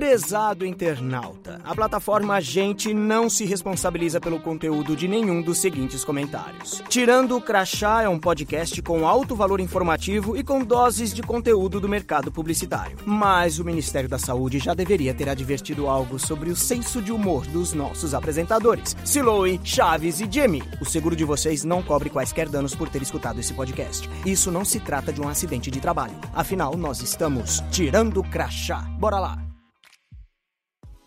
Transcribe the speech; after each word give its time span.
Prezado 0.00 0.64
internauta, 0.64 1.60
a 1.62 1.74
plataforma 1.74 2.40
Gente 2.40 2.94
não 2.94 3.28
se 3.28 3.44
responsabiliza 3.44 4.18
pelo 4.18 4.40
conteúdo 4.40 4.96
de 4.96 5.06
nenhum 5.06 5.42
dos 5.42 5.58
seguintes 5.58 6.02
comentários. 6.02 6.82
Tirando 6.88 7.36
o 7.36 7.40
Crachá 7.40 8.00
é 8.00 8.08
um 8.08 8.18
podcast 8.18 8.80
com 8.80 9.06
alto 9.06 9.36
valor 9.36 9.60
informativo 9.60 10.38
e 10.38 10.42
com 10.42 10.64
doses 10.64 11.12
de 11.12 11.22
conteúdo 11.22 11.78
do 11.78 11.86
mercado 11.86 12.32
publicitário. 12.32 12.96
Mas 13.04 13.58
o 13.58 13.64
Ministério 13.64 14.08
da 14.08 14.18
Saúde 14.18 14.58
já 14.58 14.72
deveria 14.72 15.12
ter 15.12 15.28
advertido 15.28 15.86
algo 15.86 16.18
sobre 16.18 16.48
o 16.48 16.56
senso 16.56 17.02
de 17.02 17.12
humor 17.12 17.46
dos 17.48 17.74
nossos 17.74 18.14
apresentadores, 18.14 18.96
Siloe, 19.04 19.60
Chaves 19.62 20.18
e 20.18 20.26
Jimmy. 20.32 20.62
O 20.80 20.86
seguro 20.86 21.14
de 21.14 21.26
vocês 21.26 21.62
não 21.62 21.82
cobre 21.82 22.08
quaisquer 22.08 22.48
danos 22.48 22.74
por 22.74 22.88
ter 22.88 23.02
escutado 23.02 23.38
esse 23.38 23.52
podcast. 23.52 24.08
Isso 24.24 24.50
não 24.50 24.64
se 24.64 24.80
trata 24.80 25.12
de 25.12 25.20
um 25.20 25.28
acidente 25.28 25.70
de 25.70 25.78
trabalho. 25.78 26.14
Afinal, 26.32 26.74
nós 26.74 27.02
estamos 27.02 27.62
tirando 27.70 28.20
o 28.20 28.24
crachá. 28.24 28.80
Bora 28.98 29.20
lá! 29.20 29.49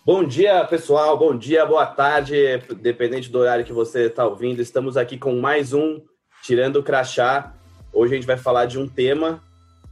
Bom 0.05 0.25
dia, 0.25 0.65
pessoal. 0.65 1.17
Bom 1.17 1.33
dia, 1.33 1.65
boa 1.65 1.85
tarde, 1.85 2.35
dependente 2.81 3.31
do 3.31 3.39
horário 3.39 3.63
que 3.63 3.71
você 3.71 4.07
está 4.07 4.27
ouvindo. 4.27 4.61
Estamos 4.61 4.97
aqui 4.97 5.17
com 5.17 5.39
mais 5.39 5.71
um 5.71 6.01
Tirando 6.41 6.75
o 6.75 6.83
Crachá. 6.83 7.53
Hoje 7.93 8.11
a 8.11 8.15
gente 8.17 8.27
vai 8.27 8.35
falar 8.35 8.65
de 8.65 8.77
um 8.77 8.85
tema 8.85 9.41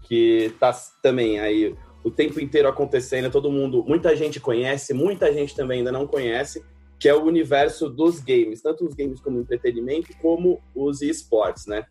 que 0.04 0.48
está 0.48 0.74
também 1.02 1.40
aí 1.40 1.74
o 2.04 2.12
tempo 2.12 2.42
inteiro 2.42 2.68
acontecendo. 2.68 3.32
Todo 3.32 3.50
mundo, 3.50 3.86
muita 3.88 4.14
gente 4.14 4.38
conhece, 4.38 4.94
muita 4.94 5.32
gente 5.32 5.56
também 5.56 5.78
ainda 5.78 5.94
não 5.94 6.06
conhece, 6.06 6.62
que 7.00 7.08
é 7.08 7.16
o 7.16 7.24
universo 7.24 7.88
dos 7.88 8.20
games, 8.20 8.62
tanto 8.62 8.86
os 8.86 8.94
games 8.94 9.22
como 9.22 9.40
entretenimento, 9.40 10.10
como 10.22 10.62
os 10.76 11.02
esportes, 11.02 11.68
né? 11.68 11.86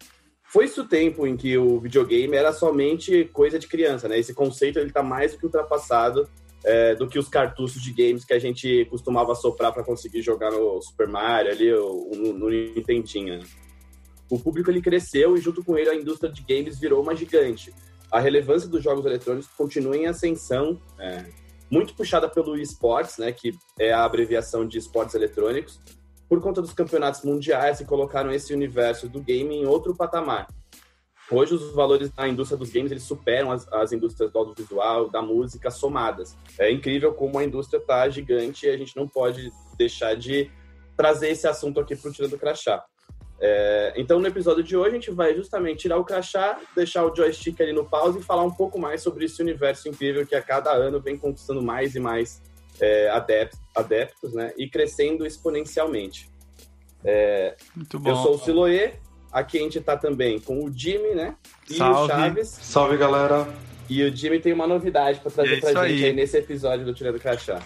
Foi-se 0.44 0.78
o 0.78 0.86
tempo 0.86 1.26
em 1.26 1.38
que 1.38 1.56
o 1.56 1.80
videogame 1.80 2.36
era 2.36 2.52
somente 2.52 3.24
coisa 3.32 3.58
de 3.58 3.66
criança, 3.66 4.06
né? 4.08 4.18
Esse 4.18 4.34
conceito 4.34 4.78
ele 4.78 4.88
está 4.88 5.02
mais 5.02 5.32
do 5.32 5.38
que 5.38 5.46
ultrapassado 5.46 6.28
é, 6.64 6.94
do 6.94 7.08
que 7.08 7.18
os 7.18 7.28
cartuchos 7.28 7.82
de 7.82 7.92
games 7.92 8.24
que 8.24 8.34
a 8.34 8.38
gente 8.38 8.84
costumava 8.86 9.34
soprar 9.34 9.72
para 9.72 9.84
conseguir 9.84 10.22
jogar 10.22 10.50
no 10.50 10.80
Super 10.82 11.08
Mario 11.08 11.50
ali, 11.50 11.72
ou 11.72 12.10
no, 12.14 12.32
no 12.32 12.50
Nintendinho. 12.50 13.40
O 14.30 14.38
público 14.38 14.70
ele 14.70 14.80
cresceu 14.80 15.36
e 15.36 15.40
junto 15.40 15.64
com 15.64 15.76
ele 15.76 15.90
a 15.90 15.94
indústria 15.94 16.30
de 16.30 16.42
games 16.42 16.78
virou 16.78 17.02
uma 17.02 17.16
gigante. 17.16 17.74
A 18.10 18.20
relevância 18.20 18.68
dos 18.68 18.82
jogos 18.82 19.04
eletrônicos 19.04 19.48
continua 19.56 19.96
em 19.96 20.06
ascensão, 20.06 20.80
é, 20.98 21.24
muito 21.70 21.94
puxada 21.94 22.28
pelo 22.28 22.56
esportes, 22.56 23.18
né, 23.18 23.32
que 23.32 23.52
é 23.78 23.92
a 23.92 24.04
abreviação 24.04 24.66
de 24.66 24.78
esportes 24.78 25.14
eletrônicos, 25.14 25.80
por 26.28 26.40
conta 26.40 26.60
dos 26.60 26.72
campeonatos 26.72 27.22
mundiais 27.22 27.78
que 27.78 27.84
colocaram 27.84 28.30
esse 28.30 28.52
universo 28.54 29.08
do 29.08 29.20
game 29.20 29.54
em 29.54 29.66
outro 29.66 29.96
patamar. 29.96 30.46
Hoje 31.30 31.54
os 31.54 31.72
valores 31.72 32.10
da 32.10 32.26
indústria 32.26 32.58
dos 32.58 32.70
games 32.70 32.90
eles 32.90 33.04
superam 33.04 33.52
as, 33.52 33.66
as 33.72 33.92
indústrias 33.92 34.32
do 34.32 34.38
audiovisual, 34.38 35.08
da 35.08 35.22
música 35.22 35.70
somadas. 35.70 36.36
É 36.58 36.70
incrível 36.70 37.14
como 37.14 37.38
a 37.38 37.44
indústria 37.44 37.78
está 37.78 38.08
gigante 38.08 38.66
e 38.66 38.70
a 38.70 38.76
gente 38.76 38.96
não 38.96 39.06
pode 39.06 39.52
deixar 39.78 40.16
de 40.16 40.50
trazer 40.96 41.30
esse 41.30 41.46
assunto 41.46 41.78
aqui 41.78 41.94
para 41.94 42.10
o 42.10 42.12
Tirando 42.12 42.32
do 42.32 42.38
Crachá. 42.38 42.84
É, 43.42 43.94
então, 43.96 44.20
no 44.20 44.26
episódio 44.26 44.62
de 44.62 44.76
hoje, 44.76 44.90
a 44.90 44.94
gente 44.94 45.10
vai 45.10 45.34
justamente 45.34 45.78
tirar 45.78 45.96
o 45.96 46.04
crachá, 46.04 46.60
deixar 46.76 47.06
o 47.06 47.14
joystick 47.14 47.58
ali 47.60 47.72
no 47.72 47.86
pause 47.86 48.18
e 48.18 48.22
falar 48.22 48.42
um 48.42 48.50
pouco 48.50 48.78
mais 48.78 49.02
sobre 49.02 49.24
esse 49.24 49.40
universo 49.40 49.88
incrível 49.88 50.26
que 50.26 50.34
a 50.34 50.42
cada 50.42 50.70
ano 50.72 51.00
vem 51.00 51.16
conquistando 51.16 51.62
mais 51.62 51.94
e 51.94 52.00
mais 52.00 52.42
é, 52.78 53.08
adeptos, 53.08 53.58
adeptos 53.74 54.34
né? 54.34 54.52
e 54.58 54.68
crescendo 54.68 55.24
exponencialmente. 55.24 56.28
É, 57.02 57.56
Muito 57.74 57.98
bom. 57.98 58.10
Eu 58.10 58.16
sou 58.16 58.34
o 58.34 58.38
Siloê, 58.38 58.92
Aqui 59.32 59.58
a 59.58 59.62
gente 59.62 59.80
tá 59.80 59.96
também 59.96 60.40
com 60.40 60.64
o 60.64 60.72
Jimmy, 60.72 61.14
né? 61.14 61.34
E 61.68 61.74
Salve. 61.74 62.12
o 62.12 62.16
Chaves. 62.16 62.48
Salve, 62.48 62.96
galera. 62.96 63.46
E 63.88 64.02
o 64.02 64.14
Jimmy 64.14 64.40
tem 64.40 64.52
uma 64.52 64.66
novidade 64.66 65.20
para 65.20 65.30
trazer 65.30 65.56
é 65.56 65.60
pra 65.60 65.68
gente 65.68 65.78
aí. 65.78 66.04
aí 66.06 66.12
nesse 66.12 66.36
episódio 66.36 66.84
do 66.84 66.94
Tirando 66.94 67.18
Crachá. 67.18 67.60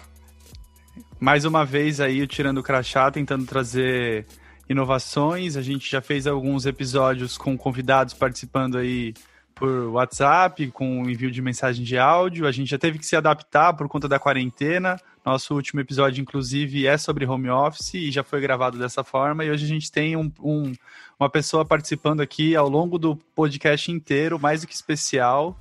Mais 1.19 1.45
uma 1.45 1.65
vez 1.65 1.99
aí 1.99 2.21
o 2.21 2.27
Tirando 2.27 2.61
Crachá 2.61 3.09
tentando 3.09 3.45
trazer 3.45 4.25
inovações. 4.69 5.55
A 5.57 5.61
gente 5.61 5.89
já 5.89 6.01
fez 6.01 6.27
alguns 6.27 6.65
episódios 6.65 7.37
com 7.37 7.57
convidados 7.57 8.13
participando 8.13 8.77
aí 8.77 9.13
por 9.53 9.69
WhatsApp, 9.87 10.69
com 10.71 11.09
envio 11.09 11.31
de 11.31 11.41
mensagem 11.41 11.83
de 11.83 11.97
áudio. 11.97 12.45
A 12.45 12.51
gente 12.51 12.69
já 12.69 12.77
teve 12.77 12.99
que 12.99 13.05
se 13.05 13.15
adaptar 13.15 13.73
por 13.73 13.87
conta 13.87 14.07
da 14.07 14.19
quarentena. 14.19 14.97
Nosso 15.25 15.55
último 15.55 15.79
episódio, 15.79 16.21
inclusive, 16.21 16.85
é 16.85 16.97
sobre 16.99 17.25
home 17.25 17.49
office 17.49 17.95
e 17.95 18.11
já 18.11 18.23
foi 18.23 18.39
gravado 18.39 18.77
dessa 18.77 19.03
forma. 19.03 19.43
E 19.43 19.49
hoje 19.49 19.65
a 19.65 19.67
gente 19.67 19.91
tem 19.91 20.15
um, 20.15 20.31
um, 20.39 20.71
uma 21.19 21.27
pessoa 21.29 21.65
participando 21.65 22.21
aqui 22.21 22.55
ao 22.55 22.69
longo 22.69 22.99
do 22.99 23.15
podcast 23.33 23.91
inteiro, 23.91 24.39
mais 24.39 24.61
do 24.61 24.67
que 24.67 24.75
especial. 24.75 25.59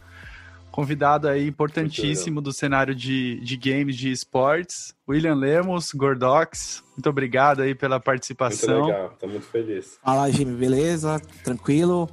Convidado 0.71 1.29
aí 1.29 1.47
importantíssimo 1.49 2.43
do 2.43 2.53
cenário 2.53 2.95
de, 2.95 3.41
de 3.41 3.57
games, 3.57 3.97
de 3.97 4.11
esportes, 4.11 4.95
William 5.09 5.37
Lemos, 5.37 5.93
Gordox. 5.93 6.83
Muito 6.97 7.09
obrigado 7.09 7.63
aí 7.63 7.75
pela 7.75 7.99
participação. 7.99 8.81
Muito 8.81 8.93
legal, 8.93 9.17
tô 9.19 9.27
muito 9.29 9.47
feliz. 9.47 9.99
Fala, 10.05 10.31
Jimmy, 10.31 10.57
beleza? 10.57 11.23
Tranquilo? 11.43 12.11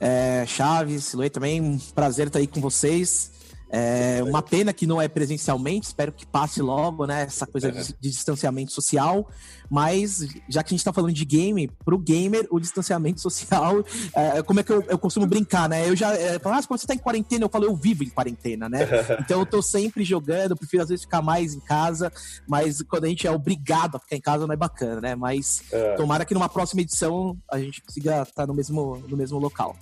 É, 0.00 0.44
Chaves, 0.46 1.04
Siloi 1.04 1.28
também, 1.28 1.78
prazer 1.94 2.28
estar 2.28 2.38
aí 2.38 2.46
com 2.46 2.60
vocês. 2.60 3.30
É 3.70 4.22
uma 4.22 4.42
pena 4.42 4.72
que 4.72 4.86
não 4.86 5.02
é 5.02 5.08
presencialmente, 5.08 5.88
espero 5.88 6.12
que 6.12 6.24
passe 6.24 6.62
logo, 6.62 7.06
né? 7.06 7.22
Essa 7.22 7.46
coisa 7.46 7.72
de, 7.72 7.94
de 8.00 8.10
distanciamento 8.10 8.72
social. 8.72 9.28
Mas, 9.70 10.20
já 10.48 10.62
que 10.62 10.68
a 10.68 10.74
gente 10.74 10.80
está 10.80 10.92
falando 10.92 11.12
de 11.12 11.24
game, 11.24 11.68
para 11.84 11.94
o 11.94 11.98
gamer, 11.98 12.46
o 12.50 12.60
distanciamento 12.60 13.20
social, 13.22 13.84
é, 14.14 14.42
como 14.42 14.60
é 14.60 14.62
que 14.62 14.72
eu, 14.72 14.82
eu, 14.82 14.98
costumo 14.98 15.26
brincar, 15.26 15.68
né? 15.68 15.88
Eu 15.88 15.96
já 15.96 16.14
é, 16.14 16.38
falo, 16.38 16.56
ah, 16.56 16.62
quando 16.62 16.78
você 16.78 16.84
está 16.84 16.94
em 16.94 16.98
quarentena, 16.98 17.44
eu 17.44 17.48
falo, 17.48 17.64
eu 17.64 17.74
vivo 17.74 18.04
em 18.04 18.08
quarentena, 18.08 18.68
né? 18.68 18.84
Então 19.24 19.40
eu 19.40 19.46
tô 19.46 19.62
sempre 19.62 20.04
jogando, 20.04 20.56
prefiro 20.56 20.82
às 20.82 20.88
vezes 20.88 21.04
ficar 21.04 21.22
mais 21.22 21.54
em 21.54 21.60
casa, 21.60 22.12
mas 22.46 22.82
quando 22.82 23.04
a 23.04 23.08
gente 23.08 23.26
é 23.26 23.30
obrigado 23.30 23.96
a 23.96 23.98
ficar 23.98 24.16
em 24.16 24.20
casa, 24.20 24.46
não 24.46 24.52
é 24.52 24.56
bacana, 24.56 25.00
né? 25.00 25.14
Mas 25.14 25.62
é. 25.72 25.94
tomara 25.94 26.24
que 26.24 26.34
numa 26.34 26.48
próxima 26.48 26.82
edição 26.82 27.36
a 27.50 27.58
gente 27.58 27.82
consiga 27.82 28.22
estar 28.22 28.42
tá 28.42 28.46
no 28.46 28.54
mesmo, 28.54 29.02
no 29.08 29.16
mesmo 29.16 29.38
local. 29.38 29.76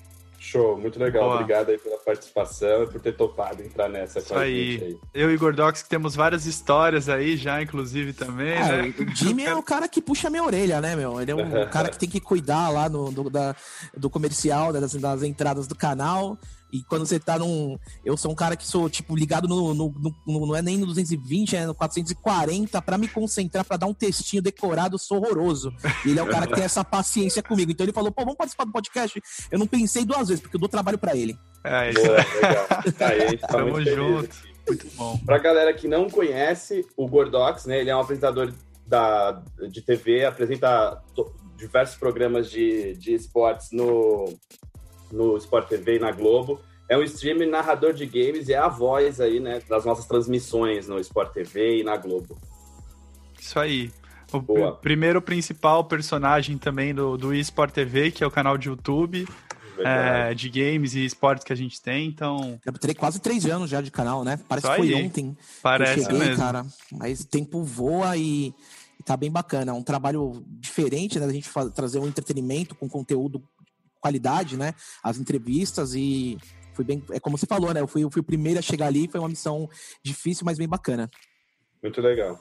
Show, 0.53 0.77
muito 0.77 0.99
legal. 0.99 1.25
Boa. 1.25 1.35
Obrigado 1.37 1.71
aí 1.71 1.79
pela 1.79 1.97
participação 1.97 2.83
e 2.83 2.87
por 2.87 3.01
ter 3.01 3.13
topado 3.13 3.63
entrar 3.63 3.89
nessa 3.89 4.19
Isso 4.19 4.35
aí. 4.35 4.83
aí. 4.83 4.99
Eu 5.15 5.33
e 5.33 5.37
Gordox 5.39 5.83
que 5.83 5.89
temos 5.89 6.15
várias 6.15 6.45
histórias 6.45 7.09
aí 7.09 7.39
já, 7.39 7.63
inclusive, 7.63 8.13
também, 8.13 8.53
é, 8.53 8.83
né? 8.83 8.95
O 8.99 9.17
Jimmy 9.17 9.45
é 9.47 9.55
o 9.55 9.63
cara 9.63 9.89
que 9.89 10.03
puxa 10.03 10.29
a 10.29 10.31
minha 10.31 10.45
orelha, 10.45 10.79
né, 10.79 10.95
meu? 10.95 11.19
Ele 11.19 11.31
é 11.31 11.35
um 11.35 11.67
cara 11.73 11.89
que 11.89 11.99
tem 11.99 12.09
que 12.09 12.21
cuidar 12.21 12.69
lá 12.69 12.87
no, 12.87 13.11
do, 13.11 13.31
da, 13.31 13.57
do 13.97 14.11
comercial, 14.11 14.75
das, 14.75 14.93
das 14.93 15.23
entradas 15.23 15.67
do 15.67 15.75
canal. 15.75 16.37
E 16.73 16.83
quando 16.83 17.05
você 17.05 17.21
tá 17.21 17.39
num. 17.39 17.79
Eu 18.03 18.17
sou 18.17 18.33
um 18.33 18.35
cara 18.35 18.57
que 18.57 18.67
sou, 18.67 18.89
tipo, 18.89 19.15
ligado 19.15 19.47
no. 19.47 19.75
no, 19.75 19.95
no, 19.99 20.15
no 20.27 20.47
não 20.47 20.57
é 20.57 20.63
nem 20.63 20.79
no 20.79 20.87
220, 20.87 21.55
é 21.55 21.67
no 21.67 21.75
440, 21.75 22.81
para 22.81 22.97
me 22.97 23.07
concentrar, 23.07 23.65
para 23.65 23.77
dar 23.77 23.87
um 23.87 23.93
textinho 23.93 24.43
decorado, 24.43 24.95
eu 24.95 24.99
sou 24.99 25.19
horroroso. 25.19 25.71
E 26.07 26.11
ele 26.11 26.19
é 26.19 26.23
o 26.23 26.29
cara 26.29 26.47
que 26.47 26.55
tem 26.55 26.65
essa 26.65 26.83
paciência 26.83 27.43
comigo. 27.43 27.71
Então 27.71 27.85
ele 27.85 27.93
falou, 27.93 28.11
pô, 28.11 28.23
vamos 28.23 28.39
participar 28.39 28.65
do 28.65 28.73
podcast. 28.73 29.21
Eu 29.51 29.59
não 29.59 29.67
pensei 29.67 30.05
duas 30.05 30.29
vezes, 30.29 30.41
porque 30.41 30.57
eu 30.57 30.61
dou 30.61 30.69
trabalho 30.69 30.97
para 30.97 31.15
ele. 31.15 31.39
É, 31.63 31.91
isso. 31.91 32.01
Boa, 32.01 32.17
legal. 32.17 32.67
Aí, 33.01 33.37
tá 33.39 33.49
Tamo 33.49 33.85
junto. 33.85 34.53
Muito 34.67 34.87
bom. 34.97 35.19
Pra 35.27 35.39
galera 35.39 35.75
que 35.75 35.87
não 35.87 36.09
conhece 36.09 36.87
o 36.97 37.07
Gordox, 37.07 37.67
né? 37.67 37.81
Ele 37.81 37.91
é 37.91 37.97
um 37.97 38.01
apresentador 38.01 38.53
da, 38.87 39.43
de 39.69 39.83
TV, 39.83 40.25
apresenta 40.25 41.03
diversos 41.57 41.97
programas 41.97 42.51
de, 42.51 42.95
de 42.95 43.15
esportes 43.15 43.71
no, 43.73 44.33
no 45.13 45.37
Sport 45.37 45.69
TV 45.69 45.97
e 45.97 45.99
na 46.01 46.11
Globo. 46.11 46.61
É 46.89 46.97
um 46.99 47.03
streamer 47.03 47.49
narrador 47.49 47.93
de 47.93 48.07
games 48.07 48.49
e 48.49 48.53
é 48.53 48.59
a 48.59 48.69
voz 48.69 49.21
aí, 49.21 49.39
né, 49.39 49.63
das 49.69 49.85
nossas 49.85 50.07
transmissões 50.07 50.89
no 50.89 50.99
Sport 50.99 51.33
TV 51.33 51.79
e 51.81 51.85
na 51.85 51.97
Globo. 51.97 52.37
Isso 53.39 53.59
aí. 53.59 53.93
O 54.33 54.41
Boa. 54.41 54.77
primeiro 54.77 55.21
principal 55.21 55.85
personagem 55.85 56.57
também 56.57 56.95
do, 56.95 57.17
do 57.17 57.35
eSport 57.35 57.73
TV, 57.73 58.11
que 58.11 58.25
é 58.25 58.27
o 58.27 58.31
canal 58.31 58.57
de 58.57 58.69
YouTube. 58.69 59.27
É, 59.85 60.33
de 60.35 60.49
games 60.49 60.95
e 60.95 61.05
esportes 61.05 61.45
que 61.45 61.53
a 61.53 61.57
gente 61.57 61.81
tem, 61.81 62.07
então. 62.07 62.61
Eu 62.65 62.73
terei 62.75 62.95
quase 62.95 63.19
três 63.19 63.47
anos 63.47 63.69
já 63.69 63.81
de 63.81 63.91
canal, 63.91 64.23
né? 64.23 64.39
Parece 64.47 64.67
Só 64.67 64.75
que 64.75 64.83
foi 64.83 64.95
aí. 64.95 65.05
ontem. 65.05 65.37
Parece 65.61 65.95
que 65.95 66.01
eu 66.01 66.05
cheguei, 66.05 66.19
mesmo. 66.21 66.37
cara. 66.37 66.65
Mas 66.93 67.23
o 67.23 67.27
tempo 67.27 67.65
voa 67.65 68.17
e, 68.17 68.55
e 69.01 69.03
tá 69.03 69.17
bem 69.17 69.31
bacana. 69.31 69.73
É 69.73 69.75
um 69.75 69.83
trabalho 69.83 70.45
diferente, 70.47 71.19
né? 71.19 71.27
Da 71.27 71.33
gente 71.33 71.49
fazer, 71.49 71.73
trazer 71.73 71.99
um 71.99 72.07
entretenimento 72.07 72.77
com 72.77 72.89
conteúdo 72.89 73.43
qualidade, 74.03 74.57
né? 74.57 74.75
As 75.03 75.19
entrevistas 75.19 75.95
e 75.95 76.37
foi 76.75 76.85
bem. 76.85 77.03
É 77.11 77.21
como 77.21 77.39
você 77.39 77.47
falou, 77.47 77.73
né? 77.73 77.81
Eu 77.81 77.87
fui, 77.87 78.05
eu 78.05 78.11
fui 78.11 78.21
o 78.21 78.25
primeiro 78.25 78.59
a 78.59 78.63
chegar 78.63 78.87
ali, 78.87 79.09
foi 79.09 79.21
uma 79.21 79.29
missão 79.29 79.69
difícil, 80.05 80.45
mas 80.45 80.59
bem 80.59 80.69
bacana. 80.69 81.09
Muito 81.83 82.01
legal. 82.01 82.39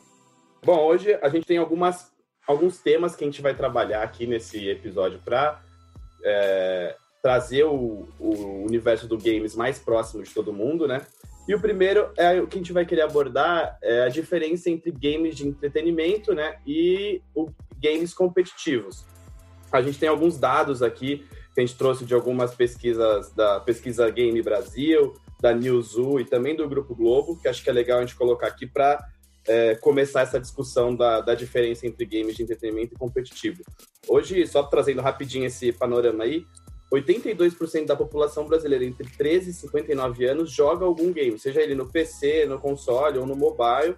Bom, 0.64 0.80
hoje 0.86 1.18
a 1.22 1.30
gente 1.30 1.46
tem 1.46 1.58
algumas, 1.58 2.12
alguns 2.48 2.80
temas 2.80 3.16
que 3.16 3.24
a 3.24 3.28
gente 3.28 3.42
vai 3.42 3.56
trabalhar 3.56 4.04
aqui 4.04 4.28
nesse 4.28 4.68
episódio 4.68 5.20
para 5.24 5.62
é, 6.24 6.96
trazer 7.22 7.64
o, 7.64 8.08
o 8.20 8.66
universo 8.66 9.08
do 9.08 9.18
games 9.18 9.56
mais 9.56 9.80
próximo 9.80 10.24
de 10.24 10.34
todo 10.34 10.54
mundo, 10.54 10.88
né? 10.88 11.06
E 11.48 11.56
o 11.56 11.60
primeiro 11.60 12.12
é 12.18 12.40
o 12.40 12.48
que 12.48 12.58
a 12.58 12.62
gente 12.62 12.72
vai 12.72 12.86
querer 12.86 13.02
abordar 13.02 13.78
é 13.82 14.04
a 14.04 14.10
diferença 14.10 14.70
entre 14.70 14.92
games 14.92 15.36
de 15.36 15.48
entretenimento, 15.48 16.34
né, 16.34 16.58
e 16.66 17.22
o 17.36 17.48
games 17.82 18.14
competitivos. 18.14 19.06
A 19.72 19.82
gente 19.82 19.98
tem 19.98 20.08
alguns 20.08 20.38
dados 20.38 20.84
aqui 20.84 21.26
que 21.54 21.62
a 21.62 21.66
gente 21.66 21.78
trouxe 21.78 22.06
de 22.06 22.14
algumas 22.14 22.56
pesquisas 22.56 23.32
da 23.34 23.60
Pesquisa 23.60 24.10
Game 24.10 24.42
Brasil, 24.42 25.14
da 25.42 25.54
Newzoo 25.54 26.20
e 26.20 26.26
também 26.26 26.56
do 26.56 26.68
Grupo 26.68 26.96
Globo, 26.96 27.38
que 27.40 27.48
acho 27.48 27.64
que 27.64 27.70
é 27.70 27.74
legal 27.74 28.00
a 28.00 28.02
gente 28.02 28.16
colocar 28.16 28.48
aqui 28.48 28.66
para 28.66 29.04
é, 29.48 29.76
começar 29.76 30.22
essa 30.22 30.40
discussão 30.40 30.96
da, 30.96 31.20
da 31.20 31.36
diferença 31.36 31.88
entre 31.88 32.06
games 32.06 32.36
de 32.36 32.44
entretenimento 32.44 32.94
e 32.94 32.98
competitivo. 32.98 33.64
Hoje, 34.08 34.46
só 34.48 34.64
trazendo 34.64 35.02
rapidinho 35.02 35.46
esse 35.46 35.72
panorama 35.74 36.24
aí, 36.24 36.46
82% 36.94 37.86
da 37.86 37.96
população 37.96 38.46
brasileira 38.46 38.84
entre 38.84 39.10
13 39.10 39.50
e 39.50 39.54
59 39.54 40.26
anos 40.26 40.52
joga 40.52 40.86
algum 40.86 41.12
game, 41.12 41.40
seja 41.40 41.62
ele 41.62 41.74
no 41.74 41.90
PC, 41.90 42.46
no 42.46 42.60
console 42.60 43.18
ou 43.18 43.26
no 43.26 43.36
mobile. 43.36 43.96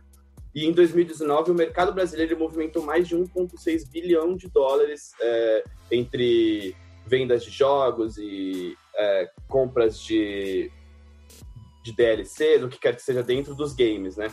E 0.54 0.68
em 0.68 0.72
2019, 0.72 1.50
o 1.50 1.56
mercado 1.56 1.92
brasileiro 1.92 2.38
movimentou 2.38 2.84
mais 2.84 3.08
de 3.08 3.16
1,6 3.16 3.90
bilhão 3.90 4.36
de 4.38 4.48
dólares 4.48 5.12
é, 5.20 5.64
entre 5.92 6.76
vendas 7.06 7.44
de 7.44 7.52
jogos 7.52 8.18
e 8.18 8.78
é, 8.96 9.30
compras 9.48 10.00
de, 10.00 10.72
de 11.84 11.96
DLC, 11.96 12.60
do 12.60 12.70
que 12.70 12.80
quer 12.80 12.96
que 12.96 13.02
seja 13.02 13.24
dentro 13.24 13.56
dos 13.56 13.74
games, 13.74 14.18
né? 14.18 14.32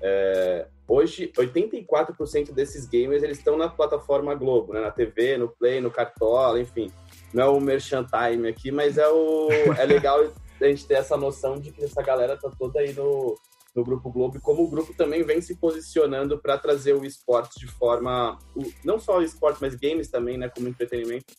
É, 0.00 0.66
hoje, 0.86 1.32
84% 1.36 2.52
desses 2.52 2.86
gamers 2.86 3.22
eles 3.22 3.38
estão 3.38 3.56
na 3.56 3.68
plataforma 3.68 4.34
Globo, 4.34 4.72
né? 4.72 4.80
na 4.80 4.90
TV, 4.90 5.36
no 5.36 5.48
Play, 5.48 5.80
no 5.80 5.90
Cartola, 5.90 6.60
enfim. 6.60 6.90
Não 7.32 7.44
é 7.44 7.48
o 7.48 7.60
merchan 7.60 8.04
time 8.04 8.48
aqui, 8.48 8.70
mas 8.70 8.96
é, 8.96 9.08
o, 9.08 9.48
é 9.76 9.84
legal 9.84 10.20
a 10.60 10.64
gente 10.64 10.86
ter 10.86 10.94
essa 10.94 11.16
noção 11.16 11.58
de 11.58 11.72
que 11.72 11.84
essa 11.84 12.02
galera 12.02 12.36
tá 12.36 12.50
toda 12.58 12.80
aí 12.80 12.92
no, 12.92 13.36
no 13.74 13.84
Grupo 13.84 14.10
Globo 14.10 14.36
e 14.36 14.40
como 14.40 14.64
o 14.64 14.68
grupo 14.68 14.94
também 14.94 15.22
vem 15.22 15.40
se 15.40 15.56
posicionando 15.56 16.38
para 16.38 16.58
trazer 16.58 16.94
o 16.94 17.04
esporte 17.04 17.58
de 17.60 17.66
forma, 17.66 18.38
não 18.84 18.98
só 18.98 19.18
o 19.18 19.22
esporte, 19.22 19.58
mas 19.60 19.74
games 19.74 20.08
também, 20.10 20.36
né, 20.36 20.48
como 20.48 20.68
entretenimento, 20.68 21.34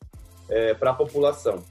é, 0.49 0.73
para 0.73 0.91
a 0.91 0.93
população. 0.93 1.63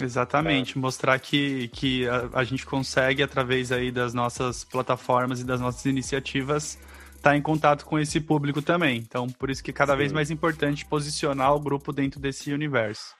Exatamente, 0.00 0.76
é. 0.76 0.80
mostrar 0.80 1.18
que, 1.18 1.68
que 1.68 2.06
a, 2.08 2.28
a, 2.34 2.44
gente 2.44 2.66
consegue, 2.66 3.22
através 3.22 3.72
aí 3.72 3.90
das 3.90 4.12
nossas 4.12 4.62
plataformas 4.64 5.40
e 5.40 5.44
das 5.44 5.60
nossas 5.60 5.86
iniciativas, 5.86 6.78
estar 7.14 7.30
tá 7.30 7.36
em 7.36 7.40
contato 7.40 7.84
com 7.86 7.98
esse 7.98 8.20
público 8.20 8.60
também. 8.60 8.98
Então, 8.98 9.26
por 9.26 9.48
isso 9.50 9.64
que 9.64 9.70
é 9.70 9.74
cada 9.74 9.92
Sim. 9.92 9.98
vez 9.98 10.12
mais 10.12 10.30
importante 10.30 10.84
posicionar 10.84 11.54
o 11.54 11.60
grupo 11.60 11.92
dentro 11.92 12.20
desse 12.20 12.52
universo. 12.52 13.14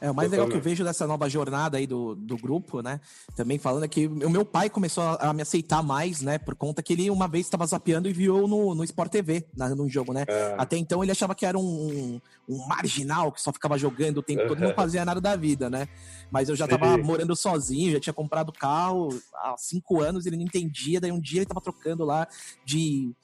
É, 0.00 0.10
o 0.10 0.14
mais 0.14 0.30
legal 0.30 0.48
que 0.48 0.56
eu 0.56 0.60
vejo 0.60 0.84
dessa 0.84 1.06
nova 1.06 1.28
jornada 1.28 1.78
aí 1.78 1.86
do, 1.86 2.14
do 2.14 2.36
grupo, 2.36 2.82
né? 2.82 3.00
Também 3.34 3.58
falando 3.58 3.84
é 3.84 3.88
que 3.88 4.06
o 4.06 4.30
meu 4.30 4.44
pai 4.44 4.68
começou 4.68 5.02
a, 5.02 5.30
a 5.30 5.32
me 5.32 5.42
aceitar 5.42 5.82
mais, 5.82 6.20
né? 6.20 6.38
Por 6.38 6.54
conta 6.54 6.82
que 6.82 6.92
ele 6.92 7.10
uma 7.10 7.26
vez 7.26 7.46
estava 7.46 7.66
zapeando 7.66 8.08
e 8.08 8.12
viu 8.12 8.46
no, 8.46 8.74
no 8.74 8.84
Sport 8.84 9.10
TV, 9.10 9.46
na, 9.56 9.74
num 9.74 9.88
jogo, 9.88 10.12
né? 10.12 10.24
É. 10.28 10.54
Até 10.58 10.76
então 10.76 11.02
ele 11.02 11.12
achava 11.12 11.34
que 11.34 11.46
era 11.46 11.58
um, 11.58 12.20
um 12.48 12.66
marginal 12.66 13.32
que 13.32 13.40
só 13.40 13.52
ficava 13.52 13.78
jogando 13.78 14.18
o 14.18 14.22
tempo 14.22 14.46
todo 14.46 14.58
e 14.58 14.66
não 14.66 14.74
fazia 14.74 15.04
nada 15.04 15.20
da 15.20 15.36
vida, 15.36 15.70
né? 15.70 15.88
Mas 16.30 16.48
eu 16.48 16.56
já 16.56 16.64
estava 16.64 16.98
morando 16.98 17.34
sozinho, 17.34 17.92
já 17.92 18.00
tinha 18.00 18.14
comprado 18.14 18.52
carro 18.52 19.08
há 19.34 19.54
cinco 19.56 20.00
anos, 20.00 20.26
ele 20.26 20.36
não 20.36 20.44
entendia. 20.44 21.00
Daí 21.00 21.12
um 21.12 21.20
dia 21.20 21.38
ele 21.38 21.44
estava 21.44 21.60
trocando 21.60 22.04
lá 22.04 22.26
de 22.64 23.14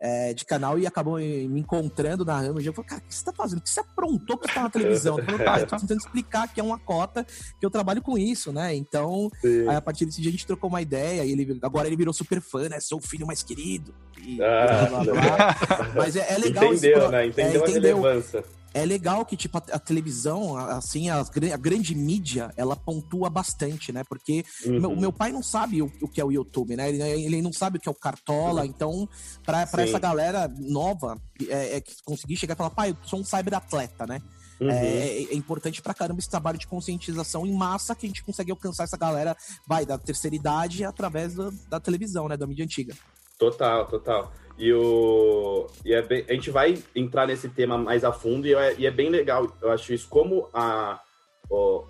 é, 0.00 0.32
de 0.32 0.44
canal 0.44 0.78
e 0.78 0.86
acabou 0.86 1.16
me 1.16 1.60
encontrando 1.60 2.24
na 2.24 2.38
rama. 2.38 2.60
Eu 2.62 2.72
falei, 2.72 2.88
cara, 2.88 3.02
o 3.04 3.08
que 3.08 3.14
você 3.14 3.24
tá 3.24 3.32
fazendo? 3.32 3.58
O 3.58 3.62
que 3.62 3.70
você 3.70 3.80
aprontou 3.80 4.38
que 4.38 4.52
tá 4.52 4.62
na 4.62 4.70
televisão? 4.70 5.18
Eu 5.18 5.24
falei, 5.24 5.44
tá, 5.44 5.60
eu 5.60 5.66
tô 5.66 5.76
tentando 5.78 5.98
explicar 5.98 6.48
que 6.48 6.60
é 6.60 6.62
uma 6.62 6.78
cota, 6.78 7.24
que 7.58 7.66
eu 7.66 7.70
trabalho 7.70 8.00
com 8.02 8.16
isso, 8.16 8.52
né? 8.52 8.74
Então, 8.74 9.30
aí, 9.68 9.76
a 9.76 9.80
partir 9.80 10.04
desse 10.06 10.20
dia 10.20 10.30
a 10.30 10.32
gente 10.32 10.46
trocou 10.46 10.70
uma 10.70 10.80
ideia 10.80 11.24
e 11.24 11.32
ele, 11.32 11.58
agora 11.62 11.86
ele 11.86 11.96
virou 11.96 12.12
super 12.12 12.40
fã, 12.40 12.68
né? 12.68 12.80
Sou 12.80 12.98
o 12.98 13.02
filho 13.02 13.26
mais 13.26 13.42
querido. 13.42 13.94
E, 14.20 14.42
ah, 14.42 14.86
blá, 14.88 15.04
blá, 15.04 15.12
blá. 15.14 15.92
Mas 15.96 16.16
é, 16.16 16.32
é 16.32 16.38
legal. 16.38 16.64
Entendeu, 16.72 16.98
esse, 16.98 17.08
né? 17.08 17.26
Entendeu, 17.26 17.64
é, 17.64 17.70
entendeu 17.70 17.96
a 17.96 18.02
relevância 18.02 18.57
é 18.82 18.86
legal 18.86 19.24
que, 19.24 19.36
tipo, 19.36 19.58
a, 19.58 19.62
a 19.72 19.78
televisão, 19.78 20.56
assim, 20.56 21.10
a, 21.10 21.20
a, 21.20 21.56
grande 21.56 21.94
mídia, 21.94 22.52
ela 22.56 22.76
pontua 22.76 23.28
bastante, 23.28 23.92
né? 23.92 24.04
Porque 24.04 24.44
uhum. 24.64 24.80
meu, 24.80 24.96
meu, 24.96 25.12
pai 25.12 25.32
não 25.32 25.42
sabe 25.42 25.82
o, 25.82 25.92
o, 26.00 26.08
que 26.08 26.20
é 26.20 26.24
o 26.24 26.32
YouTube, 26.32 26.76
né? 26.76 26.88
Ele, 26.88 27.02
ele 27.02 27.42
não 27.42 27.52
sabe 27.52 27.78
o 27.78 27.80
que 27.80 27.88
é 27.88 27.92
o 27.92 27.94
Cartola, 27.94 28.62
uhum. 28.62 28.66
então, 28.66 29.08
pra, 29.44 29.66
pra 29.66 29.82
essa 29.82 29.98
galera 29.98 30.48
nova, 30.58 31.20
é, 31.48 31.76
é 31.76 31.82
conseguir 32.04 32.36
chegar 32.36 32.54
e 32.54 32.56
falar, 32.56 32.70
pai, 32.70 32.90
eu 32.90 32.96
sou 33.02 33.20
um 33.20 33.24
cyberatleta, 33.24 34.06
né? 34.06 34.20
Uhum. 34.60 34.70
É, 34.70 35.22
é, 35.22 35.34
importante 35.34 35.80
pra 35.80 35.94
caramba 35.94 36.18
esse 36.18 36.28
trabalho 36.28 36.58
de 36.58 36.66
conscientização 36.66 37.46
em 37.46 37.52
massa 37.52 37.94
que 37.94 38.06
a 38.06 38.08
gente 38.08 38.24
consegue 38.24 38.50
alcançar 38.50 38.84
essa 38.84 38.96
galera, 38.96 39.36
vai, 39.66 39.86
da 39.86 39.96
terceira 39.96 40.34
idade 40.34 40.84
através 40.84 41.34
da, 41.34 41.50
da 41.68 41.80
televisão, 41.80 42.28
né? 42.28 42.36
Da 42.36 42.46
mídia 42.46 42.64
antiga. 42.64 42.94
Total, 43.38 43.86
total. 43.86 44.32
E, 44.58 44.72
o, 44.72 45.68
e 45.84 45.94
é 45.94 46.02
bem, 46.02 46.24
a 46.28 46.32
gente 46.32 46.50
vai 46.50 46.82
entrar 46.94 47.26
nesse 47.28 47.48
tema 47.48 47.78
mais 47.78 48.04
a 48.04 48.12
fundo 48.12 48.46
e 48.46 48.54
é, 48.54 48.74
e 48.76 48.86
é 48.86 48.90
bem 48.90 49.08
legal, 49.08 49.46
eu 49.62 49.70
acho 49.70 49.92
isso, 49.92 50.08
como 50.08 50.48
a, 50.52 51.00
o, 51.48 51.84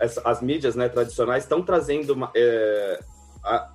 as, 0.00 0.18
as 0.18 0.42
mídias 0.42 0.74
né, 0.74 0.88
tradicionais 0.88 1.44
estão 1.44 1.62
trazendo 1.62 2.14
uma, 2.14 2.32
é, 2.34 3.00
a 3.44 3.72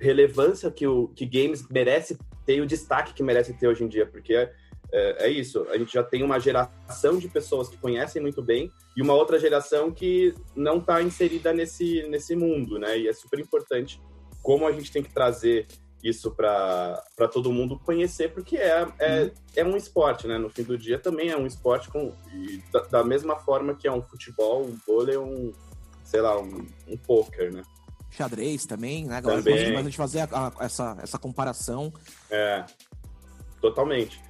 relevância 0.00 0.70
que, 0.70 0.86
o, 0.86 1.08
que 1.08 1.26
games 1.26 1.66
merece 1.68 2.16
ter 2.44 2.60
o 2.60 2.66
destaque 2.66 3.12
que 3.12 3.22
merece 3.22 3.52
ter 3.54 3.66
hoje 3.66 3.82
em 3.82 3.88
dia, 3.88 4.06
porque 4.06 4.32
é, 4.32 4.52
é, 4.92 5.26
é, 5.26 5.28
isso, 5.28 5.66
a 5.70 5.76
gente 5.76 5.92
já 5.92 6.02
tem 6.02 6.22
uma 6.22 6.38
geração 6.38 7.18
de 7.18 7.28
pessoas 7.28 7.68
que 7.68 7.76
conhecem 7.76 8.22
muito 8.22 8.42
bem 8.42 8.70
e 8.96 9.02
uma 9.02 9.14
outra 9.14 9.38
geração 9.38 9.90
que 9.90 10.32
não 10.54 10.78
está 10.78 11.02
inserida 11.02 11.52
nesse, 11.52 12.06
nesse 12.08 12.36
mundo, 12.36 12.78
né? 12.78 12.96
E 12.98 13.08
é 13.08 13.12
super 13.12 13.40
importante 13.40 14.00
como 14.42 14.66
a 14.66 14.72
gente 14.72 14.92
tem 14.92 15.02
que 15.02 15.12
trazer 15.12 15.66
isso 16.08 16.30
para 16.30 17.02
todo 17.32 17.52
mundo 17.52 17.78
conhecer, 17.78 18.32
porque 18.32 18.56
é, 18.56 18.86
é, 18.98 19.30
é 19.56 19.64
um 19.64 19.76
esporte, 19.76 20.26
né? 20.26 20.38
No 20.38 20.48
fim 20.48 20.62
do 20.62 20.76
dia 20.76 20.98
também 20.98 21.30
é 21.30 21.36
um 21.36 21.46
esporte 21.46 21.88
com, 21.88 22.12
da, 22.72 22.80
da, 22.82 23.04
mesma 23.04 23.36
forma 23.36 23.74
que 23.74 23.88
é 23.88 23.92
um 23.92 24.02
futebol, 24.02 24.64
um 24.64 24.78
vôlei, 24.86 25.16
um, 25.16 25.52
sei 26.04 26.20
lá, 26.20 26.38
um, 26.40 26.66
um 26.86 26.96
poker, 26.96 27.52
né? 27.52 27.62
Xadrez 28.10 28.64
também, 28.64 29.06
né? 29.06 29.16
Agora 29.16 29.42
também. 29.42 29.76
a 29.76 29.82
gente 29.82 29.96
fazer 29.96 30.20
a, 30.20 30.28
a, 30.32 30.64
essa, 30.64 30.96
essa 31.02 31.18
comparação. 31.18 31.92
É, 32.30 32.64
totalmente. 33.60 34.20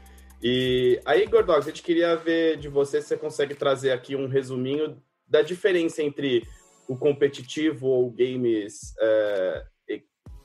E 0.42 1.00
aí, 1.04 1.26
Gordox, 1.26 1.66
a 1.66 1.70
gente 1.70 1.82
queria 1.82 2.16
ver 2.16 2.58
de 2.58 2.68
você 2.68 3.00
se 3.00 3.08
você 3.08 3.16
consegue 3.16 3.54
trazer 3.54 3.92
aqui 3.92 4.14
um 4.14 4.28
resuminho 4.28 5.00
da 5.26 5.42
diferença 5.42 6.02
entre 6.02 6.46
o 6.88 6.96
competitivo 6.96 7.86
ou 7.86 8.10
games, 8.10 8.94
é, 9.00 9.64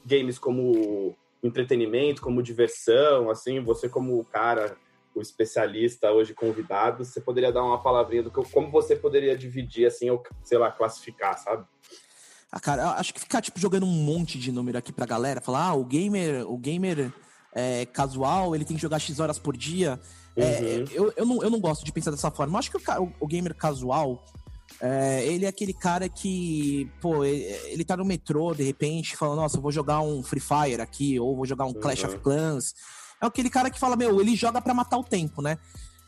games 0.06 0.40
como 0.40 1.16
entretenimento, 1.44 2.22
como 2.22 2.44
diversão, 2.44 3.30
assim, 3.30 3.60
você 3.60 3.90
como 3.90 4.20
o 4.20 4.26
cara, 4.26 4.78
o 5.16 5.22
especialista 5.22 6.12
hoje 6.12 6.34
convidado, 6.34 7.04
você 7.04 7.20
poderia 7.20 7.52
dar 7.52 7.64
uma 7.64 7.82
palavrinha 7.82 8.24
do 8.24 8.32
que, 8.32 8.44
como 8.52 8.72
você 8.72 8.96
poderia 8.96 9.38
dividir, 9.38 9.86
assim, 9.86 10.10
ou, 10.10 10.22
sei 10.44 10.58
lá, 10.58 10.72
classificar, 10.72 11.38
sabe? 11.38 11.66
Ah, 12.52 12.60
cara, 12.60 12.92
acho 12.92 13.14
que 13.14 13.20
ficar, 13.20 13.42
tipo, 13.42 13.60
jogando 13.60 13.86
um 13.86 14.04
monte 14.04 14.38
de 14.38 14.52
número 14.52 14.78
aqui 14.78 14.92
pra 14.92 15.06
galera, 15.06 15.42
falar, 15.42 15.68
ah, 15.68 15.74
o 15.74 15.86
gamer, 15.86 16.46
o 16.50 16.58
gamer 16.58 17.12
é, 17.54 17.86
casual, 17.86 18.54
ele 18.54 18.66
tem 18.66 18.76
que 18.76 18.82
jogar 18.82 19.00
X 19.00 19.20
horas 19.20 19.40
por 19.40 19.56
dia, 19.56 20.00
é, 20.36 20.44
uhum. 20.44 20.86
eu, 20.92 21.14
eu, 21.18 21.26
não, 21.26 21.44
eu 21.44 21.50
não 21.50 21.60
gosto 21.60 21.84
de 21.84 21.92
pensar 21.92 22.12
dessa 22.12 22.32
forma. 22.32 22.56
Eu 22.56 22.60
acho 22.60 22.72
que 22.72 22.78
o, 22.78 23.14
o 23.20 23.28
gamer 23.28 23.54
casual, 23.54 24.24
é, 24.82 25.26
ele 25.28 25.46
é 25.46 25.48
aquele 25.48 25.74
cara 25.74 26.10
que, 26.10 26.90
pô, 27.00 27.24
ele, 27.24 27.44
ele 27.68 27.86
tá 27.86 27.96
no 27.96 28.04
metrô, 28.04 28.54
de 28.54 28.64
repente, 28.64 29.16
falando, 29.16 29.40
nossa, 29.40 29.60
vou 29.60 29.72
jogar 29.72 30.02
um 30.02 30.24
Free 30.24 30.42
Fire 30.42 30.82
aqui, 30.82 31.20
ou 31.20 31.36
vou 31.36 31.46
jogar 31.46 31.66
um 31.66 31.74
Clash 31.74 32.04
uhum. 32.04 32.10
of 32.10 32.18
Clans. 32.20 32.74
É 33.22 33.26
aquele 33.28 33.50
cara 33.50 33.70
que 33.70 33.80
fala, 33.80 33.96
meu, 33.96 34.20
ele 34.20 34.36
joga 34.36 34.60
para 34.60 34.74
matar 34.74 34.98
o 34.98 35.04
tempo, 35.04 35.42
né? 35.42 35.60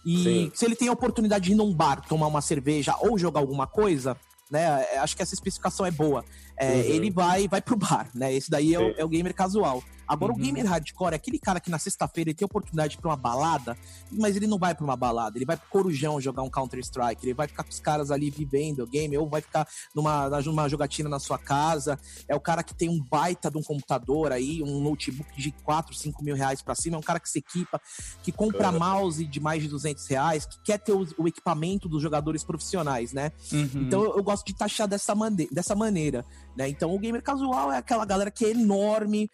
E 0.04 0.24
Sim. 0.24 0.52
se 0.56 0.66
ele 0.66 0.76
tem 0.76 0.88
a 0.88 0.92
oportunidade 0.92 1.46
de 1.46 1.52
ir 1.52 1.56
num 1.56 1.74
bar, 1.74 2.02
tomar 2.08 2.28
uma 2.28 2.42
cerveja 2.42 2.96
ou 3.00 3.18
jogar 3.18 3.40
alguma 3.40 3.68
coisa, 3.68 4.18
né? 4.50 4.86
É, 4.94 4.98
acho 4.98 5.16
que 5.16 5.22
essa 5.22 5.34
especificação 5.34 5.86
é 5.86 5.92
boa. 5.92 6.26
É, 6.58 6.74
uhum. 6.74 6.80
Ele 6.80 7.12
vai 7.12 7.48
vai 7.48 7.62
pro 7.62 7.78
bar, 7.78 8.10
né? 8.14 8.34
Esse 8.34 8.50
daí 8.50 8.74
é 8.74 8.80
o, 8.80 8.94
é 8.98 9.06
o, 9.06 9.08
gamer 9.08 9.34
casual. 9.34 9.84
Agora, 10.08 10.34
uhum. 10.34 10.40
o 10.40 10.42
gamer 10.42 10.66
hardcore 10.66 11.14
é 11.14 11.16
aquele 11.16 11.40
cara 11.40 11.60
que 11.60 11.70
na 11.70 11.80
sexta-feira 11.80 12.30
ele 12.30 12.36
tem 12.36 12.46
oportunidade 12.46 12.98
pra 12.98 13.10
uma 13.10 13.18
balada, 13.18 13.78
mas 14.12 14.36
ele 14.36 14.48
não 14.48 14.58
vai 14.58 14.76
pra 14.76 14.84
uma 14.84 14.96
balada, 14.96 15.38
ele 15.38 15.46
vai 15.46 15.58
pro 15.58 15.68
Corujão 15.70 16.20
jogar 16.20 16.44
um 16.44 16.50
Counter-Strike, 16.50 17.26
ele 17.26 17.34
vai 17.34 17.48
ficar 17.48 17.64
com 17.64 17.70
os 17.70 17.80
caras 17.80 18.12
ali 18.12 18.30
vivendo 18.30 18.84
o 18.84 18.88
game, 18.88 19.18
ou 19.18 19.28
vai 19.28 19.42
ficar 19.42 19.68
numa, 19.94 20.30
numa 20.42 20.68
jogatina 20.68 21.10
na 21.10 21.20
sua 21.20 21.38
casa. 21.38 22.00
É 22.28 22.36
o 22.36 22.40
cara 22.40 22.64
que 22.64 22.74
tem 22.74 22.90
um 22.90 23.02
baita 23.02 23.50
de 23.50 23.58
um 23.58 23.64
computador 23.64 24.32
aí, 24.32 24.62
um 24.62 24.82
notebook 24.82 25.30
de 25.42 25.52
4, 25.64 25.94
5 25.94 26.24
mil 26.24 26.36
reais 26.36 26.62
pra 26.62 26.76
cima, 26.76 26.96
é 26.96 27.00
um 27.00 27.04
cara 27.04 27.20
que 27.20 27.30
se 27.30 27.40
equipa, 27.40 27.82
que 28.22 28.32
compra 28.32 28.72
uhum. 28.72 28.80
mouse 28.80 29.26
de 29.26 29.40
mais 29.40 29.62
de 29.62 29.70
200 29.70 30.06
reais, 30.08 30.46
que 30.46 30.62
quer 30.64 30.78
ter 30.78 30.94
o, 30.94 31.08
o 31.18 31.28
equipamento 31.28 31.88
dos 31.88 32.02
jogadores 32.02 32.44
profissionais, 32.44 33.14
né? 33.14 33.32
Uhum. 33.52 33.84
Então 33.88 34.04
eu, 34.04 34.18
eu 34.18 34.24
gosto 34.24 34.46
de 34.46 34.56
taxar 34.56 34.88
dessa, 34.88 35.16
mane 35.16 35.48
dessa 35.52 35.76
maneira. 35.76 36.26
Né? 36.56 36.70
Então 36.70 36.94
o 36.94 37.00
gamer 37.00 37.22
casual 37.22 37.72
é 37.72 37.78
aquela 37.78 38.06
galera 38.06 38.30
que 38.30 38.46
é 38.46 38.52
enorme, 38.52 39.30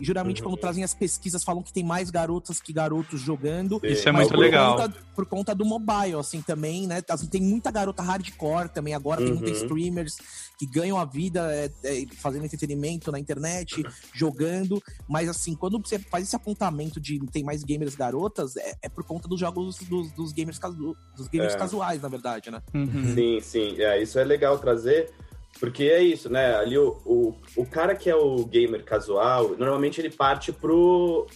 Geralmente, 0.00 0.42
quando 0.42 0.56
trazem 0.56 0.82
as 0.82 0.94
pesquisas, 0.94 1.44
falam 1.44 1.62
que 1.62 1.72
tem 1.72 1.84
mais 1.84 2.10
garotas 2.10 2.60
que 2.60 2.72
garotos 2.72 3.20
jogando. 3.20 3.80
Isso 3.82 4.08
é 4.08 4.12
muito 4.12 4.28
por 4.28 4.38
legal. 4.38 4.76
Conta, 4.76 4.94
por 5.14 5.26
conta 5.26 5.54
do 5.54 5.64
mobile, 5.64 6.16
assim, 6.18 6.42
também, 6.42 6.86
né? 6.86 7.02
Assim, 7.08 7.26
tem 7.26 7.40
muita 7.40 7.70
garota 7.70 8.02
hardcore 8.02 8.68
também 8.68 8.94
agora, 8.94 9.20
uhum. 9.20 9.26
tem 9.26 9.36
muitos 9.36 9.62
streamers 9.62 10.16
que 10.58 10.66
ganham 10.66 10.98
a 10.98 11.04
vida 11.04 11.52
é, 11.52 11.70
é, 11.84 12.06
fazendo 12.16 12.44
entretenimento 12.44 13.12
na 13.12 13.18
internet, 13.18 13.82
jogando. 14.14 14.82
Mas, 15.08 15.28
assim, 15.28 15.54
quando 15.54 15.78
você 15.78 15.98
faz 15.98 16.24
esse 16.24 16.34
apontamento 16.34 16.98
de 16.98 17.18
tem 17.30 17.44
mais 17.44 17.62
gamers 17.62 17.94
garotas, 17.94 18.56
é, 18.56 18.74
é 18.82 18.88
por 18.88 19.04
conta 19.04 19.28
dos 19.28 19.38
jogos 19.38 19.76
dos, 19.78 20.10
dos 20.12 20.32
gamers, 20.32 20.58
casu, 20.58 20.96
dos 21.16 21.28
gamers 21.28 21.54
é. 21.54 21.58
casuais, 21.58 22.00
na 22.02 22.08
verdade, 22.08 22.50
né? 22.50 22.62
Uhum. 22.74 23.14
Sim, 23.14 23.40
sim. 23.40 23.80
É, 23.80 24.02
isso 24.02 24.18
é 24.18 24.24
legal 24.24 24.58
trazer 24.58 25.12
Porque 25.58 25.84
é 25.84 26.02
isso, 26.02 26.30
né? 26.30 26.54
Ali 26.56 26.76
o, 26.76 26.98
o, 27.04 27.34
o 27.56 27.66
cara 27.66 27.94
que 27.94 28.10
é 28.10 28.14
o 28.14 28.44
gamer 28.44 28.84
casual, 28.84 29.56
normalmente 29.56 30.00
ele 30.00 30.10
parte 30.10 30.52
pro, 30.52 31.26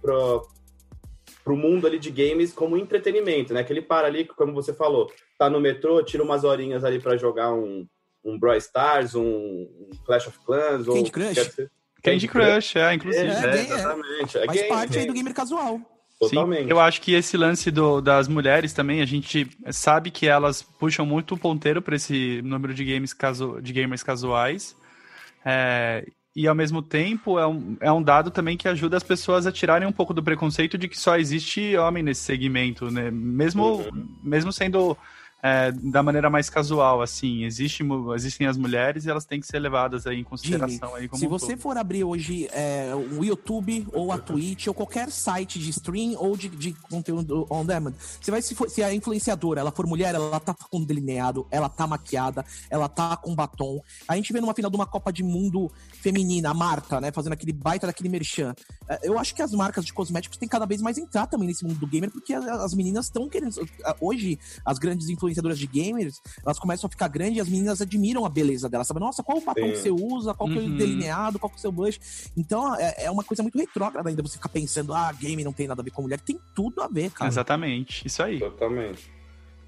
pro, 0.00 0.48
pro 1.44 1.56
mundo 1.56 1.86
ali 1.86 1.98
de 1.98 2.10
games 2.10 2.52
como 2.52 2.76
entretenimento, 2.76 3.52
né? 3.52 3.62
Que 3.62 3.72
ele 3.72 3.82
para 3.82 4.06
ali, 4.06 4.24
como 4.24 4.54
você 4.54 4.72
falou, 4.72 5.10
tá 5.38 5.50
no 5.50 5.60
metrô, 5.60 6.02
tira 6.02 6.22
umas 6.22 6.44
horinhas 6.44 6.84
ali 6.84 6.98
para 6.98 7.16
jogar 7.16 7.52
um, 7.52 7.86
um 8.24 8.38
Brawl 8.38 8.56
Stars, 8.56 9.14
um, 9.14 9.66
Clash 10.04 10.26
of 10.28 10.38
Clans. 10.44 10.86
Candy 10.86 10.98
ou, 10.98 11.10
Crush. 11.10 11.68
Candy 12.02 12.28
Crush, 12.28 12.76
é, 12.76 12.94
inclusive. 12.94 13.26
É, 13.26 13.32
É, 13.32 13.44
é, 13.44 13.56
é. 13.56 13.60
exatamente. 13.60 14.38
É 14.38 14.46
Faz 14.46 14.58
game, 14.58 14.68
parte 14.68 14.92
aí 14.92 15.04
game. 15.04 15.06
do 15.06 15.14
gamer 15.14 15.34
casual. 15.34 15.80
Totalmente. 16.20 16.64
Sim, 16.64 16.70
eu 16.70 16.78
acho 16.78 17.00
que 17.00 17.12
esse 17.14 17.36
lance 17.36 17.70
do- 17.70 18.00
das 18.02 18.28
mulheres 18.28 18.72
também, 18.74 19.00
a 19.00 19.06
gente 19.06 19.48
sabe 19.72 20.10
que 20.10 20.26
elas 20.26 20.60
puxam 20.62 21.06
muito 21.06 21.34
o 21.34 21.38
ponteiro 21.38 21.80
para 21.80 21.96
esse 21.96 22.42
número 22.42 22.74
de, 22.74 22.84
games 22.84 23.14
casu, 23.14 23.58
de 23.62 23.72
gamers 23.72 24.02
casuais. 24.02 24.76
É, 25.44 26.06
e 26.36 26.46
ao 26.46 26.54
mesmo 26.54 26.82
tempo 26.82 27.38
é 27.38 27.46
um, 27.46 27.76
é 27.80 27.90
um 27.90 28.02
dado 28.02 28.30
também 28.30 28.56
que 28.56 28.68
ajuda 28.68 28.98
as 28.98 29.02
pessoas 29.02 29.46
a 29.46 29.52
tirarem 29.52 29.88
um 29.88 29.92
pouco 29.92 30.12
do 30.12 30.22
preconceito 30.22 30.76
de 30.76 30.86
que 30.88 30.98
só 30.98 31.16
existe 31.16 31.74
homem 31.76 32.02
nesse 32.02 32.20
segmento, 32.20 32.90
né? 32.90 33.10
Mesmo, 33.10 33.78
Uhum. 33.78 34.06
mesmo 34.22 34.52
sendo 34.52 34.96
é, 35.42 35.72
da 35.72 36.02
maneira 36.02 36.28
mais 36.28 36.50
casual, 36.50 37.00
assim, 37.02 37.44
existe, 37.44 37.82
existem 38.14 38.46
as 38.46 38.56
mulheres 38.56 39.04
e 39.04 39.10
elas 39.10 39.24
têm 39.24 39.40
que 39.40 39.46
ser 39.46 39.58
levadas 39.58 40.06
aí 40.06 40.20
em 40.20 40.24
consideração 40.24 40.94
aí 40.94 41.08
como 41.08 41.18
Se 41.18 41.26
um 41.26 41.30
você 41.30 41.52
todo. 41.52 41.60
for 41.60 41.76
abrir 41.78 42.04
hoje 42.04 42.48
é, 42.52 42.92
o 42.94 43.24
YouTube 43.24 43.86
ou 43.92 44.12
a 44.12 44.18
Twitch 44.18 44.66
ou 44.66 44.74
qualquer 44.74 45.10
site 45.10 45.58
de 45.58 45.70
stream 45.70 46.14
ou 46.18 46.36
de, 46.36 46.48
de 46.48 46.72
conteúdo 46.72 47.46
on 47.50 47.64
demand, 47.64 47.94
você 48.20 48.30
vai 48.30 48.42
se, 48.42 48.54
for- 48.54 48.68
se 48.68 48.82
a 48.82 48.92
influenciadora 48.94 49.60
ela 49.60 49.70
for 49.72 49.86
mulher, 49.86 50.14
ela 50.14 50.38
tá 50.40 50.54
com 50.70 50.84
delineado, 50.84 51.46
ela 51.50 51.68
tá 51.68 51.86
maquiada, 51.86 52.44
ela 52.68 52.88
tá 52.88 53.16
com 53.16 53.34
batom. 53.34 53.80
A 54.06 54.16
gente 54.16 54.32
vê 54.32 54.40
numa 54.40 54.54
final 54.54 54.70
de 54.70 54.76
uma 54.76 54.86
Copa 54.86 55.12
de 55.12 55.22
Mundo 55.22 55.70
feminina, 56.02 56.50
a 56.50 56.54
Marta, 56.54 57.00
né, 57.00 57.10
fazendo 57.12 57.32
aquele 57.32 57.52
baita 57.52 57.86
daquele 57.86 58.08
merchan. 58.08 58.54
É, 58.88 59.08
Eu 59.08 59.18
acho 59.18 59.34
que 59.34 59.42
as 59.42 59.52
marcas 59.52 59.84
de 59.84 59.92
cosméticos 59.92 60.36
têm 60.36 60.48
cada 60.48 60.66
vez 60.66 60.82
mais 60.82 60.98
entrar 60.98 61.26
também 61.26 61.48
nesse 61.48 61.64
mundo 61.64 61.78
do 61.78 61.86
gamer, 61.86 62.10
porque 62.10 62.34
as, 62.34 62.44
as 62.46 62.74
meninas 62.74 63.06
estão 63.06 63.28
querendo. 63.28 63.54
Hoje, 64.00 64.38
as 64.64 64.78
grandes 64.78 65.08
influenciadoras 65.08 65.29
de 65.34 65.66
gamers, 65.66 66.20
elas 66.44 66.58
começam 66.58 66.86
a 66.88 66.90
ficar 66.90 67.08
grandes 67.08 67.38
e 67.38 67.40
as 67.40 67.48
meninas 67.48 67.80
admiram 67.80 68.24
a 68.24 68.28
beleza 68.28 68.68
delas. 68.68 68.86
Sabe, 68.86 69.00
nossa, 69.00 69.22
qual 69.22 69.38
o 69.38 69.40
batom 69.44 69.62
Sim. 69.66 69.70
que 69.72 69.76
você 69.78 69.90
usa, 69.90 70.34
qual 70.34 70.48
que 70.48 70.58
é 70.58 70.60
o 70.60 70.64
Uhum. 70.64 70.76
delineado, 70.76 71.38
qual 71.38 71.48
que 71.50 71.56
é 71.56 71.58
o 71.58 71.60
seu 71.60 71.72
blush. 71.72 72.00
Então, 72.36 72.74
é, 72.76 73.04
é 73.04 73.10
uma 73.10 73.22
coisa 73.24 73.42
muito 73.42 73.58
retrógrada 73.58 74.08
ainda 74.08 74.22
você 74.22 74.36
ficar 74.36 74.48
pensando, 74.48 74.92
ah, 74.94 75.12
game 75.12 75.42
não 75.44 75.52
tem 75.52 75.66
nada 75.68 75.80
a 75.82 75.84
ver 75.84 75.90
com 75.90 76.02
mulher. 76.02 76.20
Tem 76.20 76.38
tudo 76.54 76.80
a 76.82 76.88
ver, 76.88 77.10
cara. 77.10 77.28
Exatamente, 77.30 78.06
isso 78.06 78.22
aí. 78.22 78.38
Totalmente. 78.38 79.10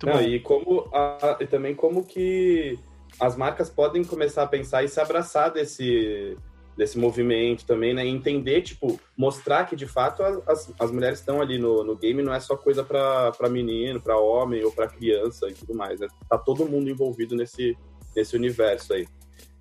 Não, 0.05 0.21
e 0.21 0.41
como 0.41 0.89
a- 0.93 1.37
e 1.41 1.47
também 1.47 1.75
como 1.77 2.05
que 2.05 2.79
as 3.21 3.37
marcas 3.37 3.71
podem 3.71 4.03
começar 4.03 4.43
a 4.43 4.47
pensar 4.47 4.83
e 4.83 4.89
se 4.89 5.01
abraçar 5.01 5.53
desse 5.53 6.37
desse 6.77 6.99
movimento 6.99 7.67
também, 7.67 7.93
né? 7.95 8.05
E 8.05 8.09
entender, 8.09 8.63
tipo, 8.63 8.99
mostrar 9.17 9.67
que 9.67 9.77
de 9.77 9.87
fato 9.87 10.23
as, 10.47 10.73
as, 10.79 10.91
mulheres 10.91 11.19
estão 11.19 11.41
ali 11.41 11.59
no, 11.59 11.85
no 11.85 11.97
game, 11.97 12.23
não 12.23 12.35
é 12.35 12.41
só 12.41 12.57
coisa 12.57 12.83
para 12.83 13.49
menino, 13.51 14.01
para 14.01 14.19
homem 14.19 14.65
ou 14.65 14.73
para 14.73 14.89
criança 14.89 15.49
e 15.49 15.55
tudo 15.55 15.75
mais, 15.75 16.01
né? 16.01 16.09
Tá 16.29 16.39
todo 16.39 16.69
mundo 16.69 16.89
envolvido 16.89 17.37
nesse, 17.37 17.77
nesse 18.17 18.37
universo 18.37 18.95
aí. 18.95 19.07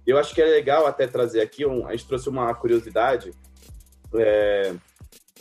Eu 0.06 0.18
acho 0.18 0.34
que 0.34 0.42
é 0.42 0.46
legal 0.46 0.88
até 0.88 1.06
trazer 1.06 1.42
aqui, 1.42 1.66
um, 1.66 1.86
a 1.86 1.92
gente 1.92 2.08
trouxe 2.08 2.28
uma 2.28 2.54
curiosidade 2.56 3.32
é, 4.16 4.74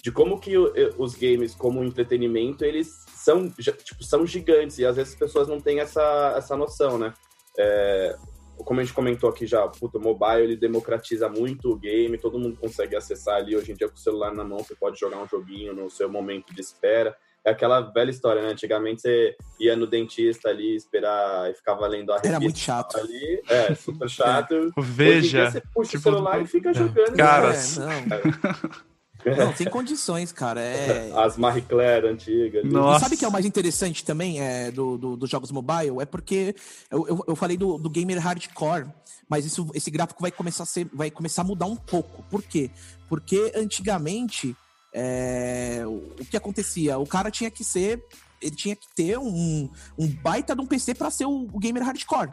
de 0.03 0.13
como 0.13 0.39
que 0.39 0.57
os 0.57 1.15
games 1.15 1.55
como 1.55 1.85
entretenimento, 1.85 2.65
eles 2.65 3.05
são, 3.15 3.49
tipo, 3.51 4.03
são 4.03 4.27
gigantes 4.27 4.79
e 4.79 4.85
às 4.85 4.97
vezes 4.97 5.13
as 5.13 5.19
pessoas 5.19 5.49
não 5.49 5.61
têm 5.61 5.81
essa, 5.81 6.35
essa 6.37 6.57
noção, 6.57 6.99
né? 6.99 7.13
É, 7.59 8.17
como 8.65 8.81
a 8.81 8.83
gente 8.83 8.95
comentou 8.95 9.29
aqui 9.29 9.47
já, 9.47 9.67
puta, 9.67 9.99
o 9.99 10.01
mobile 10.01 10.43
ele 10.43 10.57
democratiza 10.57 11.29
muito 11.29 11.71
o 11.71 11.77
game, 11.77 12.19
todo 12.19 12.39
mundo 12.39 12.57
consegue 12.57 12.97
acessar 12.97 13.37
ali. 13.37 13.57
Hoje 13.57 13.73
em 13.73 13.75
dia, 13.75 13.89
com 13.89 13.95
o 13.95 13.99
celular 13.99 14.33
na 14.33 14.45
mão, 14.45 14.59
você 14.59 14.75
pode 14.75 14.99
jogar 14.99 15.19
um 15.23 15.29
joguinho 15.29 15.75
no 15.75 15.91
seu 15.91 16.09
momento 16.09 16.55
de 16.55 16.61
espera. 16.61 17.17
É 17.43 17.51
aquela 17.51 17.81
velha 17.81 18.11
história, 18.11 18.43
né? 18.43 18.51
Antigamente 18.51 19.01
você 19.01 19.35
ia 19.59 19.75
no 19.75 19.87
dentista 19.87 20.51
ali 20.51 20.77
esperar 20.77 21.51
e 21.51 21.55
ficava 21.55 21.87
lendo 21.87 22.13
a 22.13 22.17
revista. 22.17 22.29
Era 22.29 22.41
muito 22.41 22.59
chato. 22.59 22.99
Ali, 22.99 23.43
é, 23.49 23.75
super 23.75 24.11
chato. 24.11 24.53
Hoje 24.77 24.91
em 24.91 24.93
Veja, 24.93 25.39
dia, 25.39 25.51
você 25.51 25.63
puxa 25.73 25.91
tipo, 25.93 26.01
o 26.01 26.13
celular 26.13 26.43
e 26.43 26.47
fica 26.47 26.75
jogando. 26.75 27.17
Caras. 27.17 27.79
É, 27.79 28.90
não. 29.25 29.55
Sem 29.55 29.69
condições, 29.69 30.33
cara. 30.33 30.61
É... 30.61 31.13
As 31.17 31.37
Marie 31.37 31.63
Claire 31.63 32.07
antigas. 32.09 32.65
Nossa. 32.65 32.99
E 32.99 33.01
sabe 33.01 33.15
o 33.15 33.19
que 33.19 33.25
é 33.25 33.29
o 33.29 33.33
mais 33.33 33.45
interessante 33.47 34.05
também 34.05 34.41
é, 34.41 34.71
do, 34.71 34.97
do- 34.99 35.17
dos 35.17 35.29
jogos 35.31 35.51
mobile? 35.51 36.01
É 36.01 36.07
porque 36.07 36.55
eu, 36.91 37.07
eu, 37.09 37.25
eu 37.29 37.37
falei 37.37 37.57
do, 37.57 37.79
do 37.79 37.91
gamer 37.91 38.19
hardcore, 38.19 38.87
mas 39.29 39.45
isso, 39.45 39.69
esse 39.75 39.91
gráfico 39.91 40.21
vai 40.23 40.31
começar 40.31 40.63
a 40.63 40.67
ser, 40.67 40.89
vai 40.93 41.11
começar 41.11 41.43
a 41.43 41.45
mudar 41.45 41.67
um 41.67 41.77
pouco. 41.77 42.23
Por 42.31 42.43
quê? 42.43 42.71
Porque 43.09 43.53
antigamente 43.57 44.57
é, 44.93 45.83
o, 45.87 46.13
o 46.21 46.25
que 46.25 46.37
acontecia? 46.37 46.99
O 46.99 47.07
cara 47.07 47.31
tinha 47.31 47.51
que 47.51 47.63
ser. 47.65 48.03
Ele 48.43 48.57
tinha 48.57 48.75
que 48.75 48.87
ter 48.97 49.19
um, 49.19 49.69
um 49.99 50.09
baita 50.09 50.55
de 50.57 50.63
um 50.63 50.67
PC 50.67 50.95
para 50.95 51.11
ser 51.11 51.27
o, 51.27 51.47
o 51.53 51.59
gamer 51.59 51.83
hardcore. 51.83 52.31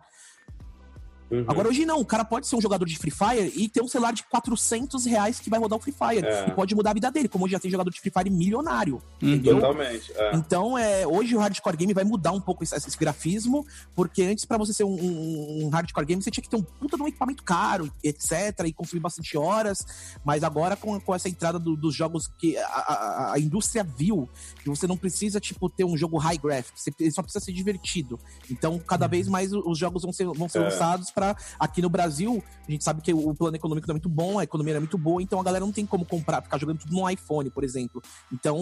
Uhum. 1.29 1.45
Agora, 1.47 1.67
hoje 1.69 1.85
não, 1.85 1.99
o 1.99 2.05
cara 2.05 2.23
pode 2.23 2.47
ser 2.47 2.55
um 2.55 2.61
jogador 2.61 2.85
de 2.85 2.97
Free 2.97 3.11
Fire 3.11 3.51
e 3.55 3.67
ter 3.67 3.81
um 3.81 3.87
celular 3.87 4.13
de 4.13 4.23
400 4.23 5.05
reais 5.05 5.39
que 5.39 5.49
vai 5.49 5.59
rodar 5.59 5.77
o 5.77 5.81
Free 5.81 5.93
Fire. 5.93 6.25
É. 6.25 6.47
E 6.47 6.51
pode 6.51 6.73
mudar 6.75 6.91
a 6.91 6.93
vida 6.93 7.11
dele, 7.11 7.27
como 7.27 7.45
hoje 7.45 7.51
já 7.53 7.59
tem 7.59 7.69
jogador 7.69 7.89
de 7.89 7.99
Free 7.99 8.11
Fire 8.11 8.29
milionário. 8.29 9.01
Uhum. 9.21 9.29
Entendeu? 9.33 9.55
Totalmente. 9.55 10.11
é. 10.15 10.35
Então, 10.35 10.77
é, 10.77 11.05
hoje 11.05 11.35
o 11.35 11.39
hardcore 11.39 11.75
game 11.77 11.93
vai 11.93 12.03
mudar 12.03 12.31
um 12.31 12.39
pouco 12.41 12.63
esse, 12.63 12.75
esse 12.75 12.97
grafismo, 12.97 13.65
porque 13.95 14.23
antes, 14.23 14.45
pra 14.45 14.57
você 14.57 14.73
ser 14.73 14.83
um, 14.83 14.93
um- 14.93 15.65
um 15.65 15.69
hardcore 15.69 16.05
game, 16.05 16.21
você 16.23 16.31
tinha 16.31 16.41
que 16.43 16.49
ter 16.49 16.55
um 16.55 16.63
puta 16.63 16.95
de 16.97 17.03
um 17.03 17.07
equipamento 17.07 17.43
caro, 17.43 17.91
etc., 18.03 18.65
e 18.65 18.73
consumir 18.73 19.01
bastante 19.01 19.37
horas. 19.37 19.79
Mas 20.23 20.43
agora, 20.43 20.75
com, 20.75 20.99
com 20.99 21.13
essa 21.13 21.27
entrada 21.29 21.59
do- 21.59 21.75
dos 21.75 21.93
jogos 21.95 22.27
que 22.27 22.57
a, 22.57 22.63
a- 22.67 23.33
a 23.33 23.39
indústria 23.39 23.83
viu, 23.83 24.29
que 24.63 24.69
você 24.69 24.87
não 24.87 24.97
precisa, 24.97 25.39
tipo, 25.39 25.69
ter 25.69 25.83
um 25.83 25.97
jogo 25.97 26.17
high 26.17 26.37
graphics, 26.37 26.83
você 26.83 26.91
ele 26.99 27.11
só 27.11 27.21
precisa 27.21 27.43
ser 27.43 27.51
divertido. 27.51 28.19
Então, 28.49 28.79
cada 28.79 29.07
vez 29.07 29.27
mais 29.27 29.51
os 29.53 29.77
jogos 29.77 30.03
vão 30.03 30.11
ser, 30.13 30.25
vão 30.27 30.47
ser 30.49 30.59
É. 30.59 30.61
lançados 30.63 31.11
aqui 31.59 31.81
no 31.81 31.89
Brasil, 31.89 32.43
a 32.67 32.71
gente 32.71 32.83
sabe 32.83 33.01
que 33.01 33.13
o 33.13 33.33
plano 33.33 33.55
econômico 33.55 33.87
não 33.87 33.93
é 33.93 33.95
muito 33.95 34.09
bom, 34.09 34.39
a 34.39 34.43
economia 34.43 34.75
é 34.75 34.79
muito 34.79 34.97
boa, 34.97 35.21
então 35.21 35.39
a 35.39 35.43
galera 35.43 35.65
não 35.65 35.71
tem 35.71 35.85
como 35.85 36.05
comprar, 36.05 36.41
ficar 36.41 36.57
jogando 36.57 36.79
tudo 36.79 36.93
no 36.93 37.09
iPhone, 37.09 37.49
por 37.49 37.63
exemplo. 37.63 38.01
Então, 38.31 38.57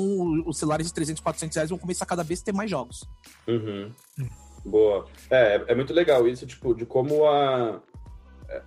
os 0.46 0.58
celulares 0.58 0.88
de 0.88 0.94
300, 0.94 1.22
400 1.22 1.56
reais 1.56 1.70
vão 1.70 1.80
começar 1.80 2.06
cada 2.06 2.24
vez 2.24 2.42
a 2.42 2.46
ter 2.46 2.54
mais 2.54 2.70
jogos. 2.70 3.04
Uhum. 3.48 3.92
Boa. 4.66 5.06
É, 5.30 5.64
é 5.68 5.76
muito 5.76 5.94
legal 5.94 6.28
isso, 6.28 6.46
tipo, 6.46 6.74
de 6.74 6.86
como 6.86 7.26
a, 7.26 7.82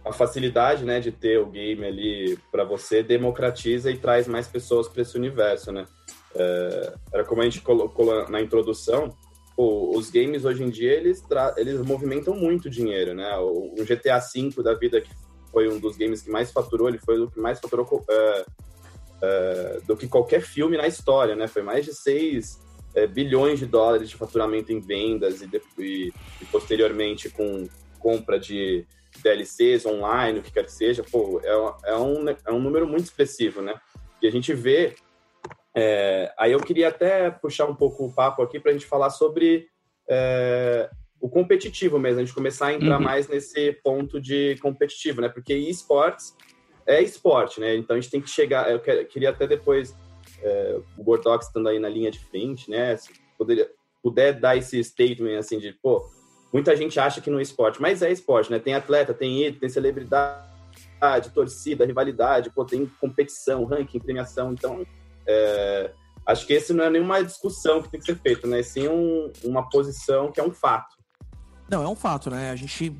a 0.04 0.12
facilidade, 0.12 0.84
né, 0.84 1.00
de 1.00 1.10
ter 1.10 1.38
o 1.38 1.46
game 1.46 1.84
ali 1.84 2.38
para 2.50 2.64
você 2.64 3.02
democratiza 3.02 3.90
e 3.90 3.96
traz 3.96 4.28
mais 4.28 4.46
pessoas 4.46 4.88
para 4.88 5.02
esse 5.02 5.16
universo, 5.16 5.72
né? 5.72 5.86
É, 6.34 6.94
era 7.12 7.24
como 7.24 7.40
a 7.40 7.44
gente 7.44 7.60
colocou 7.60 8.28
na 8.28 8.40
introdução, 8.40 9.16
pô, 9.58 9.90
os 9.98 10.08
games 10.08 10.44
hoje 10.44 10.62
em 10.62 10.70
dia, 10.70 10.92
eles, 10.92 11.20
eles 11.56 11.80
movimentam 11.80 12.32
muito 12.32 12.70
dinheiro, 12.70 13.12
né? 13.12 13.36
O, 13.38 13.74
GTA 13.84 14.20
V 14.20 14.62
da 14.62 14.72
vida, 14.74 15.00
que 15.00 15.10
foi 15.50 15.68
um 15.68 15.80
dos 15.80 15.96
games 15.96 16.22
que 16.22 16.30
mais 16.30 16.52
faturou, 16.52 16.88
ele 16.88 17.00
foi 17.00 17.18
o 17.18 17.28
que 17.28 17.40
mais 17.40 17.58
faturou 17.58 18.04
é, 18.08 18.44
é, 19.20 19.80
do 19.84 19.96
que 19.96 20.06
qualquer 20.06 20.42
filme 20.42 20.76
na 20.76 20.86
história, 20.86 21.34
né? 21.34 21.48
Foi 21.48 21.62
mais 21.62 21.84
de 21.84 21.92
6 21.92 22.60
bilhões 23.12 23.58
de 23.58 23.66
dólares 23.66 24.08
de 24.08 24.14
faturamento 24.14 24.72
em 24.72 24.78
vendas 24.78 25.42
e, 25.42 25.50
e- 25.78 26.12
e 26.40 26.44
posteriormente 26.52 27.28
com 27.28 27.68
compra 27.98 28.38
de 28.38 28.86
DLCs 29.20 29.84
online, 29.86 30.38
o 30.38 30.42
que 30.42 30.52
quer 30.52 30.66
que 30.66 30.72
seja, 30.72 31.02
pô, 31.02 31.40
é, 31.42 31.90
é 31.90 31.96
um, 31.96 32.28
é 32.28 32.52
um 32.52 32.60
número 32.60 32.86
muito 32.86 33.06
expressivo, 33.06 33.60
né? 33.60 33.74
E 34.22 34.28
a 34.28 34.30
gente 34.30 34.54
vê. 34.54 34.94
É, 35.78 36.32
aí 36.36 36.52
eu 36.52 36.60
queria 36.60 36.88
até 36.88 37.30
puxar 37.30 37.66
um 37.66 37.74
pouco 37.74 38.04
o 38.06 38.12
papo 38.12 38.42
aqui 38.42 38.58
para 38.58 38.70
a 38.70 38.74
gente 38.74 38.86
falar 38.86 39.10
sobre 39.10 39.68
é, 40.08 40.90
o 41.20 41.28
competitivo 41.28 41.98
mesmo, 41.98 42.20
a 42.20 42.24
gente 42.24 42.34
começar 42.34 42.66
a 42.68 42.72
entrar 42.72 42.96
Uhum. 42.98 43.04
mais 43.04 43.28
nesse 43.28 43.72
ponto 43.84 44.20
de 44.20 44.56
competitivo, 44.60 45.20
né? 45.20 45.28
Porque 45.28 45.54
esportes 45.54 46.34
é 46.86 47.02
esporte, 47.02 47.60
né? 47.60 47.76
Então 47.76 47.96
a 47.96 48.00
gente 48.00 48.10
tem 48.10 48.20
que 48.20 48.30
chegar. 48.30 48.70
Eu 48.70 48.80
que- 48.80 49.04
queria 49.04 49.30
até 49.30 49.46
depois 49.46 49.94
é, 50.42 50.80
o 50.96 51.02
Gordox 51.02 51.46
estando 51.46 51.68
aí 51.68 51.78
na 51.78 51.88
linha 51.88 52.10
de 52.10 52.18
frente, 52.18 52.70
né? 52.70 52.96
Se 52.96 53.10
poderia, 53.36 53.68
puder 54.02 54.32
dar 54.38 54.56
esse 54.56 54.82
statement 54.82 55.38
assim 55.38 55.58
de, 55.58 55.72
pô, 55.72 56.08
muita 56.52 56.74
gente 56.76 56.98
acha 56.98 57.20
que 57.20 57.28
não 57.30 57.38
é 57.38 57.42
esporte, 57.42 57.80
mas 57.82 58.02
é 58.02 58.10
esporte, 58.10 58.50
né? 58.50 58.58
Tem 58.58 58.74
atleta, 58.74 59.12
tem 59.12 59.44
ídolo, 59.44 59.60
tem 59.60 59.68
celebridade, 59.68 61.30
torcida, 61.34 61.84
rivalidade, 61.84 62.50
pô, 62.50 62.64
tem 62.64 62.86
competição, 63.00 63.64
ranking, 63.64 63.98
premiação, 63.98 64.52
então 64.52 64.86
é, 65.28 65.92
acho 66.26 66.46
que 66.46 66.54
esse 66.54 66.72
não 66.72 66.84
é 66.84 66.90
nenhuma 66.90 67.22
discussão 67.22 67.82
que 67.82 67.90
tem 67.90 68.00
que 68.00 68.06
ser 68.06 68.18
feita, 68.18 68.46
né? 68.46 68.62
Sim 68.62 68.88
um, 68.88 69.32
uma 69.44 69.68
posição 69.68 70.32
que 70.32 70.40
é 70.40 70.42
um 70.42 70.52
fato. 70.52 70.96
Não, 71.70 71.82
é 71.82 71.88
um 71.88 71.94
fato, 71.94 72.30
né? 72.30 72.50
A 72.50 72.56
gente. 72.56 72.96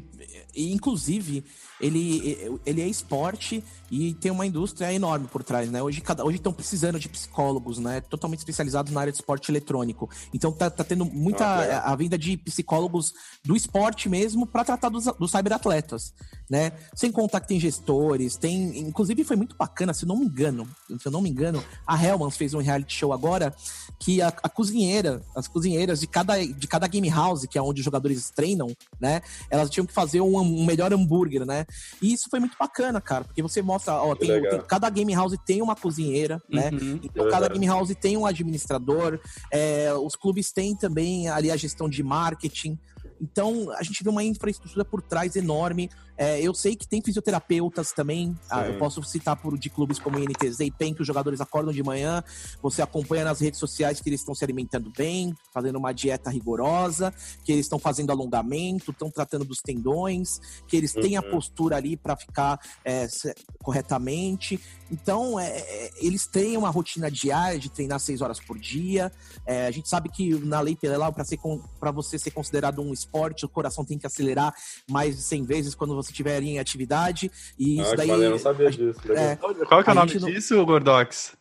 E, 0.58 0.72
Inclusive, 0.72 1.44
ele, 1.80 2.60
ele 2.66 2.82
é 2.82 2.88
esporte 2.88 3.62
e 3.90 4.12
tem 4.14 4.30
uma 4.30 4.44
indústria 4.44 4.92
enorme 4.92 5.28
por 5.28 5.42
trás, 5.42 5.70
né? 5.70 5.82
Hoje 5.82 6.00
cada, 6.00 6.24
hoje 6.24 6.36
estão 6.36 6.52
precisando 6.52 6.98
de 6.98 7.08
psicólogos, 7.08 7.78
né? 7.78 8.00
Totalmente 8.00 8.40
especializados 8.40 8.92
na 8.92 9.00
área 9.00 9.12
de 9.12 9.18
esporte 9.18 9.50
eletrônico. 9.50 10.10
Então 10.34 10.52
tá, 10.52 10.68
tá 10.68 10.84
tendo 10.84 11.04
muita 11.04 11.44
ah, 11.44 11.92
a, 11.92 11.96
vinda 11.96 12.18
de 12.18 12.36
psicólogos 12.36 13.12
do 13.44 13.56
esporte 13.56 14.08
mesmo 14.08 14.46
para 14.46 14.64
tratar 14.64 14.88
dos, 14.88 15.04
dos 15.04 15.30
cyberatletas, 15.30 16.12
né? 16.50 16.72
Sem 16.94 17.12
contar 17.12 17.40
que 17.40 17.48
tem 17.48 17.60
gestores, 17.60 18.36
tem, 18.36 18.78
inclusive 18.78 19.24
foi 19.24 19.36
muito 19.36 19.56
bacana, 19.56 19.94
se 19.94 20.04
não 20.04 20.16
me 20.16 20.26
engano, 20.26 20.68
se 20.98 21.06
eu 21.06 21.12
não 21.12 21.22
me 21.22 21.30
engano, 21.30 21.62
a 21.86 22.02
Hellmans 22.02 22.36
fez 22.36 22.54
um 22.54 22.58
reality 22.58 22.94
show 22.94 23.12
agora 23.12 23.54
que 23.98 24.20
a, 24.20 24.28
a 24.28 24.48
cozinheira, 24.48 25.22
as 25.34 25.48
cozinheiras 25.48 26.00
de 26.00 26.06
cada 26.06 26.38
de 26.44 26.66
cada 26.66 26.86
game 26.86 27.08
house, 27.08 27.46
que 27.46 27.58
é 27.58 27.62
onde 27.62 27.80
os 27.80 27.84
jogadores 27.84 28.30
treinam, 28.30 28.68
né? 29.00 29.22
Elas 29.50 29.70
tinham 29.70 29.86
que 29.86 29.92
fazer 29.92 30.20
um, 30.20 30.38
um 30.49 30.64
melhor 30.64 30.93
hambúrguer, 30.93 31.45
né? 31.45 31.67
E 32.00 32.12
isso 32.12 32.28
foi 32.31 32.40
muito 32.40 32.57
bacana, 32.59 33.00
cara, 33.00 33.25
porque 33.25 33.43
você 33.43 33.62
mostra, 33.62 33.95
ó, 33.95 34.14
tem, 34.14 34.40
tem, 34.43 34.61
cada 34.62 34.88
game 34.90 35.14
house 35.14 35.37
tem 35.47 35.62
uma 35.62 35.76
cozinheira, 35.76 36.40
né? 36.49 36.71
Uhum. 36.73 37.00
Então 37.02 37.28
cada 37.28 37.49
game 37.49 37.67
house 37.67 37.95
tem 38.00 38.17
um 38.17 38.26
administrador, 38.26 39.21
é, 39.52 39.93
os 39.95 40.17
clubes 40.17 40.52
têm 40.52 40.76
também 40.76 41.28
ali 41.28 41.50
a 41.50 41.57
gestão 41.57 41.88
de 41.88 42.02
marketing. 42.02 42.78
Então, 43.21 43.71
a 43.73 43.83
gente 43.83 44.02
vê 44.02 44.11
uma 44.11 44.23
infraestrutura 44.23 44.85
por 44.85 45.02
trás 45.02 45.35
enorme. 45.35 45.90
É, 46.18 46.40
eu 46.42 46.52
sei 46.52 46.75
que 46.75 46.87
tem 46.87 47.00
fisioterapeutas 47.00 47.92
também. 47.92 48.37
Ah, 48.50 48.66
eu 48.66 48.76
posso 48.76 49.00
citar 49.04 49.37
por 49.37 49.56
de 49.56 49.70
clubes 49.70 50.00
como 50.00 50.18
INTZ 50.18 50.60
e 50.60 50.70
PEN, 50.70 50.92
que 50.92 51.00
os 51.00 51.06
jogadores 51.06 51.40
acordam 51.40 51.72
de 51.72 51.82
manhã. 51.82 52.25
Você 52.60 52.82
acompanha 52.82 53.25
nas 53.25 53.40
redes 53.40 53.60
sociais 53.60 54.00
que 54.00 54.08
eles 54.08 54.20
estão 54.20 54.34
se 54.34 54.44
alimentando 54.44 54.92
bem, 54.96 55.32
fazendo 55.54 55.76
uma 55.76 55.92
dieta 55.92 56.28
rigorosa, 56.28 57.14
que 57.44 57.52
eles 57.52 57.66
estão 57.66 57.78
fazendo 57.78 58.10
alongamento, 58.10 58.90
estão 58.90 59.10
tratando 59.10 59.44
dos 59.44 59.60
tendões, 59.60 60.40
que 60.66 60.76
eles 60.76 60.92
têm 60.92 61.16
a 61.16 61.20
uhum. 61.20 61.30
postura 61.30 61.76
ali 61.76 61.96
para 61.96 62.16
ficar 62.16 62.58
é, 62.84 63.06
corretamente. 63.62 64.60
Então, 64.90 65.38
é, 65.38 65.46
é, 65.46 65.90
eles 66.00 66.26
têm 66.26 66.56
uma 66.56 66.70
rotina 66.70 67.10
diária 67.10 67.58
de 67.58 67.70
treinar 67.70 68.00
seis 68.00 68.20
horas 68.20 68.40
por 68.40 68.58
dia. 68.58 69.12
É, 69.46 69.66
a 69.66 69.70
gente 69.70 69.88
sabe 69.88 70.08
que 70.08 70.34
na 70.44 70.60
lei 70.60 70.75
Pelelau, 70.75 71.12
para 71.12 71.92
você 71.92 72.18
ser 72.18 72.32
considerado 72.32 72.80
um 72.82 72.92
esporte, 72.92 73.44
o 73.44 73.48
coração 73.48 73.84
tem 73.84 73.98
que 73.98 74.06
acelerar 74.06 74.52
mais 74.90 75.16
de 75.16 75.22
100 75.22 75.44
vezes 75.44 75.75
quando 75.75 75.94
você 75.94 76.07
estiver 76.10 76.42
em 76.42 76.58
atividade. 76.58 77.30
E 77.58 77.80
ah, 77.80 77.82
isso 77.82 77.96
daí. 77.96 78.08
Eu 78.08 78.30
não 78.30 78.38
sabia 78.38 78.70
disso. 78.70 79.00
É, 79.12 79.36
Qual 79.36 79.82
que 79.82 79.90
é 79.90 79.92
o 79.92 79.96
nome 79.96 80.18
disso, 80.18 80.64
Gordox? 80.64 81.38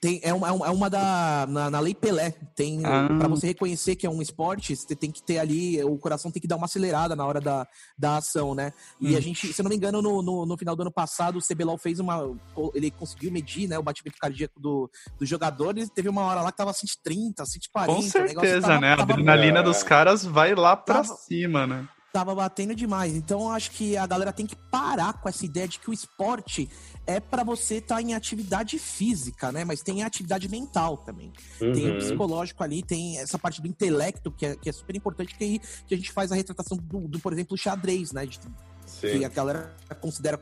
Tem, 0.00 0.18
é, 0.22 0.32
uma, 0.32 0.48
é 0.48 0.70
uma 0.70 0.88
da. 0.88 1.46
Na, 1.46 1.70
na 1.70 1.78
Lei 1.78 1.94
Pelé. 1.94 2.30
Tem. 2.56 2.80
Ah. 2.86 3.06
para 3.18 3.28
você 3.28 3.48
reconhecer 3.48 3.96
que 3.96 4.06
é 4.06 4.10
um 4.10 4.22
esporte, 4.22 4.74
você 4.74 4.96
tem 4.96 5.10
que 5.10 5.22
ter 5.22 5.38
ali. 5.38 5.82
O 5.84 5.98
coração 5.98 6.30
tem 6.30 6.40
que 6.40 6.48
dar 6.48 6.56
uma 6.56 6.64
acelerada 6.64 7.14
na 7.14 7.26
hora 7.26 7.38
da, 7.38 7.68
da 7.98 8.16
ação, 8.16 8.54
né? 8.54 8.72
E 8.98 9.12
hum. 9.12 9.18
a 9.18 9.20
gente, 9.20 9.52
se 9.52 9.60
eu 9.60 9.62
não 9.62 9.68
me 9.68 9.76
engano, 9.76 10.00
no, 10.00 10.22
no, 10.22 10.46
no, 10.46 10.56
final 10.56 10.74
do 10.74 10.80
ano 10.80 10.90
passado, 10.90 11.38
o 11.38 11.42
CBLOL 11.42 11.76
fez 11.76 12.00
uma. 12.00 12.34
Ele 12.74 12.90
conseguiu 12.90 13.30
medir 13.30 13.68
né, 13.68 13.78
o 13.78 13.82
batimento 13.82 14.16
cardíaco 14.18 14.58
do, 14.58 14.90
do 15.18 15.26
jogador. 15.26 15.76
E 15.76 15.86
teve 15.86 16.08
uma 16.08 16.22
hora 16.22 16.40
lá 16.40 16.50
que 16.50 16.56
tava 16.56 16.72
130, 16.72 17.44
140. 17.44 17.94
Com 17.94 18.00
certeza, 18.02 18.68
tava, 18.68 18.80
né? 18.80 18.96
Tava, 18.96 19.12
a 19.12 19.14
adrenalina 19.14 19.62
dos 19.62 19.82
caras 19.82 20.24
vai 20.24 20.54
lá 20.54 20.74
pra 20.76 21.02
tava, 21.02 21.14
cima, 21.14 21.66
né? 21.66 21.86
Tava 22.12 22.34
batendo 22.34 22.74
demais. 22.74 23.14
Então 23.14 23.42
eu 23.42 23.48
acho 23.50 23.70
que 23.70 23.96
a 23.96 24.06
galera 24.06 24.32
tem 24.32 24.46
que 24.46 24.56
parar 24.56 25.14
com 25.14 25.28
essa 25.28 25.44
ideia 25.44 25.68
de 25.68 25.78
que 25.78 25.90
o 25.90 25.92
esporte 25.92 26.68
é 27.06 27.20
para 27.20 27.42
você 27.42 27.76
estar 27.76 27.96
tá 27.96 28.02
em 28.02 28.14
atividade 28.14 28.78
física, 28.78 29.50
né? 29.52 29.64
Mas 29.64 29.82
tem 29.82 30.02
atividade 30.02 30.48
mental 30.48 30.98
também. 30.98 31.32
Uhum. 31.60 31.72
Tem 31.72 31.90
o 31.90 31.98
psicológico 31.98 32.62
ali, 32.62 32.82
tem 32.82 33.18
essa 33.18 33.38
parte 33.38 33.60
do 33.60 33.68
intelecto 33.68 34.30
que 34.30 34.46
é, 34.46 34.56
que 34.56 34.68
é 34.68 34.72
super 34.72 34.96
importante, 34.96 35.34
que, 35.34 35.58
que 35.58 35.94
a 35.94 35.96
gente 35.96 36.12
faz 36.12 36.32
a 36.32 36.34
retratação 36.34 36.76
do, 36.76 37.08
do 37.08 37.18
por 37.20 37.32
exemplo, 37.32 37.56
xadrez, 37.56 38.12
né? 38.12 38.26
De, 38.26 38.38
que 39.00 39.24
a 39.24 39.28
galera 39.28 39.74
considera 40.00 40.38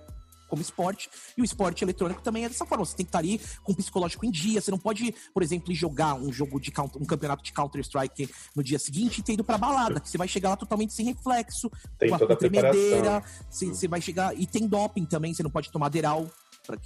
como 0.49 0.63
esporte, 0.63 1.09
e 1.37 1.43
o 1.43 1.45
esporte 1.45 1.85
eletrônico 1.85 2.23
também 2.23 2.45
é 2.45 2.49
dessa 2.49 2.67
forma. 2.67 2.85
Você 2.85 2.97
tem 2.97 3.05
que 3.05 3.11
estar 3.11 3.19
ali 3.19 3.41
com 3.63 3.73
o 3.73 3.77
psicológico 3.77 4.25
em 4.25 4.31
dia. 4.31 4.61
Você 4.61 4.71
não 4.71 4.79
pode, 4.79 5.15
por 5.33 5.43
exemplo, 5.43 5.73
jogar 5.75 6.15
um 6.15 6.33
jogo 6.33 6.59
de 6.61 6.73
um 6.97 7.05
campeonato 7.05 7.43
de 7.43 7.53
Counter-Strike 7.53 8.29
no 8.57 8.63
dia 8.63 8.79
seguinte 8.79 9.19
e 9.19 9.23
ter 9.23 9.35
ido 9.35 9.45
pra 9.45 9.59
balada, 9.59 10.01
que 10.01 10.09
você 10.09 10.19
vai 10.19 10.29
chegar 10.29 10.51
lá 10.51 10.57
totalmente 10.57 10.93
sem 10.93 11.07
reflexo, 11.07 11.71
tem 11.99 12.09
com 12.09 12.33
a 12.33 12.37
tremedeira, 12.37 13.23
você, 13.49 13.67
você 13.67 13.87
vai 13.87 14.01
chegar. 14.01 14.39
E 14.39 14.47
tem 14.47 14.67
doping 14.67 15.05
também, 15.05 15.35
você 15.35 15.43
não 15.43 15.51
pode 15.51 15.71
tomar 15.71 15.89
deral 15.89 16.27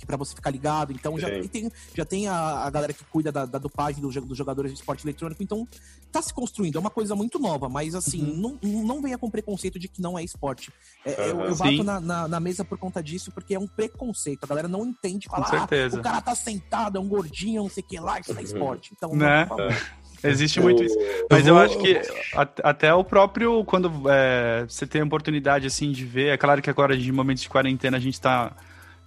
para 0.06 0.16
você 0.16 0.34
ficar 0.34 0.50
ligado. 0.50 0.92
Então 0.92 1.18
já 1.18 1.28
tem, 1.48 1.70
já 1.94 2.04
tem 2.04 2.28
a, 2.28 2.64
a 2.64 2.70
galera 2.70 2.92
que 2.92 3.04
cuida 3.04 3.32
da, 3.32 3.44
da 3.44 3.58
dopagem 3.58 4.00
dos, 4.00 4.14
dos 4.14 4.38
jogadores 4.38 4.72
de 4.72 4.78
esporte 4.78 5.04
eletrônico. 5.04 5.42
Então 5.42 5.66
tá 6.10 6.20
se 6.22 6.32
construindo. 6.32 6.76
É 6.76 6.80
uma 6.80 6.90
coisa 6.90 7.14
muito 7.14 7.38
nova, 7.38 7.68
mas 7.68 7.94
assim, 7.94 8.22
uhum. 8.22 8.58
não, 8.62 8.82
não 8.82 9.02
venha 9.02 9.18
com 9.18 9.30
preconceito 9.30 9.78
de 9.78 9.88
que 9.88 10.00
não 10.00 10.18
é 10.18 10.22
esporte. 10.22 10.72
É, 11.04 11.10
uhum. 11.10 11.40
eu, 11.40 11.46
eu 11.46 11.56
bato 11.56 11.84
na, 11.84 12.00
na, 12.00 12.28
na, 12.28 12.40
mesa 12.40 12.64
por 12.64 12.78
conta 12.78 13.02
disso, 13.02 13.32
porque 13.32 13.54
é 13.54 13.58
um 13.58 13.66
preconceito. 13.66 14.44
A 14.44 14.46
galera 14.46 14.68
não 14.68 14.84
entende 14.84 15.28
falar, 15.28 15.48
ah, 15.52 15.96
o 15.96 16.02
cara 16.02 16.20
tá 16.20 16.34
sentado, 16.34 16.98
é 16.98 17.00
um 17.00 17.08
gordinho, 17.08 17.62
não 17.62 17.70
sei 17.70 17.82
o 17.82 17.86
que 17.86 17.98
lá, 17.98 18.20
isso 18.20 18.32
é 18.32 18.34
uhum. 18.34 18.40
esporte. 18.40 18.92
Então, 18.94 19.14
né? 19.14 19.46
Não, 19.48 19.56
Existe 20.24 20.60
muito 20.60 20.82
isso. 20.82 20.96
Mas 21.28 21.46
eu, 21.46 21.58
acho 21.58 21.78
que 21.78 22.00
até 22.62 22.94
o 22.94 23.02
próprio, 23.02 23.64
quando 23.64 23.90
é, 24.08 24.64
você 24.68 24.86
tem 24.86 25.00
a 25.00 25.04
oportunidade, 25.04 25.66
assim, 25.66 25.90
de 25.90 26.04
ver, 26.04 26.28
é 26.28 26.36
claro 26.36 26.62
que 26.62 26.70
agora, 26.70 26.96
de 26.96 27.10
momentos 27.10 27.42
de 27.42 27.48
quarentena, 27.48 27.96
a 27.96 28.00
gente 28.00 28.20
tá 28.20 28.52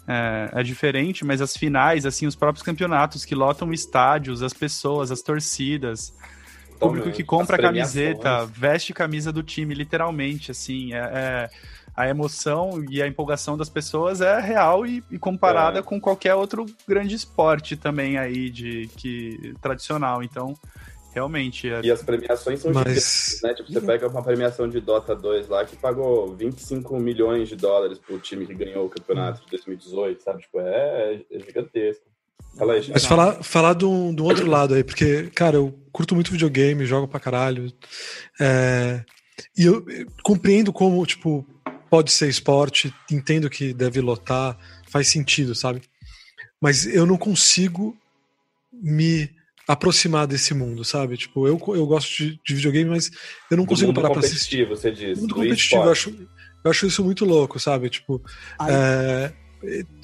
é, 0.08 0.50
é, 0.54 0.64
diferente, 0.64 1.26
mas 1.26 1.42
as 1.42 1.58
finais, 1.58 2.06
assim, 2.06 2.28
os 2.28 2.36
próprios 2.36 2.64
campeonatos 2.64 3.26
que 3.26 3.34
lotam 3.34 3.74
estádios, 3.74 4.42
as 4.42 4.54
pessoas, 4.54 5.12
as 5.12 5.22
torcidas, 5.22 6.14
público 6.80 7.12
que 7.12 7.24
compra 7.24 7.56
a 7.56 7.60
camiseta, 7.60 8.46
veste 8.46 8.94
camisa 8.94 9.32
do 9.32 9.42
time, 9.42 9.74
literalmente, 9.74 10.52
assim, 10.52 10.94
é, 10.94 10.98
é, 10.98 11.50
a 11.96 12.08
emoção 12.08 12.84
e 12.90 13.02
a 13.02 13.08
empolgação 13.08 13.58
das 13.58 13.70
pessoas 13.70 14.22
é 14.22 14.40
real 14.40 14.86
e, 14.86 15.04
e 15.10 15.18
comparada 15.18 15.80
é. 15.80 15.82
com 15.82 16.00
qualquer 16.00 16.36
outro 16.36 16.66
grande 16.88 17.16
esporte 17.16 17.76
também 17.76 18.18
aí 18.18 18.50
de 18.50 18.90
que 18.98 19.54
tradicional. 19.62 20.22
Então, 20.22 20.54
Realmente. 21.16 21.72
É... 21.72 21.80
E 21.82 21.90
as 21.90 22.04
premiações 22.04 22.60
são 22.60 22.74
Mas... 22.74 22.88
gigantes, 22.88 23.42
né? 23.42 23.54
Tipo, 23.54 23.72
você 23.72 23.80
pega 23.80 24.08
uma 24.10 24.22
premiação 24.22 24.68
de 24.68 24.82
Dota 24.82 25.16
2 25.16 25.48
lá 25.48 25.64
que 25.64 25.78
pagou 25.78 26.36
25 26.36 27.00
milhões 27.00 27.48
de 27.48 27.56
dólares 27.56 27.98
pro 27.98 28.20
time 28.20 28.46
que 28.46 28.54
ganhou 28.54 28.86
o 28.86 28.90
campeonato 28.90 29.42
de 29.46 29.52
2018, 29.52 30.22
sabe? 30.22 30.42
Tipo, 30.42 30.60
é, 30.60 31.22
é 31.32 31.40
gigantesco. 31.40 32.04
Fala 32.58 32.74
aí, 32.74 32.86
Mas 32.90 33.06
falar, 33.06 33.44
falar 33.44 33.74
do, 33.74 34.12
do 34.14 34.26
outro 34.26 34.46
lado 34.46 34.74
aí, 34.74 34.84
porque, 34.84 35.30
cara, 35.34 35.56
eu 35.56 35.74
curto 35.92 36.16
muito 36.16 36.32
videogame, 36.32 36.86
jogo 36.86 37.08
pra 37.08 37.20
caralho. 37.20 37.72
É... 38.40 39.02
E 39.58 39.66
eu, 39.66 39.86
eu 39.90 40.08
compreendo 40.22 40.72
como, 40.74 41.06
tipo, 41.06 41.46
pode 41.90 42.12
ser 42.12 42.28
esporte, 42.28 42.94
entendo 43.10 43.50
que 43.50 43.74
deve 43.74 44.02
lotar, 44.02 44.58
faz 44.90 45.08
sentido, 45.08 45.56
sabe? 45.56 45.82
Mas 46.62 46.86
eu 46.86 47.06
não 47.06 47.18
consigo 47.18 47.98
me 48.74 49.30
aproximar 49.68 50.28
desse 50.28 50.54
mundo, 50.54 50.84
sabe? 50.84 51.18
Tipo, 51.18 51.48
eu, 51.48 51.60
eu 51.68 51.86
gosto 51.86 52.16
de, 52.18 52.40
de 52.46 52.56
videogame, 52.56 52.90
mas 52.90 53.12
eu 53.50 53.58
não 53.58 53.66
consigo 53.66 53.94
parar 53.94 54.12
pra 54.12 54.20
assistir. 54.20 54.68
você 54.68 54.92
diz. 54.92 55.20
Mundo 55.20 55.36
competitivo, 55.36 55.84
eu 55.84 55.92
acho, 55.92 56.28
eu 56.64 56.72
acho 56.72 56.86
isso 56.86 57.04
muito 57.04 57.26
louco, 57.26 57.60
sabe? 57.60 57.90
Tipo, 57.90 58.22
é, 58.68 59.34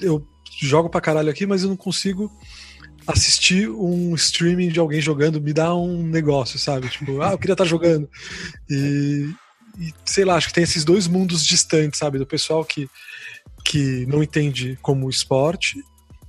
eu 0.00 0.26
jogo 0.60 0.88
pra 0.88 1.00
caralho 1.00 1.30
aqui, 1.30 1.46
mas 1.46 1.62
eu 1.62 1.68
não 1.68 1.76
consigo 1.76 2.30
assistir 3.06 3.68
um 3.68 4.14
streaming 4.14 4.68
de 4.68 4.78
alguém 4.78 5.00
jogando, 5.00 5.40
me 5.40 5.52
dá 5.52 5.74
um 5.74 6.02
negócio, 6.02 6.58
sabe? 6.58 6.88
Tipo, 6.88 7.20
ah, 7.20 7.32
eu 7.32 7.38
queria 7.38 7.54
estar 7.54 7.64
tá 7.64 7.70
jogando. 7.70 8.08
E, 8.68 9.28
e, 9.78 9.92
sei 10.04 10.24
lá, 10.24 10.36
acho 10.36 10.48
que 10.48 10.54
tem 10.54 10.64
esses 10.64 10.84
dois 10.84 11.06
mundos 11.06 11.44
distantes, 11.44 11.98
sabe? 11.98 12.18
Do 12.18 12.26
pessoal 12.26 12.64
que, 12.64 12.88
que 13.64 14.06
não 14.06 14.22
entende 14.22 14.78
como 14.82 15.08
esporte 15.08 15.82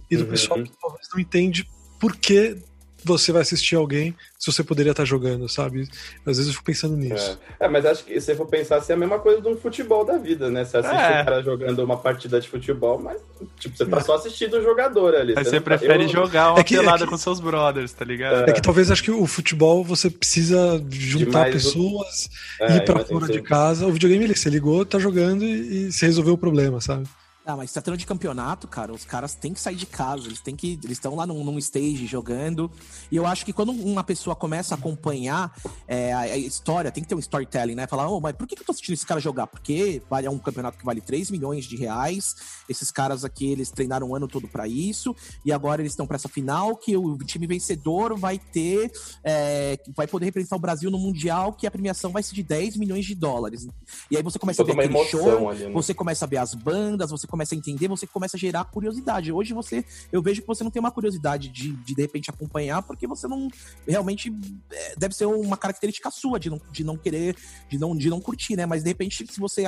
e 0.10 0.18
do 0.18 0.24
uhum. 0.24 0.30
pessoal 0.30 0.64
que 0.64 0.72
talvez 0.80 1.08
não 1.12 1.20
entende 1.20 1.68
por 2.00 2.16
que 2.16 2.58
você 3.06 3.32
vai 3.32 3.42
assistir 3.42 3.76
alguém 3.76 4.16
se 4.40 4.52
você 4.52 4.64
poderia 4.64 4.92
estar 4.92 5.06
jogando, 5.06 5.48
sabe? 5.48 5.88
Às 6.26 6.38
vezes 6.38 6.48
eu 6.48 6.54
fico 6.54 6.66
pensando 6.66 6.96
nisso. 6.96 7.40
É, 7.60 7.66
é 7.66 7.70
mas 7.70 7.86
acho 7.86 8.04
que 8.04 8.20
se 8.20 8.26
você 8.26 8.36
for 8.36 8.46
pensar 8.46 8.78
assim, 8.78 8.94
é 8.94 8.96
a 8.96 9.00
mesma 9.00 9.20
coisa 9.20 9.42
de 9.42 9.48
um 9.48 9.56
futebol 9.56 10.04
da 10.04 10.18
vida, 10.18 10.50
né? 10.50 10.66
Você 10.66 10.78
assiste 10.78 10.96
é. 10.96 11.22
o 11.22 11.26
cara 11.26 11.44
jogando 11.44 11.80
uma 11.80 11.98
partida 11.98 12.40
de 12.40 12.50
futebol, 12.50 13.00
mas 13.00 13.18
tipo, 13.60 13.78
você 13.78 13.86
tá 13.86 13.98
é. 13.98 14.02
só 14.02 14.16
assistindo 14.16 14.58
o 14.58 14.62
jogador 14.62 15.16
ali. 15.16 15.34
Mas 15.34 15.48
você, 15.48 15.52
você 15.52 15.60
tá- 15.60 15.64
prefere 15.64 16.04
eu... 16.04 16.10
jogar 16.10 16.52
uma 16.52 16.60
é 16.60 16.64
que, 16.64 16.78
pelada 16.78 17.04
é 17.04 17.06
que... 17.06 17.12
com 17.12 17.18
seus 17.18 17.40
brothers, 17.40 17.94
tá 17.94 18.06
ligado? 18.06 18.50
É. 18.50 18.54
que 18.54 18.62
talvez 18.62 18.92
acho 18.92 19.04
que 19.04 19.12
o 19.12 19.26
futebol 19.26 19.84
você 19.84 20.10
precisa 20.10 20.84
juntar 20.90 21.52
pessoas, 21.52 22.30
é, 22.60 22.78
ir 22.78 22.86
para 22.86 23.04
fora 23.06 23.28
de 23.28 23.42
casa. 23.42 23.86
O 23.86 23.92
videogame 23.92 24.24
ele, 24.26 24.36
você 24.36 24.50
ligou, 24.50 24.86
tá 24.86 25.00
jogando 25.00 25.44
e, 25.44 25.88
e 25.88 25.92
você 25.92 26.06
resolveu 26.06 26.34
o 26.34 26.38
problema, 26.38 26.82
sabe? 26.82 27.08
Ah, 27.46 27.58
mas 27.58 27.72
se 27.72 27.74
tratando 27.74 27.98
de 27.98 28.06
campeonato, 28.06 28.70
cara, 28.70 28.94
os 28.94 29.04
caras 29.04 29.36
têm 29.36 29.54
que 29.54 29.60
sair 29.60 29.76
de 29.76 29.86
casa, 29.86 30.28
eles 30.28 30.40
têm 30.40 30.56
que. 30.56 30.80
Eles 30.82 30.98
estão 30.98 31.14
lá 31.14 31.26
num, 31.26 31.44
num, 31.44 31.58
stage 31.58 32.06
jogando. 32.06 32.72
E 33.12 33.18
eu 33.18 33.26
acho 33.26 33.46
que 33.46 33.52
quando 33.52 33.74
uma 33.74 34.04
pessoa 34.04 34.34
começa 34.34 34.74
a 34.74 34.78
acompanhar 34.78 35.54
é, 35.86 36.14
a, 36.14 36.20
a, 36.20 36.38
história, 36.38 36.90
tem 36.90 37.04
que 37.04 37.10
ter 37.10 37.16
um 37.16 37.20
storytelling, 37.20 37.76
né? 37.76 37.86
Falar, 37.86 38.08
oh, 38.08 38.22
mas 38.22 38.34
por 38.34 38.48
que, 38.48 38.56
que 38.56 38.62
eu 38.62 38.66
tô 38.66 38.72
assistindo 38.72 38.94
esse 38.94 39.06
cara 39.06 39.20
jogar? 39.20 39.48
Porque 39.48 40.02
é 40.24 40.30
um 40.30 40.40
campeonato 40.40 40.78
que 40.78 40.86
vale 40.86 41.02
3 41.02 41.32
milhões 41.32 41.66
de 41.66 41.76
reais. 41.76 42.36
Esses 42.70 42.90
caras 42.92 43.26
aqui, 43.26 43.52
eles 43.52 43.70
treinaram 43.70 44.10
o 44.10 44.16
ano 44.16 44.28
todo 44.28 44.48
para 44.48 44.66
isso, 44.66 45.14
e 45.44 45.52
agora 45.52 45.82
eles 45.82 45.92
estão 45.92 46.08
para 46.08 46.16
essa 46.16 46.30
final 46.30 46.78
que 46.78 46.96
o 46.96 47.18
time 47.18 47.46
vencedor 47.46 48.18
vai 48.18 48.40
ter. 48.40 48.90
É, 49.22 49.78
vai 49.94 50.08
poder 50.08 50.26
representar 50.26 50.56
o 50.56 50.60
Brasil 50.60 50.90
no 50.90 50.98
Mundial, 50.98 51.52
que 51.52 51.68
a 51.68 51.72
premiação 51.72 52.10
vai 52.10 52.24
ser 52.24 52.36
de 52.36 52.44
10 52.44 52.78
milhões 52.78 53.06
de 53.06 53.16
dólares. 53.16 53.68
E 54.10 54.16
aí 54.16 54.24
você 54.24 54.40
começa 54.40 54.62
a 54.62 54.66
ver 54.66 54.72
aquele 54.72 55.06
show, 55.06 55.50
ali, 55.50 55.66
né? 55.66 55.72
você 55.72 55.94
começa 55.94 56.24
a 56.24 56.28
ver 56.28 56.38
as 56.38 56.54
bandas, 56.54 57.12
você 57.12 57.28
começa 57.34 57.56
a 57.56 57.58
entender, 57.58 57.88
você 57.88 58.06
começa 58.06 58.38
a 58.38 58.40
gerar 58.40 58.64
curiosidade. 58.66 59.32
Hoje 59.32 59.56
você, 59.56 59.84
eu 60.12 60.22
vejo 60.22 60.42
que 60.42 60.48
você 60.48 60.64
não 60.64 60.70
tem 60.70 60.80
uma 60.80 60.92
curiosidade 60.92 61.50
de, 61.50 61.72
de, 61.72 61.96
de 61.96 62.02
repente 62.04 62.30
acompanhar, 62.30 62.84
porque 62.84 63.08
você 63.08 63.28
não 63.28 63.48
realmente 63.88 64.32
é, 64.72 64.96
deve 64.96 65.16
ser 65.16 65.26
uma 65.26 65.58
característica 65.58 66.12
sua 66.12 66.40
de 66.40 66.52
não, 66.52 66.62
de 66.72 66.84
não 66.84 66.96
querer, 66.96 67.36
de 67.68 67.80
não, 67.80 67.98
de 67.98 68.08
não 68.08 68.22
curtir, 68.22 68.56
né? 68.56 68.68
Mas 68.68 68.84
de 68.84 68.90
repente, 68.90 69.26
se 69.26 69.40
você 69.40 69.64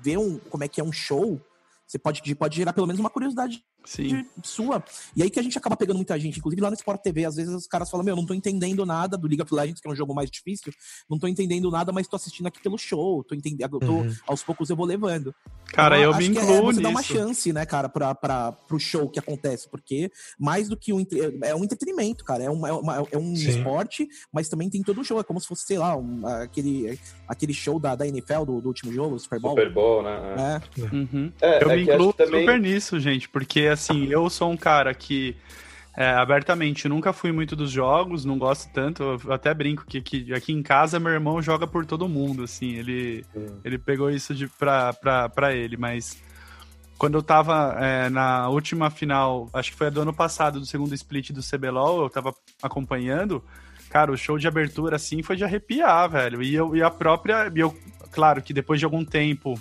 vê 0.00 0.16
um, 0.16 0.38
como 0.38 0.62
é 0.62 0.68
que 0.68 0.80
é 0.80 0.84
um 0.84 0.92
show, 0.92 1.40
você 1.88 1.98
pode, 1.98 2.34
pode 2.34 2.56
gerar 2.56 2.74
pelo 2.74 2.86
menos 2.86 3.00
uma 3.00 3.08
curiosidade 3.08 3.64
Sim. 3.82 4.26
sua. 4.44 4.84
E 5.16 5.22
aí 5.22 5.30
que 5.30 5.40
a 5.40 5.42
gente 5.42 5.56
acaba 5.56 5.74
pegando 5.74 5.96
muita 5.96 6.18
gente, 6.20 6.38
inclusive 6.38 6.60
lá 6.60 6.68
no 6.68 6.74
Sport 6.74 7.00
TV, 7.00 7.24
às 7.24 7.36
vezes 7.36 7.54
os 7.54 7.66
caras 7.66 7.90
falam: 7.90 8.04
Meu, 8.04 8.14
não 8.14 8.26
tô 8.26 8.34
entendendo 8.34 8.84
nada 8.84 9.16
do 9.16 9.26
League 9.26 9.42
of 9.42 9.54
Legends, 9.54 9.80
que 9.80 9.88
é 9.88 9.90
um 9.90 9.96
jogo 9.96 10.14
mais 10.14 10.30
difícil, 10.30 10.70
não 11.08 11.18
tô 11.18 11.26
entendendo 11.26 11.70
nada, 11.70 11.90
mas 11.90 12.06
tô 12.06 12.16
assistindo 12.16 12.46
aqui 12.46 12.60
pelo 12.60 12.76
show, 12.76 13.24
tô 13.24 13.34
entendendo, 13.34 13.78
tô, 13.78 13.86
uhum. 13.86 14.14
aos 14.26 14.42
poucos 14.42 14.68
eu 14.68 14.76
vou 14.76 14.84
levando. 14.84 15.34
Cara, 15.72 15.98
então, 15.98 16.12
eu 16.12 16.18
me 16.18 16.26
incluo. 16.26 16.46
Que 16.46 16.52
é, 16.52 16.60
você 16.60 16.80
dá 16.82 16.88
uma 16.90 17.02
chance, 17.02 17.52
né, 17.54 17.64
cara, 17.64 17.88
pra, 17.88 18.14
pra, 18.14 18.52
pro 18.52 18.78
show 18.78 19.08
que 19.08 19.18
acontece, 19.18 19.66
porque 19.70 20.10
mais 20.38 20.68
do 20.68 20.76
que 20.76 20.92
um. 20.92 21.02
É 21.42 21.54
um 21.54 21.64
entretenimento, 21.64 22.22
cara, 22.22 22.44
é, 22.44 22.50
uma, 22.50 22.68
é, 22.68 22.72
uma, 22.72 23.08
é 23.10 23.16
um 23.16 23.34
Sim. 23.34 23.48
esporte, 23.48 24.06
mas 24.30 24.50
também 24.50 24.68
tem 24.68 24.82
todo 24.82 25.00
o 25.00 25.04
show, 25.04 25.18
é 25.18 25.24
como 25.24 25.40
se 25.40 25.46
fosse, 25.46 25.64
sei 25.64 25.78
lá, 25.78 25.96
um, 25.96 26.26
aquele, 26.26 26.98
aquele 27.26 27.54
show 27.54 27.80
da, 27.80 27.94
da 27.94 28.06
NFL 28.06 28.44
do, 28.44 28.60
do 28.60 28.68
último 28.68 28.92
jogo, 28.92 29.14
o 29.14 29.18
Super 29.18 29.40
Bowl. 29.40 29.54
Super 29.54 29.72
Bowl, 29.72 30.02
né? 30.02 30.18
É. 30.76 30.94
Uhum. 30.94 31.32
É, 31.40 31.64
eu 31.64 31.70
é 31.70 31.76
me 31.76 31.77
incluo 31.82 32.12
também... 32.12 32.40
super 32.40 32.60
nisso, 32.60 33.00
gente, 33.00 33.28
porque 33.28 33.62
assim, 33.66 34.06
eu 34.08 34.28
sou 34.30 34.50
um 34.50 34.56
cara 34.56 34.92
que 34.94 35.36
é, 35.96 36.10
abertamente 36.10 36.88
nunca 36.88 37.12
fui 37.12 37.32
muito 37.32 37.56
dos 37.56 37.72
jogos, 37.72 38.24
não 38.24 38.38
gosto 38.38 38.72
tanto. 38.72 39.02
Eu 39.02 39.32
até 39.32 39.52
brinco 39.52 39.84
que, 39.84 40.00
que 40.00 40.32
aqui 40.32 40.52
em 40.52 40.62
casa 40.62 41.00
meu 41.00 41.10
irmão 41.10 41.42
joga 41.42 41.66
por 41.66 41.84
todo 41.84 42.08
mundo, 42.08 42.44
assim. 42.44 42.76
Ele, 42.76 43.24
ele 43.64 43.78
pegou 43.78 44.08
isso 44.08 44.32
de, 44.32 44.46
pra, 44.46 44.92
pra, 44.92 45.28
pra 45.28 45.52
ele, 45.52 45.76
mas 45.76 46.22
quando 46.96 47.18
eu 47.18 47.22
tava 47.22 47.76
é, 47.80 48.08
na 48.10 48.48
última 48.48 48.90
final, 48.90 49.50
acho 49.52 49.72
que 49.72 49.76
foi 49.76 49.90
do 49.90 50.00
ano 50.02 50.14
passado, 50.14 50.60
do 50.60 50.66
segundo 50.66 50.94
split 50.94 51.32
do 51.32 51.42
CBLOL, 51.42 52.02
eu 52.02 52.10
tava 52.10 52.32
acompanhando. 52.62 53.42
Cara, 53.90 54.12
o 54.12 54.16
show 54.16 54.38
de 54.38 54.46
abertura, 54.46 54.94
assim, 54.94 55.20
foi 55.22 55.34
de 55.34 55.42
arrepiar, 55.42 56.08
velho. 56.08 56.40
E, 56.42 56.54
eu, 56.54 56.76
e 56.76 56.82
a 56.82 56.90
própria. 56.90 57.50
Eu, 57.56 57.76
claro 58.12 58.40
que 58.40 58.52
depois 58.52 58.78
de 58.78 58.84
algum 58.84 59.04
tempo 59.04 59.60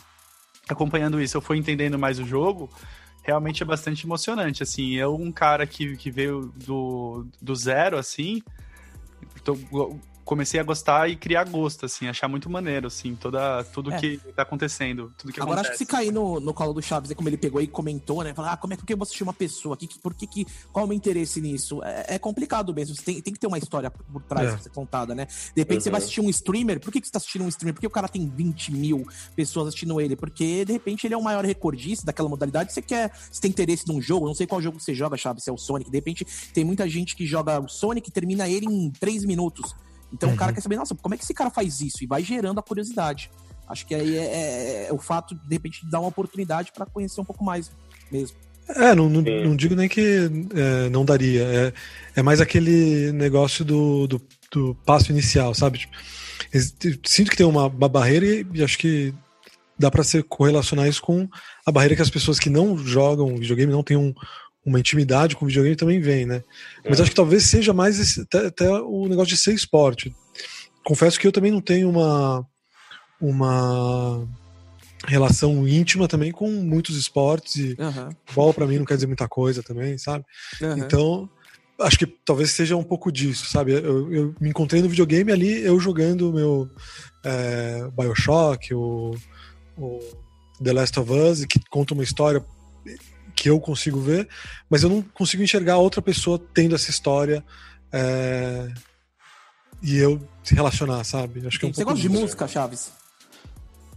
acompanhando 0.70 1.22
isso, 1.22 1.38
eu 1.38 1.42
fui 1.42 1.58
entendendo 1.58 1.98
mais 1.98 2.20
o 2.20 2.26
jogo 2.26 2.70
realmente 3.28 3.62
é 3.62 3.66
bastante 3.66 4.06
emocionante, 4.06 4.64
assim. 4.64 4.94
Eu, 4.94 5.14
um 5.14 5.32
cara 5.34 5.68
que, 5.68 5.98
que 5.98 6.10
veio 6.10 6.54
do, 6.66 7.28
do 7.42 7.54
zero, 7.54 7.98
assim, 7.98 8.42
tô, 9.44 9.54
comecei 10.28 10.60
a 10.60 10.64
gostar 10.64 11.10
e 11.10 11.16
criar 11.16 11.46
gosto, 11.46 11.86
assim, 11.86 12.06
achar 12.08 12.28
muito 12.28 12.50
maneiro, 12.50 12.88
assim, 12.88 13.16
toda, 13.16 13.64
tudo 13.64 13.94
é. 13.94 13.98
que 13.98 14.18
tá 14.36 14.42
acontecendo, 14.42 15.12
tudo 15.18 15.32
que 15.32 15.40
Agora 15.40 15.62
acontece. 15.62 15.72
acho 15.72 15.80
que 15.80 15.86
se 15.86 15.90
cair 15.90 16.12
no, 16.12 16.42
no 16.42 16.54
colo 16.54 16.74
do 16.74 16.82
Chaves, 16.82 17.14
como 17.14 17.30
ele 17.30 17.38
pegou 17.38 17.62
e 17.62 17.68
comentou, 17.68 18.22
né, 18.24 18.34
falar, 18.34 18.52
ah, 18.52 18.58
como 18.58 18.74
é 18.74 18.78
que 18.78 18.92
eu 18.92 18.98
vou 18.98 19.04
assistir 19.04 19.24
uma 19.24 19.34
pessoa 19.34 19.76
aqui, 19.76 19.88
por 20.04 20.14
que 20.14 20.28
que, 20.28 20.46
qual 20.74 20.84
é 20.84 20.86
o 20.86 20.88
meu 20.90 20.98
interesse 20.98 21.40
nisso? 21.40 21.82
É, 21.82 22.16
é 22.16 22.20
complicado 22.20 22.74
mesmo, 22.74 22.94
você 22.94 23.02
tem, 23.02 23.22
tem 23.22 23.34
que 23.34 23.40
ter 23.40 23.48
uma 23.48 23.58
história 23.58 23.90
por 23.90 24.22
trás 24.24 24.50
é. 24.50 24.52
pra 24.52 24.60
ser 24.60 24.70
contada, 24.70 25.16
né? 25.16 25.28
De 25.56 25.62
repente 25.62 25.78
uhum. 25.78 25.84
você 25.84 25.90
vai 25.90 26.02
uhum. 26.02 26.04
assistir 26.04 26.22
um 26.22 26.30
streamer, 26.30 26.82
por 26.82 26.92
que 26.92 27.00
que 27.00 27.08
você 27.08 27.14
tá 27.14 27.20
assistindo 27.20 27.46
um 27.46 27.48
streamer? 27.48 27.74
Porque 27.74 27.88
o 27.88 27.90
cara 27.90 28.10
tem 28.10 28.28
20 28.28 28.74
mil 28.74 29.08
pessoas 29.34 29.70
assistindo 29.70 30.02
ele? 30.02 30.18
Porque, 30.18 30.66
de 30.66 30.74
repente, 30.74 31.08
ele 31.08 31.14
é 31.14 31.18
o 31.18 31.24
maior 31.24 31.46
recordista 31.46 32.06
daquela 32.06 32.28
modalidade, 32.28 32.74
você 32.74 32.82
quer, 32.82 33.14
você 33.32 33.40
tem 33.40 33.50
interesse 33.50 33.88
num 33.88 34.02
jogo, 34.02 34.28
não 34.28 34.36
sei 34.36 34.46
qual 34.46 34.62
jogo 34.62 34.78
você 34.78 34.94
joga, 34.94 35.16
Chaves, 35.16 35.46
se 35.46 35.50
é 35.50 35.54
o 35.54 35.58
Sonic, 35.58 35.90
de 35.90 35.98
repente 35.98 36.28
tem 36.54 36.66
muita 36.66 36.88
gente 36.90 37.16
que 37.16 37.26
joga 37.26 37.62
o 37.62 37.70
Sonic 37.70 38.10
e 38.10 38.12
termina 38.12 38.50
ele 38.50 38.66
em 38.66 38.92
3 38.92 39.24
minutos. 39.24 39.74
Então 40.14 40.30
uhum. 40.30 40.36
o 40.36 40.38
cara 40.38 40.52
uhum. 40.52 40.56
quer 40.56 40.62
saber, 40.62 40.76
nossa, 40.78 40.96
como 40.96 41.16
é 41.16 41.18
que 41.18 41.24
esse 41.24 41.34
cara 41.34 41.50
faz 41.50 41.82
isso? 41.82 42.04
E 42.04 42.08
vai 42.08 42.24
gerando 42.24 42.60
a 42.60 42.64
curiosidade. 42.64 43.30
Acho 43.68 43.86
que 43.86 43.94
aí 43.94 44.18
é, 44.18 44.24
é, 44.24 44.88
é 44.90 44.94
o 44.94 44.98
fato, 44.98 45.36
de 45.36 45.56
repente, 45.56 45.84
de 45.84 45.92
dar 45.92 46.00
uma 46.00 46.08
oportunidade 46.08 46.72
para 46.72 46.86
conhecer 46.86 47.20
um 47.20 47.26
pouco 47.26 47.44
mais 47.44 47.70
mesmo. 48.12 48.38
É, 48.70 48.94
não, 48.94 49.10
não, 49.10 49.22
não 49.22 49.56
digo 49.56 49.76
nem 49.76 49.88
que 49.88 50.30
é, 50.56 50.90
não 50.90 51.06
daria. 51.06 51.44
É, 51.44 51.74
é 52.18 52.22
mais 52.22 52.42
aquele 52.42 53.12
negócio 53.12 53.64
do, 53.64 54.08
do, 54.08 54.22
do 54.52 54.76
passo 54.86 55.12
inicial, 55.12 55.54
sabe? 55.54 55.80
Tipo, 55.80 55.98
sinto 57.06 57.32
que 57.32 57.38
tem 57.38 57.46
uma, 57.46 57.68
uma 57.68 57.90
barreira 57.90 58.26
e, 58.26 58.46
e 58.54 58.64
acho 58.64 58.78
que 58.78 59.14
dá 59.78 59.92
para 59.92 60.04
se 60.04 60.24
correlacionar 60.24 60.88
isso 60.88 61.02
com 61.02 61.28
a 61.66 61.72
barreira 61.72 61.96
que 61.96 62.02
as 62.02 62.10
pessoas 62.10 62.40
que 62.40 62.50
não 62.50 62.78
jogam 62.78 63.38
videogame 63.38 63.72
não 63.72 63.84
têm 63.84 63.96
um, 63.96 64.14
uma 64.68 64.80
intimidade 64.82 65.34
com 65.34 65.46
o 65.46 65.48
videogame 65.48 65.78
também 65.78 66.02
vem, 66.02 66.26
né? 66.26 66.44
Mas 66.88 67.00
é. 67.00 67.02
acho 67.02 67.12
que 67.12 67.16
talvez 67.16 67.44
seja 67.44 67.74
mais 67.74 67.98
esse, 68.00 68.22
até, 68.22 68.48
até, 68.48 68.70
o 68.70 69.08
negócio 69.08 69.30
de 69.30 69.38
ser 69.38 69.54
esporte. 69.54 70.14
Confesso 70.84 71.18
que 71.18 71.26
eu 71.26 71.32
também 71.32 71.52
não 71.52 71.62
tenho 71.62 71.90
uma 71.90 72.46
uma 73.20 74.28
relação 75.08 75.68
íntima 75.68 76.08
também 76.08 76.32
com 76.32 76.52
muitos 76.52 76.98
esportes 76.98 77.56
e 77.56 77.78
uhum. 77.80 78.10
futebol 78.26 78.54
para 78.54 78.68
mim 78.68 78.78
não 78.78 78.86
quer 78.86 78.96
dizer 78.96 79.08
muita 79.08 79.28
coisa 79.28 79.64
também, 79.64 79.98
sabe? 79.98 80.26
Uhum. 80.62 80.78
Então 80.78 81.30
acho 81.80 81.98
que 81.98 82.06
talvez 82.06 82.52
seja 82.52 82.76
um 82.76 82.84
pouco 82.84 83.12
disso, 83.12 83.46
sabe? 83.48 83.72
Eu, 83.72 84.12
eu 84.14 84.36
me 84.40 84.50
encontrei 84.50 84.82
no 84.82 84.90
videogame 84.90 85.32
ali, 85.32 85.64
eu 85.64 85.80
jogando 85.80 86.30
o 86.30 86.34
meu 86.34 86.70
é, 87.24 87.88
Bioshock, 87.98 88.74
o, 88.74 89.16
o 89.78 90.00
The 90.62 90.74
Last 90.74 91.00
of 91.00 91.12
Us, 91.12 91.46
que 91.46 91.60
conta 91.70 91.94
uma 91.94 92.04
história 92.04 92.44
que 93.38 93.50
eu 93.50 93.60
consigo 93.60 94.00
ver, 94.00 94.28
mas 94.68 94.82
eu 94.82 94.90
não 94.90 95.02
consigo 95.02 95.44
enxergar 95.44 95.78
outra 95.78 96.02
pessoa 96.02 96.42
tendo 96.56 96.74
essa 96.74 96.90
história 96.90 97.46
é, 97.94 98.68
e 99.82 99.96
eu 99.96 100.20
se 100.44 100.56
relacionar, 100.56 101.04
sabe? 101.04 101.46
Acho 101.46 101.60
que 101.60 101.66
é 101.66 101.70
um 101.70 101.74
você 101.74 101.84
gosta 101.84 102.02
de 102.02 102.10
música, 102.10 102.48
Chaves? 102.48 102.92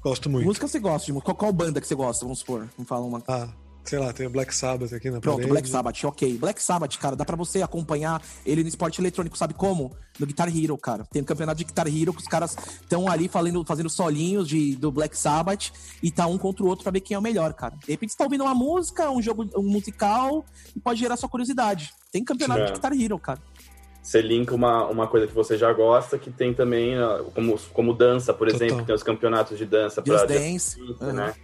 Gosto 0.02 0.28
muito. 0.28 0.44
Música 0.44 0.68
você 0.68 0.78
gosta 0.78 1.06
de 1.06 1.12
música? 1.12 1.24
Qual, 1.24 1.36
qual 1.36 1.52
banda 1.52 1.80
que 1.80 1.86
você 1.86 1.94
gosta? 1.94 2.24
Vamos 2.24 2.40
supor. 2.40 2.68
Vamos 2.76 2.88
falar 2.88 3.06
uma. 3.06 3.22
Ah, 3.26 3.48
sei 3.84 3.98
lá, 3.98 4.12
tem 4.12 4.26
o 4.26 4.30
Black 4.30 4.54
Sabbath 4.54 4.92
aqui 4.92 5.10
na 5.10 5.20
Pronto, 5.20 5.36
parede. 5.36 5.50
Black 5.50 5.68
Sabbath, 5.68 6.04
ok. 6.04 6.38
Black 6.38 6.62
Sabbath, 6.62 6.96
cara, 6.98 7.16
dá 7.16 7.24
pra 7.24 7.36
você 7.36 7.62
acompanhar 7.62 8.22
ele 8.44 8.62
no 8.62 8.68
esporte 8.68 9.00
eletrônico, 9.00 9.36
sabe 9.36 9.54
como? 9.54 9.96
No 10.18 10.26
Guitar 10.26 10.48
Hero, 10.48 10.76
cara. 10.76 11.04
Tem 11.10 11.22
um 11.22 11.24
campeonato 11.24 11.58
de 11.58 11.64
Guitar 11.64 11.86
Hero 11.86 12.12
que 12.12 12.20
os 12.20 12.28
caras 12.28 12.56
estão 12.80 13.08
ali 13.08 13.28
fazendo, 13.28 13.64
fazendo 13.64 13.88
solinhos 13.88 14.48
de, 14.48 14.76
do 14.76 14.90
Black 14.90 15.16
Sabbath 15.16 15.70
e 16.02 16.10
tá 16.10 16.26
um 16.26 16.38
contra 16.38 16.64
o 16.64 16.68
outro 16.68 16.82
pra 16.82 16.92
ver 16.92 17.00
quem 17.00 17.14
é 17.14 17.18
o 17.18 17.22
melhor, 17.22 17.52
cara. 17.54 17.74
De 17.84 17.90
repente 17.90 18.12
você 18.12 18.18
tá 18.18 18.24
ouvindo 18.24 18.44
uma 18.44 18.54
música, 18.54 19.10
um 19.10 19.22
jogo 19.22 19.48
um 19.56 19.62
musical 19.62 20.44
e 20.76 20.80
pode 20.80 21.00
gerar 21.00 21.16
sua 21.16 21.28
curiosidade. 21.28 21.92
Tem 22.12 22.24
campeonato 22.24 22.60
é. 22.60 22.64
de 22.66 22.72
Guitar 22.72 22.92
Hero, 22.92 23.18
cara 23.18 23.40
você 24.02 24.22
linka 24.22 24.54
uma, 24.54 24.86
uma 24.86 25.06
coisa 25.06 25.26
que 25.26 25.34
você 25.34 25.58
já 25.58 25.72
gosta, 25.72 26.18
que 26.18 26.30
tem 26.30 26.54
também, 26.54 26.94
como, 27.34 27.58
como 27.72 27.92
dança, 27.92 28.32
por 28.32 28.50
Total. 28.50 28.66
exemplo, 28.66 28.84
tem 28.84 28.94
os 28.94 29.02
campeonatos 29.02 29.58
de 29.58 29.66
dança 29.66 30.00
para 30.02 30.24
dance, 30.24 30.80
uhum. 30.80 31.12
né? 31.12 31.34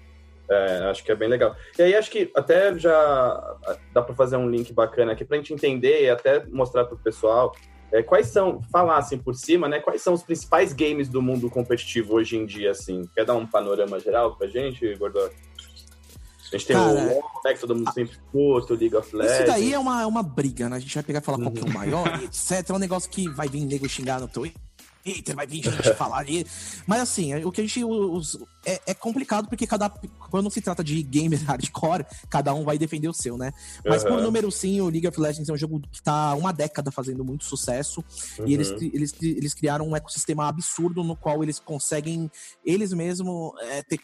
É, 0.49 0.91
acho 0.91 1.05
que 1.05 1.11
é 1.11 1.15
bem 1.15 1.29
legal. 1.29 1.57
E 1.79 1.83
aí 1.83 1.95
acho 1.95 2.11
que 2.11 2.31
até 2.35 2.77
já 2.79 3.57
dá 3.93 4.03
para 4.03 4.15
fazer 4.15 4.37
um 4.37 4.49
link 4.49 4.73
bacana 4.73 5.13
aqui 5.13 5.25
para 5.25 5.37
a 5.37 5.41
gente 5.41 5.53
entender 5.53 6.05
e 6.05 6.11
até 6.11 6.45
mostrar 6.47 6.85
para 6.85 6.95
o 6.95 6.99
pessoal 6.99 7.53
é, 7.93 8.03
quais 8.03 8.29
são, 8.29 8.61
falar 8.71 8.99
assim 8.99 9.19
por 9.19 9.35
cima, 9.35 9.69
né? 9.69 9.81
Quais 9.81 10.03
são 10.03 10.15
os 10.15 10.23
principais 10.23 10.73
games 10.73 11.09
do 11.09 11.23
mundo 11.23 11.51
competitivo 11.51 12.15
hoje 12.15 12.37
em 12.37 12.47
dia, 12.47 12.71
assim? 12.71 13.09
Quer 13.15 13.25
dar 13.25 13.35
um 13.35 13.47
panorama 13.47 13.99
geral 14.01 14.37
pra 14.37 14.47
gente, 14.47 14.95
Gordon? 14.97 15.29
A 16.53 16.57
gente 16.57 16.67
tem 16.67 16.77
Cara, 16.77 16.93
o 16.93 17.09
WoW, 17.09 17.25
né, 17.45 17.55
que 17.55 17.61
todo 17.61 17.75
mundo 17.75 17.93
sempre 17.93 18.13
escuta, 18.15 18.75
o 18.75 18.77
League 18.77 18.95
of 18.95 19.17
Legends. 19.17 19.39
Isso 19.39 19.47
daí 19.47 19.73
é 19.73 19.79
uma, 19.79 20.03
é 20.03 20.07
uma 20.07 20.23
briga, 20.23 20.69
né? 20.69 20.77
A 20.77 20.79
gente 20.79 20.95
vai 20.95 21.03
pegar 21.03 21.19
e 21.19 21.23
falar 21.23 21.39
qual 21.39 21.51
que 21.51 21.61
é 21.61 21.65
o 21.65 21.73
maior, 21.73 22.07
etc. 22.23 22.71
É 22.71 22.73
um 22.73 22.79
negócio 22.79 23.11
que 23.11 23.29
vai 23.29 23.49
vir 23.49 23.65
nego 23.65 23.89
xingar 23.89 24.21
no 24.21 24.29
Twitter 24.29 24.66
Twitter, 25.07 25.37
vai 25.37 25.47
vir 25.47 25.63
gente 25.63 25.95
falar 25.95 26.19
ali. 26.19 26.45
Mas 26.87 27.01
assim, 27.01 27.35
o 27.45 27.53
que 27.53 27.61
a 27.61 27.65
gente. 27.65 27.85
Os, 27.85 28.39
é, 28.65 28.81
é, 28.87 28.95
complicado 28.95 29.49
porque 29.49 29.67
cada. 29.67 29.89
Quando 30.31 30.51
se 30.51 30.61
trata 30.61 30.83
de 30.83 31.01
gamer 31.03 31.43
hardcore, 31.47 32.05
cada 32.29 32.53
um 32.53 32.65
vai 32.65 32.77
defender 32.77 33.09
o 33.09 33.13
seu, 33.13 33.39
né? 33.39 33.53
Mas 33.85 34.03
uhum. 34.03 34.11
por 34.11 34.23
número 34.23 34.51
sim, 34.51 34.81
o 34.81 34.89
League 34.89 35.07
of 35.07 35.21
Legends 35.21 35.49
é 35.49 35.53
um 35.53 35.57
jogo 35.57 35.81
que 35.93 36.03
tá 36.03 36.35
uma 36.35 36.53
década 36.53 36.91
fazendo 36.91 37.25
muito 37.25 37.45
sucesso. 37.45 38.05
Uhum. 38.39 38.49
E 38.49 38.55
eles, 38.55 38.71
uhum. 38.71 38.91
eles, 38.93 39.15
eles 39.23 39.55
criaram 39.55 39.87
um 39.89 39.97
ecossistema 39.97 40.49
absurdo 40.49 41.05
no 41.05 41.15
qual 41.15 41.43
eles 41.43 41.61
conseguem, 41.61 42.31
eles 42.65 42.93
mesmos, 42.93 43.53
é, 43.61 43.83
ter 43.83 44.01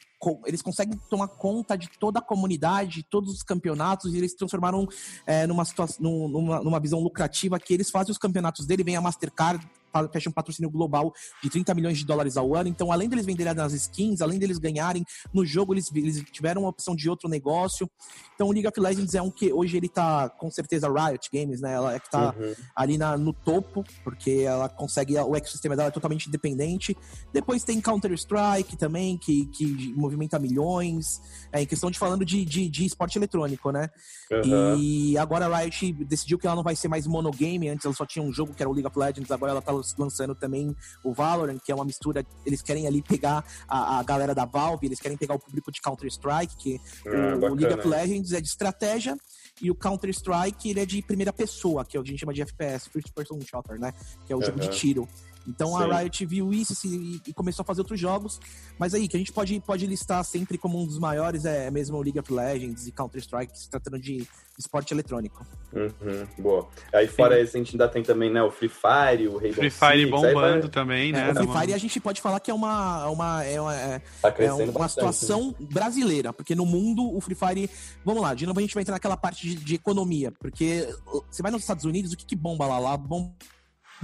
eles 0.46 0.62
conseguem 0.62 0.96
tomar 1.10 1.26
conta 1.26 1.76
de 1.76 1.90
toda 1.98 2.20
a 2.20 2.22
comunidade, 2.22 3.04
todos 3.10 3.34
os 3.34 3.42
campeonatos, 3.42 4.14
e 4.14 4.18
eles 4.18 4.32
transformaram 4.34 4.88
é, 5.26 5.48
numa 5.48 5.64
situação, 5.64 6.00
numa, 6.00 6.62
numa 6.62 6.78
visão 6.78 7.00
lucrativa 7.00 7.58
que 7.58 7.74
eles 7.74 7.90
fazem 7.90 8.12
os 8.12 8.18
campeonatos 8.18 8.64
dele, 8.64 8.84
vem 8.84 8.94
a 8.94 9.00
Mastercard 9.00 9.68
fecha 10.12 10.28
um 10.28 10.32
patrocínio 10.32 10.70
global 10.70 11.12
de 11.42 11.50
30 11.50 11.74
milhões 11.74 11.98
de 11.98 12.04
dólares 12.04 12.36
ao 12.36 12.54
ano. 12.54 12.68
Então, 12.68 12.90
além 12.92 13.08
deles 13.08 13.26
venderem 13.26 13.54
nas 13.54 13.72
skins, 13.72 14.20
além 14.20 14.38
deles 14.38 14.58
ganharem 14.58 15.04
no 15.32 15.44
jogo, 15.44 15.74
eles, 15.74 15.90
eles 15.94 16.22
tiveram 16.30 16.62
uma 16.62 16.70
opção 16.70 16.94
de 16.94 17.08
outro 17.08 17.28
negócio. 17.28 17.88
Então, 18.34 18.48
o 18.48 18.52
League 18.52 18.66
of 18.66 18.78
Legends 18.78 19.14
é 19.14 19.22
um 19.22 19.30
que 19.30 19.52
hoje 19.52 19.76
ele 19.76 19.88
tá, 19.88 20.28
com 20.28 20.50
certeza, 20.50 20.88
Riot 20.88 21.28
Games, 21.32 21.60
né? 21.60 21.74
Ela 21.74 21.94
é 21.94 22.00
que 22.00 22.10
tá 22.10 22.34
uhum. 22.36 22.54
ali 22.74 22.98
na, 22.98 23.16
no 23.16 23.32
topo, 23.32 23.84
porque 24.04 24.44
ela 24.46 24.68
consegue, 24.68 25.18
o 25.18 25.36
ecossistema 25.36 25.76
dela 25.76 25.88
é 25.88 25.92
totalmente 25.92 26.28
independente. 26.28 26.96
Depois 27.32 27.64
tem 27.64 27.80
Counter-Strike 27.80 28.76
também, 28.76 29.16
que, 29.16 29.46
que 29.46 29.92
movimenta 29.96 30.38
milhões. 30.38 31.20
É, 31.52 31.62
em 31.62 31.66
questão 31.66 31.90
de 31.90 31.98
falando 31.98 32.24
de, 32.24 32.44
de, 32.44 32.68
de 32.68 32.84
esporte 32.84 33.18
eletrônico, 33.18 33.70
né? 33.70 33.90
Uhum. 34.30 34.76
E 34.78 35.18
agora 35.18 35.46
a 35.46 35.58
Riot 35.58 35.92
decidiu 36.04 36.38
que 36.38 36.46
ela 36.46 36.56
não 36.56 36.62
vai 36.62 36.76
ser 36.76 36.88
mais 36.88 37.06
monogame. 37.06 37.68
Antes 37.68 37.84
ela 37.84 37.94
só 37.94 38.06
tinha 38.06 38.24
um 38.24 38.32
jogo 38.32 38.54
que 38.54 38.62
era 38.62 38.70
o 38.70 38.72
League 38.72 38.86
of 38.86 38.98
Legends, 38.98 39.30
agora 39.30 39.52
ela 39.52 39.62
tá 39.62 39.72
lançando 39.98 40.34
também 40.34 40.74
o 41.04 41.12
Valorant, 41.12 41.58
que 41.58 41.70
é 41.70 41.74
uma 41.74 41.84
mistura. 41.84 42.24
Eles 42.44 42.62
querem 42.62 42.86
ali 42.86 43.02
pegar 43.02 43.44
a, 43.68 43.98
a 43.98 44.02
galera 44.02 44.34
da 44.34 44.44
Valve, 44.44 44.86
eles 44.86 45.00
querem 45.00 45.16
pegar 45.16 45.34
o 45.34 45.38
público 45.38 45.70
de 45.70 45.80
Counter-Strike, 45.80 46.56
que 46.56 46.80
ah, 47.06 47.36
o, 47.36 47.52
o 47.52 47.54
League 47.54 47.74
of 47.74 47.86
Legends 47.86 48.32
é 48.32 48.40
de 48.40 48.48
estratégia 48.48 49.16
e 49.60 49.70
o 49.70 49.74
Counter-Strike 49.74 50.70
ele 50.70 50.80
é 50.80 50.86
de 50.86 51.02
primeira 51.02 51.32
pessoa, 51.32 51.84
que 51.84 51.96
é 51.96 52.00
o 52.00 52.02
que 52.02 52.10
a 52.10 52.12
gente 52.12 52.20
chama 52.20 52.32
de 52.32 52.42
FPS, 52.42 52.88
First 52.88 53.12
Person 53.14 53.38
Shooter, 53.40 53.78
né? 53.78 53.92
Que 54.26 54.32
é 54.32 54.36
o 54.36 54.38
uhum. 54.38 54.44
jogo 54.44 54.60
de 54.60 54.68
tiro. 54.68 55.08
Então 55.46 55.76
Sim. 55.76 55.84
a 55.84 55.98
Riot 55.98 56.26
viu 56.26 56.52
isso 56.52 56.74
e, 56.86 57.20
e, 57.26 57.32
começou 57.32 57.62
a 57.62 57.66
fazer 57.66 57.80
outros 57.80 57.98
jogos. 57.98 58.40
Mas 58.78 58.94
aí, 58.94 59.08
que 59.08 59.16
a 59.16 59.18
gente 59.18 59.32
pode, 59.32 59.58
pode 59.60 59.86
listar 59.86 60.24
sempre 60.24 60.56
como 60.56 60.80
um 60.80 60.86
dos 60.86 60.98
maiores 60.98 61.44
é 61.44 61.70
mesmo 61.70 61.96
o 61.96 62.02
League 62.02 62.18
of 62.18 62.32
Legends 62.32 62.86
e 62.86 62.92
Counter-Strike, 62.92 63.58
se 63.58 63.68
tratando 63.68 63.98
de 63.98 64.26
esporte 64.58 64.92
eletrônico. 64.92 65.44
Uhum, 65.72 66.26
boa. 66.38 66.68
Aí 66.92 67.08
fora 67.08 67.36
Sim. 67.36 67.42
esse, 67.42 67.56
a 67.56 67.60
gente 67.60 67.74
ainda 67.74 67.88
tem 67.88 68.02
também 68.02 68.30
né, 68.30 68.42
o 68.42 68.50
Free 68.50 68.68
Fire, 68.68 69.28
o 69.28 69.38
Rainbow 69.38 69.54
Free 69.54 69.70
Fire 69.70 70.00
Six, 70.00 70.10
bombando 70.10 70.60
vai... 70.62 70.70
também, 70.70 71.12
né? 71.12 71.28
É, 71.28 71.32
o 71.32 71.34
Free 71.34 71.60
Fire 71.60 71.74
a 71.74 71.78
gente 71.78 72.00
pode 72.00 72.20
falar 72.20 72.38
que 72.38 72.50
é 72.50 72.54
uma, 72.54 73.08
uma, 73.08 73.44
é 73.44 73.60
uma, 73.60 73.74
é, 73.74 73.98
tá 74.20 74.34
é 74.38 74.52
uma 74.52 74.66
bastante, 74.66 74.90
situação 74.90 75.54
né? 75.58 75.66
brasileira, 75.72 76.32
porque 76.32 76.54
no 76.54 76.66
mundo 76.66 77.14
o 77.14 77.20
Free 77.20 77.34
Fire... 77.34 77.70
Vamos 78.04 78.22
lá, 78.22 78.34
de 78.34 78.46
novo 78.46 78.58
a 78.58 78.62
gente 78.62 78.74
vai 78.74 78.82
entrar 78.82 78.94
naquela 78.94 79.16
parte 79.16 79.48
de, 79.48 79.56
de 79.56 79.74
economia, 79.74 80.30
porque 80.32 80.88
você 81.30 81.42
vai 81.42 81.50
nos 81.50 81.62
Estados 81.62 81.84
Unidos, 81.84 82.12
o 82.12 82.16
que, 82.16 82.26
que 82.26 82.36
bomba 82.36 82.66
lá? 82.66 82.78
Lá 82.78 82.96
bomba 82.96 83.32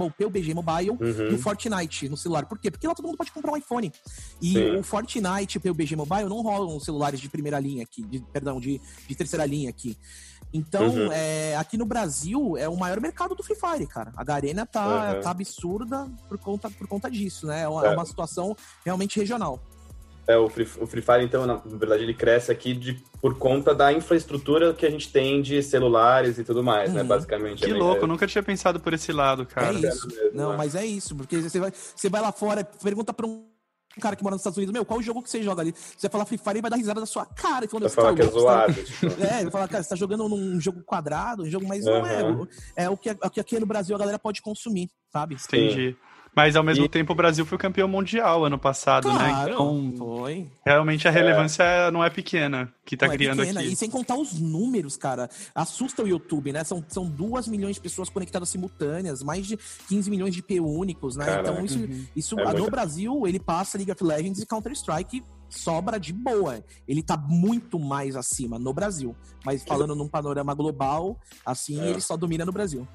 o 0.07 0.11
PUBG 0.11 0.53
Mobile 0.53 0.91
uhum. 0.91 1.31
e 1.31 1.33
o 1.33 1.37
Fortnite 1.37 2.09
no 2.09 2.17
celular. 2.17 2.45
Por 2.45 2.57
quê? 2.57 2.69
Porque 2.71 2.87
lá 2.87 2.95
todo 2.95 3.05
mundo 3.05 3.17
pode 3.17 3.31
comprar 3.31 3.51
um 3.51 3.57
iPhone. 3.57 3.91
E 4.41 4.53
Sim. 4.53 4.75
o 4.77 4.83
Fortnite 4.83 5.55
e 5.55 5.57
o 5.57 5.61
PUBG 5.61 5.95
Mobile 5.95 6.25
não 6.25 6.41
rolam 6.41 6.79
celulares 6.79 7.19
de 7.19 7.29
primeira 7.29 7.59
linha 7.59 7.83
aqui, 7.83 8.03
de, 8.03 8.19
perdão, 8.31 8.59
de, 8.59 8.79
de 9.07 9.15
terceira 9.15 9.45
linha 9.45 9.69
aqui. 9.69 9.97
Então, 10.51 10.87
uhum. 10.87 11.11
é, 11.11 11.55
aqui 11.57 11.77
no 11.77 11.85
Brasil, 11.85 12.57
é 12.57 12.67
o 12.67 12.75
maior 12.75 12.99
mercado 12.99 13.35
do 13.35 13.43
Free 13.43 13.55
Fire, 13.55 13.85
cara. 13.85 14.11
A 14.15 14.23
Garena 14.23 14.65
tá, 14.65 15.13
uhum. 15.13 15.21
tá 15.21 15.31
absurda 15.31 16.07
por 16.27 16.39
conta, 16.39 16.69
por 16.71 16.87
conta 16.87 17.09
disso, 17.09 17.45
né? 17.45 17.61
É 17.61 17.67
uma, 17.67 17.85
é. 17.85 17.89
é 17.89 17.91
uma 17.91 18.05
situação 18.05 18.55
realmente 18.83 19.19
regional. 19.19 19.61
É, 20.29 20.37
o 20.37 20.47
Free, 20.47 20.67
o 20.79 20.85
Free 20.85 21.01
Fire, 21.01 21.23
então, 21.23 21.43
na 21.47 21.55
verdade, 21.55 22.03
ele 22.03 22.13
cresce 22.13 22.51
aqui 22.51 22.75
de, 22.75 22.93
por 23.19 23.39
conta 23.39 23.73
da 23.73 23.91
infraestrutura 23.91 24.75
que 24.75 24.85
a 24.85 24.89
gente 24.89 25.11
tem 25.11 25.41
de 25.41 25.63
celulares 25.63 26.37
e 26.37 26.43
tudo 26.43 26.63
mais, 26.63 26.93
né? 26.93 27.01
Uhum. 27.01 27.07
Basicamente. 27.07 27.65
Que 27.65 27.71
é 27.71 27.73
louco, 27.73 28.03
eu 28.03 28.07
nunca 28.07 28.27
tinha 28.27 28.43
pensado 28.43 28.79
por 28.79 28.93
esse 28.93 29.11
lado, 29.11 29.43
cara. 29.43 29.73
É 29.73 29.89
isso. 29.89 30.07
Mesmo, 30.07 30.29
Não, 30.33 30.51
né? 30.51 30.57
mas 30.57 30.75
é 30.75 30.85
isso, 30.85 31.15
porque 31.15 31.41
você 31.41 31.59
vai, 31.59 31.73
você 31.73 32.09
vai 32.09 32.21
lá 32.21 32.31
fora, 32.31 32.63
pergunta 32.63 33.11
pra 33.11 33.25
um 33.25 33.49
um 33.97 34.01
cara 34.01 34.15
que 34.15 34.23
mora 34.23 34.35
nos 34.35 34.41
Estados 34.41 34.57
Unidos, 34.57 34.71
meu, 34.71 34.85
qual 34.85 34.99
o 34.99 35.03
jogo 35.03 35.21
que 35.21 35.29
você 35.29 35.43
joga 35.43 35.61
ali? 35.61 35.73
Você 35.73 36.07
vai 36.07 36.11
falar 36.11 36.25
Free 36.25 36.37
Fire 36.37 36.59
e 36.59 36.61
vai 36.61 36.71
dar 36.71 36.77
risada 36.77 36.99
da 36.99 37.05
sua 37.05 37.25
cara. 37.25 37.65
Então, 37.65 37.79
vai 37.79 37.89
falar 37.89 38.15
que 38.15 38.21
é 38.21 38.25
zoado. 38.25 38.73
Tá... 38.99 39.25
É, 39.25 39.41
vai 39.41 39.51
falar, 39.51 39.67
cara, 39.67 39.83
você 39.83 39.89
tá 39.89 39.95
jogando 39.95 40.29
num 40.29 40.59
jogo 40.61 40.81
quadrado, 40.83 41.43
um 41.43 41.49
jogo, 41.49 41.67
mas 41.67 41.85
uhum. 41.85 41.99
não 41.99 42.05
é. 42.05 42.47
É 42.75 42.89
o 42.89 42.95
que, 42.95 43.09
é 43.09 43.17
o 43.21 43.29
que 43.29 43.39
aqui 43.39 43.59
no 43.59 43.65
Brasil 43.65 43.95
a 43.95 43.99
galera 43.99 44.19
pode 44.19 44.41
consumir, 44.41 44.89
sabe? 45.11 45.35
Entendi. 45.35 45.97
Mas 46.35 46.55
ao 46.55 46.63
mesmo 46.63 46.85
e... 46.85 46.89
tempo 46.89 47.13
o 47.13 47.15
Brasil 47.15 47.45
foi 47.45 47.57
campeão 47.57 47.87
mundial 47.87 48.45
ano 48.45 48.57
passado, 48.57 49.11
né? 49.11 49.17
claro, 49.17 49.49
né? 49.49 49.53
Então, 49.53 49.93
foi. 49.97 50.47
Realmente 50.65 51.07
a 51.07 51.11
relevância 51.11 51.63
é. 51.63 51.91
não 51.91 52.03
é 52.03 52.09
pequena 52.09 52.71
que 52.85 52.97
tá 52.97 53.07
não 53.07 53.13
é 53.13 53.17
criando 53.17 53.41
é 53.41 53.45
pequena. 53.45 53.59
aqui. 53.61 53.73
E 53.73 53.75
sem 53.75 53.89
contar 53.89 54.15
os 54.15 54.39
números, 54.39 54.97
cara. 54.97 55.29
Assusta 55.53 56.03
o 56.03 56.07
YouTube, 56.07 56.51
né? 56.51 56.63
São, 56.63 56.83
são 56.87 57.05
duas 57.09 57.47
milhões 57.47 57.75
de 57.75 57.81
pessoas 57.81 58.09
conectadas 58.09 58.49
simultâneas, 58.49 59.21
mais 59.21 59.45
de 59.45 59.57
15 59.87 60.09
milhões 60.09 60.33
de 60.33 60.41
P 60.41 60.59
únicos, 60.59 61.15
né? 61.15 61.25
Caraca. 61.25 61.51
Então 61.51 61.65
isso, 61.65 61.79
uhum. 61.79 62.05
isso 62.15 62.39
é 62.39 62.53
no. 62.53 62.69
Brasil, 62.69 63.25
ele 63.25 63.39
passa 63.39 63.77
League 63.77 63.91
of 63.91 64.03
Legends 64.03 64.39
e 64.39 64.45
Counter-Strike 64.45 65.23
sobra 65.49 65.99
de 65.99 66.13
boa. 66.13 66.63
Ele 66.87 67.01
tá 67.01 67.17
muito 67.17 67.79
mais 67.79 68.15
acima 68.15 68.59
no 68.59 68.73
Brasil. 68.73 69.15
Mas 69.43 69.63
falando 69.63 69.95
num 69.95 70.07
panorama 70.07 70.53
global, 70.53 71.19
assim, 71.45 71.81
é. 71.81 71.89
ele 71.89 71.99
só 71.99 72.15
domina 72.15 72.45
no 72.45 72.51
Brasil. 72.51 72.87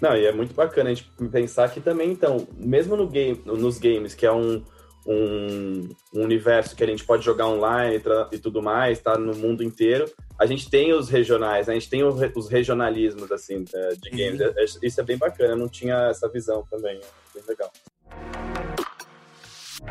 Não, 0.00 0.16
e 0.16 0.24
é 0.24 0.32
muito 0.32 0.54
bacana 0.54 0.90
a 0.90 0.94
gente 0.94 1.10
pensar 1.30 1.70
que 1.70 1.80
também, 1.80 2.10
então, 2.10 2.46
mesmo 2.56 2.96
no 2.96 3.06
game, 3.06 3.40
nos 3.44 3.78
games, 3.78 4.14
que 4.14 4.24
é 4.24 4.32
um, 4.32 4.64
um, 5.06 5.88
um 6.14 6.22
universo 6.22 6.74
que 6.74 6.82
a 6.82 6.86
gente 6.86 7.04
pode 7.04 7.24
jogar 7.24 7.46
online 7.46 8.02
e, 8.32 8.38
tudo 8.38 8.62
mais, 8.62 8.98
tá 8.98 9.18
no 9.18 9.34
mundo 9.34 9.62
inteiro, 9.62 10.10
a 10.38 10.46
gente 10.46 10.70
tem 10.70 10.92
os 10.94 11.10
regionais, 11.10 11.68
a 11.68 11.74
gente 11.74 11.90
tem 11.90 12.02
os 12.02 12.48
regionalismos, 12.48 13.30
assim, 13.30 13.64
é, 13.74 13.88
de 13.90 14.10
games. 14.10 14.40
Uhum. 14.40 14.78
Isso 14.82 15.00
é 15.00 15.04
bem 15.04 15.18
bacana, 15.18 15.52
eu 15.52 15.58
não 15.58 15.68
tinha 15.68 16.08
essa 16.08 16.28
visão 16.28 16.64
também, 16.70 16.96
é 16.96 17.34
bem 17.38 17.44
legal. 17.46 17.70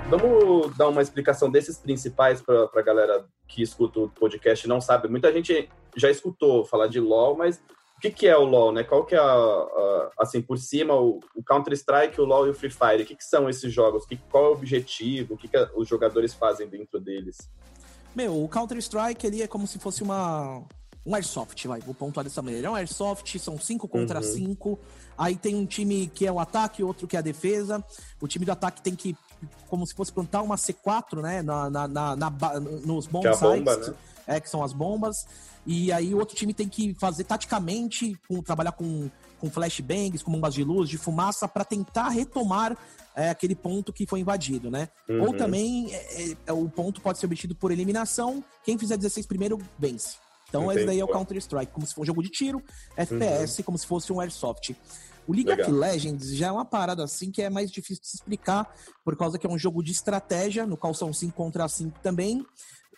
Vamos 0.10 0.76
dar 0.78 0.88
uma 0.88 1.02
explicação 1.02 1.52
desses 1.52 1.78
principais 1.78 2.42
para 2.42 2.70
a 2.74 2.82
galera 2.82 3.26
que 3.48 3.62
escuta 3.62 4.00
o 4.00 4.10
podcast 4.10 4.66
e 4.66 4.70
não 4.70 4.80
sabe. 4.80 5.08
Muita 5.08 5.32
gente 5.32 5.70
já 5.96 6.10
escutou 6.10 6.66
falar 6.66 6.88
de 6.88 7.00
LoL, 7.00 7.36
mas 7.36 7.62
o 8.00 8.02
que, 8.02 8.12
que 8.12 8.28
é 8.30 8.38
o 8.38 8.46
LoL, 8.46 8.72
né? 8.72 8.82
Qual 8.82 9.04
que 9.04 9.14
é, 9.14 9.18
a, 9.18 9.22
a, 9.22 10.12
assim, 10.20 10.42
por 10.42 10.58
cima, 10.58 10.96
o, 10.96 11.20
o 11.36 11.44
Counter-Strike, 11.44 12.22
o 12.22 12.24
LoL 12.24 12.48
e 12.48 12.50
o 12.52 12.54
Free 12.54 12.70
Fire? 12.70 13.04
O 13.04 13.06
que, 13.06 13.14
que 13.14 13.26
são 13.26 13.50
esses 13.50 13.74
jogos? 13.74 14.06
Que, 14.06 14.16
qual 14.32 14.46
é 14.46 14.48
o 14.48 14.54
objetivo? 14.54 15.34
O 15.34 15.38
que, 15.38 15.50
que 15.50 15.58
os 15.76 15.86
jogadores 15.86 16.34
fazem 16.34 16.66
dentro 16.66 16.98
deles? 16.98 17.38
Meu, 18.16 18.42
o 18.42 18.48
Counter-Strike, 18.48 19.28
ele 19.28 19.42
é 19.42 19.48
como 19.48 19.68
se 19.68 19.80
fosse 19.80 20.02
uma... 20.02 20.64
Um 21.10 21.16
Airsoft, 21.16 21.68
vai, 21.68 21.80
vou 21.80 21.96
pontuar 21.96 22.24
dessa 22.24 22.40
maneira. 22.40 22.68
É 22.68 22.70
um 22.70 22.76
Airsoft, 22.76 23.40
são 23.40 23.60
cinco 23.60 23.88
contra 23.88 24.20
uhum. 24.20 24.24
cinco. 24.24 24.80
Aí 25.18 25.36
tem 25.36 25.56
um 25.56 25.66
time 25.66 26.06
que 26.14 26.28
é 26.28 26.32
o 26.32 26.40
ataque, 26.40 26.84
outro 26.84 27.08
que 27.08 27.16
é 27.16 27.20
a 27.20 27.24
defesa. 27.24 27.84
O 28.22 28.28
time 28.28 28.46
do 28.46 28.52
ataque 28.52 28.80
tem 28.80 28.96
que, 28.96 29.18
como 29.68 29.88
se 29.88 29.96
fosse 29.96 30.14
plantar 30.14 30.44
uma 30.44 30.56
C4, 30.56 31.20
né? 31.20 31.42
Na, 31.42 31.68
na, 31.68 31.88
na, 31.88 32.16
na 32.16 32.30
nos 32.86 33.08
bons 33.08 33.24
sites. 33.24 33.42
Bomba, 33.42 33.78
né? 33.78 33.94
É, 34.28 34.40
que 34.40 34.48
são 34.48 34.64
as 34.64 34.72
bombas. 34.72 35.26
E 35.66 35.92
aí 35.92 36.14
o 36.14 36.20
outro 36.20 36.36
time 36.36 36.54
tem 36.54 36.70
que 36.70 36.94
fazer 36.94 37.24
taticamente, 37.24 38.16
com, 38.28 38.44
trabalhar 38.44 38.74
com, 38.74 39.10
com 39.40 39.50
flashbangs, 39.50 40.22
com 40.22 40.32
bombas 40.32 40.54
de 40.54 40.64
luz, 40.64 40.88
de 40.88 41.00
fumaça, 41.00 41.48
para 41.48 41.66
tentar 41.66 42.10
retomar 42.10 42.78
é, 43.16 43.32
aquele 43.32 43.56
ponto 43.56 43.92
que 43.92 44.06
foi 44.06 44.20
invadido, 44.20 44.70
né? 44.70 44.90
Uhum. 45.10 45.24
Ou 45.24 45.34
também 45.34 45.92
é, 45.92 46.38
é, 46.46 46.54
o 46.54 46.70
ponto 46.70 47.02
pode 47.02 47.18
ser 47.18 47.26
obtido 47.26 47.56
por 47.56 47.72
eliminação. 47.72 48.44
Quem 48.64 48.78
fizer 48.78 48.96
16 48.96 49.26
primeiro, 49.26 49.58
vence. 49.78 50.29
Então 50.50 50.64
Entendi. 50.64 50.80
esse 50.80 50.88
daí 50.88 51.00
é 51.00 51.04
o 51.04 51.08
Counter-Strike, 51.08 51.72
como 51.72 51.86
se 51.86 51.94
fosse 51.94 52.02
um 52.02 52.06
jogo 52.06 52.24
de 52.24 52.30
tiro, 52.30 52.62
FPS, 52.98 53.60
uhum. 53.60 53.66
como 53.66 53.78
se 53.78 53.88
fosse 53.88 54.12
um 54.12 54.20
Airsoft. 54.20 54.76
O 55.28 55.32
League 55.32 55.48
Legal. 55.48 55.68
of 55.68 55.72
Legends 55.72 56.36
já 56.36 56.48
é 56.48 56.52
uma 56.52 56.66
parada 56.66 57.04
assim 57.04 57.32
que 57.32 57.42
é 57.42 57.50
mais 57.50 57.72
difícil 57.72 58.02
de 58.02 58.10
se 58.10 58.16
explicar, 58.18 58.74
por 59.06 59.16
causa 59.16 59.38
que 59.38 59.46
é 59.46 59.50
um 59.50 59.60
jogo 59.60 59.84
de 59.84 59.92
estratégia, 59.92 60.66
no 60.66 60.76
qual 60.76 60.94
são 60.94 61.14
5 61.14 61.32
contra 61.34 61.68
5 61.68 62.00
também. 62.02 62.44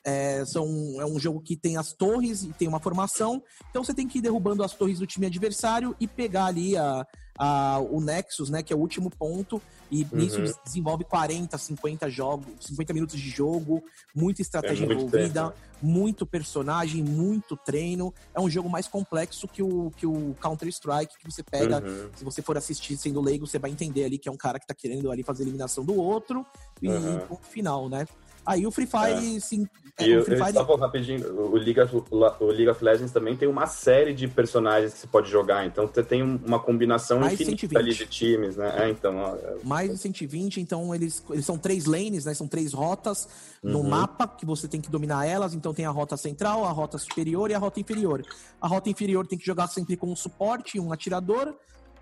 É, 0.03 0.43
são, 0.45 0.65
é 0.99 1.05
um 1.05 1.19
jogo 1.19 1.41
que 1.41 1.55
tem 1.55 1.77
as 1.77 1.93
torres 1.93 2.43
e 2.43 2.53
tem 2.53 2.67
uma 2.67 2.79
formação. 2.79 3.43
Então 3.69 3.83
você 3.83 3.93
tem 3.93 4.07
que 4.07 4.19
ir 4.19 4.21
derrubando 4.21 4.63
as 4.63 4.73
torres 4.73 4.99
do 4.99 5.05
time 5.05 5.27
adversário 5.27 5.95
e 5.99 6.07
pegar 6.07 6.45
ali 6.45 6.75
a, 6.77 7.05
a, 7.37 7.79
o 7.79 7.99
Nexus, 8.01 8.49
né? 8.49 8.61
Que 8.63 8.73
é 8.73 8.75
o 8.75 8.79
último 8.79 9.09
ponto. 9.09 9.61
E 9.89 10.03
uhum. 10.03 10.19
nisso 10.19 10.37
desenvolve 10.63 11.03
40, 11.03 11.57
50 11.57 12.09
jogos, 12.09 12.45
50 12.61 12.93
minutos 12.93 13.19
de 13.19 13.29
jogo, 13.29 13.83
muita 14.15 14.41
estratégia 14.41 14.85
é 14.85 14.87
muito 14.87 15.01
envolvida, 15.01 15.49
tempo. 15.49 15.55
muito 15.81 16.25
personagem, 16.25 17.03
muito 17.03 17.57
treino. 17.57 18.13
É 18.33 18.39
um 18.39 18.49
jogo 18.49 18.69
mais 18.69 18.87
complexo 18.87 19.49
que 19.49 19.61
o, 19.61 19.91
que 19.97 20.07
o 20.07 20.33
Counter-Strike, 20.41 21.17
que 21.19 21.29
você 21.29 21.43
pega. 21.43 21.83
Uhum. 21.83 22.09
Se 22.15 22.23
você 22.23 22.41
for 22.41 22.57
assistir 22.57 22.95
sendo 22.95 23.19
leigo, 23.19 23.45
você 23.45 23.59
vai 23.59 23.69
entender 23.69 24.05
ali 24.05 24.17
que 24.17 24.29
é 24.29 24.31
um 24.31 24.37
cara 24.37 24.57
que 24.59 24.65
tá 24.65 24.73
querendo 24.73 25.11
ali 25.11 25.23
fazer 25.23 25.43
a 25.43 25.45
eliminação 25.45 25.83
do 25.83 25.95
outro. 25.95 26.45
E 26.81 26.87
uhum. 26.87 27.19
ponto 27.27 27.45
final, 27.47 27.89
né? 27.89 28.05
Aí 28.45 28.65
o 28.65 28.71
Free 28.71 28.87
Fire, 28.87 29.37
é. 29.37 29.39
sim. 29.39 29.67
É, 29.97 30.05
e 30.05 30.17
o 30.17 30.23
Free 30.23 30.37
Fire... 30.37 30.53
só 30.53 30.75
rapidinho, 30.75 31.31
o 31.33 31.55
League, 31.55 31.79
of, 31.79 31.95
o 32.39 32.45
League 32.45 32.69
of 32.69 32.83
Legends 32.83 33.11
também 33.11 33.35
tem 33.35 33.47
uma 33.47 33.67
série 33.67 34.13
de 34.13 34.27
personagens 34.27 34.93
que 34.93 34.99
você 34.99 35.07
pode 35.07 35.29
jogar, 35.29 35.65
então 35.65 35.87
você 35.87 36.03
tem 36.03 36.23
uma 36.23 36.59
combinação 36.59 37.19
Mais 37.19 37.39
infinita 37.39 37.77
ali 37.77 37.93
de 37.93 38.05
times, 38.07 38.55
né? 38.55 38.85
É, 38.85 38.89
então, 38.89 39.17
ó, 39.17 39.35
é... 39.35 39.57
Mais 39.63 39.91
de 39.91 39.97
120, 39.97 40.59
então 40.59 40.93
eles, 40.95 41.23
eles 41.29 41.45
são 41.45 41.57
três 41.57 41.85
lanes, 41.85 42.25
né? 42.25 42.33
São 42.33 42.47
três 42.47 42.73
rotas 42.73 43.27
no 43.61 43.79
uhum. 43.79 43.89
mapa 43.89 44.27
que 44.27 44.45
você 44.45 44.67
tem 44.67 44.81
que 44.81 44.89
dominar 44.89 45.25
elas, 45.25 45.53
então 45.53 45.73
tem 45.73 45.85
a 45.85 45.91
rota 45.91 46.17
central, 46.17 46.65
a 46.65 46.71
rota 46.71 46.97
superior 46.97 47.51
e 47.51 47.53
a 47.53 47.59
rota 47.59 47.79
inferior. 47.79 48.23
A 48.59 48.67
rota 48.67 48.89
inferior 48.89 49.27
tem 49.27 49.37
que 49.37 49.45
jogar 49.45 49.67
sempre 49.67 49.95
com 49.95 50.07
um 50.11 50.15
suporte, 50.15 50.79
um 50.79 50.91
atirador, 50.91 51.53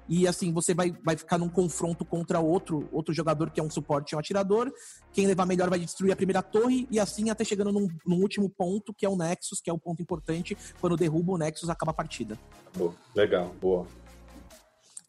e 0.10 0.28
assim, 0.28 0.52
você 0.52 0.74
vai, 0.74 0.92
vai 1.04 1.16
ficar 1.16 1.38
num 1.38 1.48
confronto 1.48 2.04
contra 2.04 2.40
outro, 2.40 2.90
outro 2.92 3.14
jogador 3.14 3.52
que 3.52 3.60
é 3.60 3.64
um 3.64 3.70
suporte 3.70 4.12
e 4.12 4.16
um 4.16 4.20
atirador. 4.20 4.74
Quem 5.14 5.28
levar 5.28 5.46
melhor 5.46 5.70
vai 5.70 5.78
destruir 5.78 6.12
a 6.12 6.16
primeira 6.16 6.42
torre, 6.42 6.88
e 6.90 7.00
assim 7.00 7.30
até 7.30 7.46
chegando 7.46 7.72
num, 7.72 7.88
num 8.06 8.20
último 8.20 8.50
ponto, 8.50 8.92
que 8.92 9.06
é 9.06 9.10
o 9.10 9.16
Nexus, 9.16 9.62
que 9.62 9.70
é 9.70 9.74
o 9.74 9.78
ponto 9.78 10.02
importante. 10.02 10.58
Quando 10.82 10.98
derruba 10.98 11.34
o 11.34 11.38
Nexus, 11.38 11.70
acaba 11.70 11.92
a 11.92 11.94
partida. 11.94 12.40
Boa. 12.76 12.94
Legal, 13.16 13.54
boa. 13.62 13.86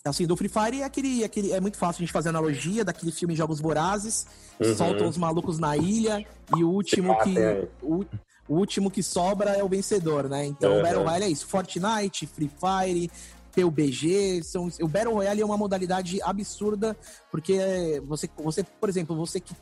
Assim, 0.04 0.26
do 0.26 0.36
Free 0.36 0.48
Fire 0.48 0.80
é 0.80 0.84
aquele, 0.84 1.24
aquele. 1.24 1.52
É 1.52 1.60
muito 1.60 1.76
fácil 1.76 2.00
a 2.00 2.04
gente 2.04 2.12
fazer 2.12 2.30
analogia 2.30 2.84
daquele 2.84 3.12
filme 3.12 3.36
Jogos 3.36 3.60
Vorazes, 3.60 4.26
uhum. 4.58 4.74
soltam 4.74 5.08
os 5.08 5.18
malucos 5.18 5.58
na 5.58 5.76
ilha 5.76 6.26
e 6.56 6.64
o 6.64 6.70
último 6.70 7.18
que. 7.18 7.34
O, 7.82 8.04
o, 8.48 8.56
último 8.56 8.90
que 8.90 9.02
sobra 9.02 9.50
é 9.50 9.62
o 9.62 9.68
vencedor, 9.68 10.28
né? 10.28 10.46
Então 10.46 10.72
uhum. 10.72 10.78
o 10.80 10.82
Battle 10.82 11.04
Royale 11.04 11.24
é 11.24 11.28
isso. 11.28 11.46
Fortnite, 11.46 12.26
Free 12.26 12.50
Fire, 12.50 13.10
PUBG, 13.54 14.42
são, 14.42 14.68
o 14.80 14.88
Battle 14.88 15.14
Royale 15.14 15.40
é 15.42 15.44
uma 15.44 15.56
modalidade 15.56 16.20
absurda, 16.22 16.96
porque 17.30 18.02
você, 18.06 18.28
você, 18.36 18.62
por 18.62 18.88
exemplo, 18.88 19.16
você 19.16 19.40
que 19.40 19.54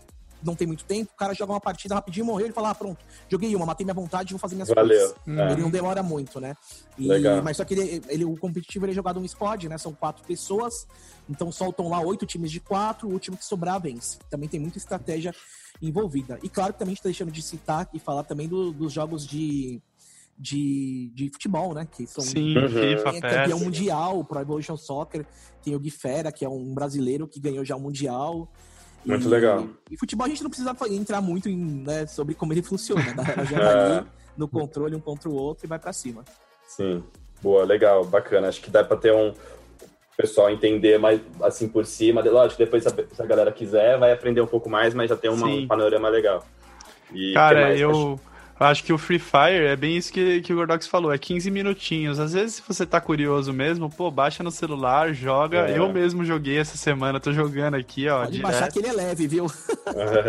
não 0.42 0.55
tem 0.55 0.66
muito 0.66 0.85
tempo, 0.85 1.11
o 1.12 1.16
cara 1.16 1.35
joga 1.35 1.53
uma 1.53 1.61
partida 1.61 1.94
rapidinho, 1.94 2.27
morreu, 2.27 2.46
ele 2.46 2.55
fala, 2.55 2.70
ah, 2.70 2.74
pronto, 2.74 3.05
joguei 3.29 3.55
uma, 3.55 3.66
matei 3.66 3.85
minha 3.85 3.94
vontade, 3.94 4.33
vou 4.33 4.38
fazer 4.38 4.55
minhas 4.55 4.68
Valeu. 4.68 4.87
coisas. 4.87 5.14
É. 5.27 5.53
Ele 5.53 5.62
não 5.62 5.70
demora 5.70 6.03
muito, 6.03 6.40
né? 6.40 6.55
E, 6.96 7.09
Legal. 7.09 7.42
Mas 7.42 7.57
só 7.57 7.64
que 7.64 7.74
ele, 7.74 8.03
ele, 8.09 8.24
o 8.24 8.37
competitivo 8.37 8.85
ele 8.85 8.92
é 8.92 8.94
jogado 8.94 9.18
um 9.18 9.27
squad, 9.27 9.68
né? 9.68 9.79
São 9.79 9.92
quatro 9.92 10.24
pessoas, 10.24 10.87
então 11.29 11.51
soltam 11.51 11.88
lá 11.88 12.01
oito 12.01 12.27
times 12.27 12.51
de 12.51 12.61
quatro, 12.61 13.09
o 13.09 13.12
último 13.12 13.37
que 13.37 13.44
sobrar 13.44 13.81
vence. 13.81 14.18
Também 14.31 14.48
tem 14.48 14.61
muita 14.61 14.79
estratégia 14.79 15.35
envolvida. 15.81 16.38
E 16.42 16.48
claro 16.48 16.72
que 16.72 16.79
também 16.79 16.92
a 16.92 16.94
gente 16.94 17.03
tá 17.03 17.09
deixando 17.09 17.31
de 17.31 17.42
citar 17.42 17.88
e 17.92 17.98
falar 17.98 18.24
também 18.24 18.48
do, 18.48 18.72
dos 18.72 18.92
jogos 18.92 19.27
de 19.27 19.81
de, 20.38 21.11
de 21.14 21.31
futebol, 21.31 21.74
né? 21.74 21.87
Que 21.90 22.07
são 22.07 22.22
Sim, 22.22 22.57
uhum. 22.57 22.68
FIFA, 22.68 23.09
é 23.09 23.20
campeão 23.20 23.59
mundial, 23.59 24.20
o 24.20 24.24
Pro 24.24 24.40
Evolution 24.40 24.77
Soccer, 24.77 25.27
tem 25.62 25.74
o 25.74 25.81
Gui 25.81 25.90
Fera, 25.90 26.31
que 26.31 26.44
é 26.44 26.48
um 26.48 26.72
brasileiro 26.72 27.27
que 27.27 27.40
ganhou 27.40 27.64
já 27.64 27.74
o 27.74 27.81
Mundial. 27.81 28.48
Muito 29.05 29.27
e, 29.27 29.29
legal. 29.29 29.66
E 29.90 29.96
futebol 29.96 30.27
a 30.27 30.29
gente 30.29 30.42
não 30.42 30.51
precisa 30.51 30.74
entrar 30.90 31.20
muito 31.20 31.48
em, 31.48 31.57
né, 31.57 32.07
sobre 32.07 32.35
como 32.35 32.53
ele 32.53 32.62
funciona. 32.62 33.03
Né? 33.03 33.24
Já 33.51 33.59
tá 33.59 33.96
ali 33.96 34.07
no 34.37 34.46
controle 34.46 34.94
um 34.94 35.01
contra 35.01 35.29
o 35.29 35.35
outro 35.35 35.66
e 35.66 35.68
vai 35.68 35.79
para 35.79 35.92
cima. 35.92 36.24
Sim, 36.66 37.03
boa, 37.42 37.64
legal, 37.64 38.05
bacana. 38.05 38.48
Acho 38.48 38.61
que 38.61 38.70
dá 38.70 38.85
para 38.85 38.96
ter 38.96 39.12
um 39.12 39.33
pessoal 40.16 40.51
entender 40.51 40.98
mais 40.98 41.20
assim 41.42 41.68
por 41.68 41.87
cima. 41.87 42.20
Lógico, 42.22 42.59
depois 42.59 42.85
se 42.85 43.22
a 43.22 43.27
galera 43.27 43.51
quiser, 43.51 43.98
vai 43.98 44.12
aprender 44.12 44.40
um 44.40 44.46
pouco 44.46 44.68
mais, 44.68 44.94
mas 44.94 45.09
já 45.09 45.16
tem 45.16 45.31
uma, 45.31 45.46
um 45.46 45.66
panorama 45.66 46.09
legal. 46.09 46.44
E 47.12 47.33
Cara, 47.33 47.77
eu 47.77 48.20
eu 48.61 48.66
acho 48.66 48.83
que 48.85 48.92
o 48.92 48.99
Free 48.99 49.18
Fire 49.18 49.66
é 49.66 49.77
bem 49.77 49.97
isso 49.97 50.12
que, 50.12 50.40
que 50.40 50.53
o 50.53 50.57
Gordox 50.57 50.87
falou, 50.87 51.12
é 51.12 51.18
15 51.18 51.51
minutinhos. 51.51 52.18
Às 52.18 52.33
vezes, 52.33 52.57
se 52.57 52.62
você 52.66 52.85
tá 52.85 53.01
curioso 53.01 53.53
mesmo, 53.53 53.88
pô, 53.88 54.11
baixa 54.11 54.42
no 54.42 54.51
celular, 54.51 55.12
joga. 55.14 55.68
É. 55.68 55.79
Eu 55.79 55.92
mesmo 55.92 56.25
joguei 56.25 56.59
essa 56.59 56.77
semana, 56.77 57.21
tô 57.21 57.33
jogando 57.33 57.75
aqui, 57.75 58.09
ó. 58.09 58.21
Pode 58.21 58.33
direto. 58.33 58.51
baixar 58.51 58.73
que 58.73 58.79
ele 58.79 58.88
é 58.88 58.92
leve, 58.92 59.27
viu? 59.29 59.47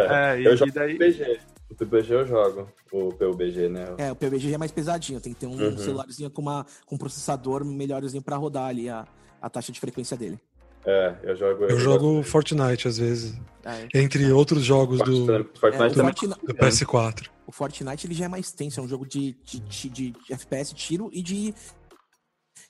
É, 0.09 0.39
e, 0.41 0.45
eu 0.45 0.55
jogo 0.55 0.69
e 0.69 0.73
daí... 0.73 0.97
PUBG. 0.97 1.39
O 1.69 1.75
PUBG 1.75 2.13
eu 2.13 2.25
jogo, 2.25 2.67
o 2.91 3.13
PUBG, 3.13 3.69
né? 3.69 3.85
É, 3.97 4.11
o 4.11 4.15
PUBG 4.15 4.53
é 4.53 4.57
mais 4.57 4.71
pesadinho, 4.71 5.21
tem 5.21 5.33
que 5.33 5.39
ter 5.39 5.47
um 5.47 5.51
uhum. 5.51 5.77
celularzinho 5.77 6.29
com, 6.31 6.41
uma, 6.41 6.65
com 6.85 6.95
um 6.95 6.97
processador 6.97 7.63
melhorzinho 7.63 8.23
pra 8.23 8.37
rodar 8.37 8.67
ali 8.69 8.89
a, 8.89 9.05
a 9.41 9.49
taxa 9.49 9.71
de 9.71 9.79
frequência 9.79 10.17
dele. 10.17 10.39
É, 10.85 11.15
eu 11.23 11.35
jogo. 11.35 11.63
Eu, 11.63 11.69
eu 11.69 11.79
jogo 11.79 12.23
Fortnite 12.23 12.87
às 12.87 12.97
vezes. 12.97 13.37
Ah, 13.65 13.77
é. 13.77 13.87
Entre 13.93 14.31
outros 14.31 14.63
jogos 14.63 14.99
do, 14.99 15.25
Fortnite, 15.59 16.25
é, 16.25 16.27
do, 16.27 16.35
do, 16.47 16.55
PS4. 16.55 17.27
O 17.45 17.51
Fortnite 17.51 18.07
ele 18.07 18.13
já 18.13 18.25
é 18.25 18.27
mais 18.27 18.51
tenso, 18.51 18.79
é 18.79 18.83
um 18.83 18.87
jogo 18.87 19.05
de, 19.05 19.35
de, 19.43 19.59
de, 19.59 19.89
de 19.89 20.13
FPS, 20.29 20.73
tiro 20.73 21.09
e 21.11 21.21
de 21.21 21.53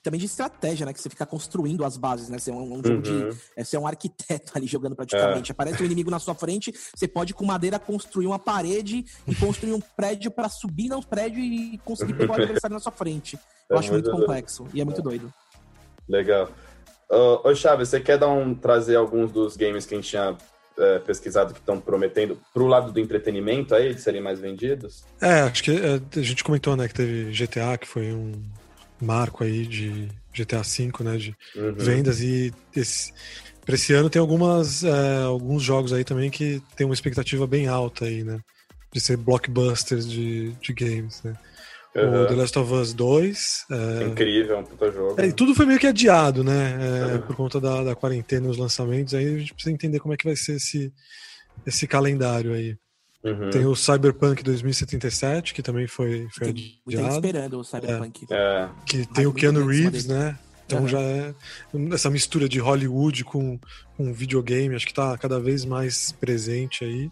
também 0.02 0.18
de 0.18 0.26
estratégia, 0.26 0.86
né? 0.86 0.92
Que 0.92 1.00
você 1.00 1.10
fica 1.10 1.26
construindo 1.26 1.84
as 1.84 1.96
bases, 1.96 2.28
né? 2.28 2.38
Você 2.38 2.50
é 2.50 2.54
um, 2.54 2.78
um 2.78 2.82
jogo 2.82 3.02
de. 3.02 3.10
Uhum. 3.10 3.30
É, 3.56 3.64
você 3.64 3.76
é 3.76 3.80
um 3.80 3.86
arquiteto 3.86 4.52
ali 4.56 4.66
jogando 4.66 4.96
praticamente. 4.96 5.50
É. 5.50 5.52
Aparece 5.52 5.82
um 5.82 5.86
inimigo 5.86 6.10
na 6.10 6.18
sua 6.18 6.34
frente, 6.34 6.72
você 6.94 7.06
pode 7.06 7.34
com 7.34 7.44
madeira 7.44 7.78
construir 7.78 8.26
uma 8.26 8.38
parede 8.38 9.04
e 9.26 9.34
construir 9.34 9.72
um 9.72 9.80
prédio 9.80 10.30
para 10.30 10.48
subir 10.48 10.88
no 10.88 11.04
prédio 11.04 11.40
e 11.40 11.78
conseguir 11.84 12.14
pegar 12.14 12.32
o 12.32 12.36
adversário 12.42 12.74
na 12.74 12.80
sua 12.80 12.92
frente. 12.92 13.38
Eu 13.68 13.76
é 13.76 13.78
acho 13.78 13.92
muito, 13.92 14.10
muito 14.10 14.20
complexo 14.20 14.66
e 14.72 14.80
é 14.80 14.84
muito 14.84 15.02
doido. 15.02 15.32
Legal. 16.08 16.50
Uh, 17.10 17.48
ô, 17.48 17.54
Chaves, 17.54 17.88
você 17.88 18.00
quer 18.00 18.18
dar 18.18 18.28
um, 18.28 18.54
trazer 18.54 18.96
alguns 18.96 19.32
dos 19.32 19.56
games 19.56 19.84
que 19.84 19.94
a 19.94 19.96
gente 19.96 20.10
tinha 20.10 20.36
é, 20.78 20.98
pesquisado 21.00 21.52
que 21.52 21.60
estão 21.60 21.80
prometendo 21.80 22.38
para 22.54 22.62
o 22.62 22.66
lado 22.66 22.92
do 22.92 23.00
entretenimento 23.00 23.74
aí, 23.74 23.94
de 23.94 24.00
serem 24.00 24.22
mais 24.22 24.38
vendidos? 24.40 25.04
É, 25.20 25.40
acho 25.40 25.62
que 25.62 25.72
é, 25.72 26.00
a 26.18 26.22
gente 26.22 26.42
comentou, 26.42 26.76
né, 26.76 26.88
que 26.88 26.94
teve 26.94 27.32
GTA, 27.32 27.76
que 27.76 27.86
foi 27.86 28.12
um 28.12 28.32
marco 29.00 29.44
aí 29.44 29.66
de 29.66 30.08
GTA 30.32 30.62
V, 30.62 30.92
né, 31.00 31.16
de 31.16 31.36
uhum. 31.56 31.74
vendas, 31.74 32.20
e 32.20 32.52
esse, 32.74 33.12
para 33.64 33.74
esse 33.74 33.92
ano 33.92 34.08
tem 34.08 34.20
algumas, 34.20 34.84
é, 34.84 35.22
alguns 35.24 35.62
jogos 35.62 35.92
aí 35.92 36.04
também 36.04 36.30
que 36.30 36.62
tem 36.76 36.86
uma 36.86 36.94
expectativa 36.94 37.46
bem 37.46 37.66
alta 37.66 38.06
aí, 38.06 38.24
né, 38.24 38.40
de 38.92 39.00
ser 39.00 39.16
blockbusters 39.16 40.08
de, 40.08 40.52
de 40.52 40.72
games, 40.72 41.22
né. 41.22 41.34
Uhum. 41.94 42.22
O 42.22 42.26
The 42.26 42.34
Last 42.34 42.58
of 42.58 42.72
Us 42.72 42.94
2. 42.94 43.66
É... 43.70 44.04
Incrível, 44.04 44.58
um 44.58 44.64
puta 44.64 44.92
jogo. 44.92 45.20
É, 45.20 45.26
e 45.26 45.32
tudo 45.32 45.54
foi 45.54 45.66
meio 45.66 45.78
que 45.78 45.86
adiado, 45.86 46.44
né? 46.44 46.78
É, 46.80 47.14
uhum. 47.14 47.20
Por 47.22 47.36
conta 47.36 47.60
da, 47.60 47.82
da 47.82 47.94
quarentena 47.96 48.46
e 48.46 48.50
os 48.50 48.56
lançamentos. 48.56 49.14
Aí 49.14 49.26
a 49.26 49.38
gente 49.38 49.54
precisa 49.54 49.74
entender 49.74 49.98
como 49.98 50.14
é 50.14 50.16
que 50.16 50.24
vai 50.24 50.36
ser 50.36 50.56
esse, 50.56 50.92
esse 51.66 51.86
calendário 51.86 52.52
aí. 52.52 52.76
Uhum. 53.22 53.50
Tem 53.50 53.66
o 53.66 53.74
Cyberpunk 53.74 54.42
2077, 54.42 55.52
que 55.52 55.62
também 55.62 55.86
foi, 55.86 56.26
foi 56.32 56.52
tem, 56.52 56.80
adiado. 56.86 57.14
esperando 57.14 57.58
o 57.58 57.64
Cyberpunk. 57.64 58.26
É. 58.30 58.68
Que 58.86 59.06
tem 59.06 59.26
o 59.26 59.32
Keanu 59.32 59.66
Reeves, 59.66 60.06
né? 60.06 60.38
Então 60.64 60.82
uhum. 60.82 60.88
já 60.88 61.00
é 61.00 61.34
essa 61.92 62.08
mistura 62.08 62.48
de 62.48 62.60
Hollywood 62.60 63.24
com, 63.24 63.58
com 63.96 64.12
videogame, 64.12 64.76
acho 64.76 64.86
que 64.86 64.94
tá 64.94 65.18
cada 65.18 65.40
vez 65.40 65.64
mais 65.64 66.12
presente 66.12 66.84
aí. 66.84 67.10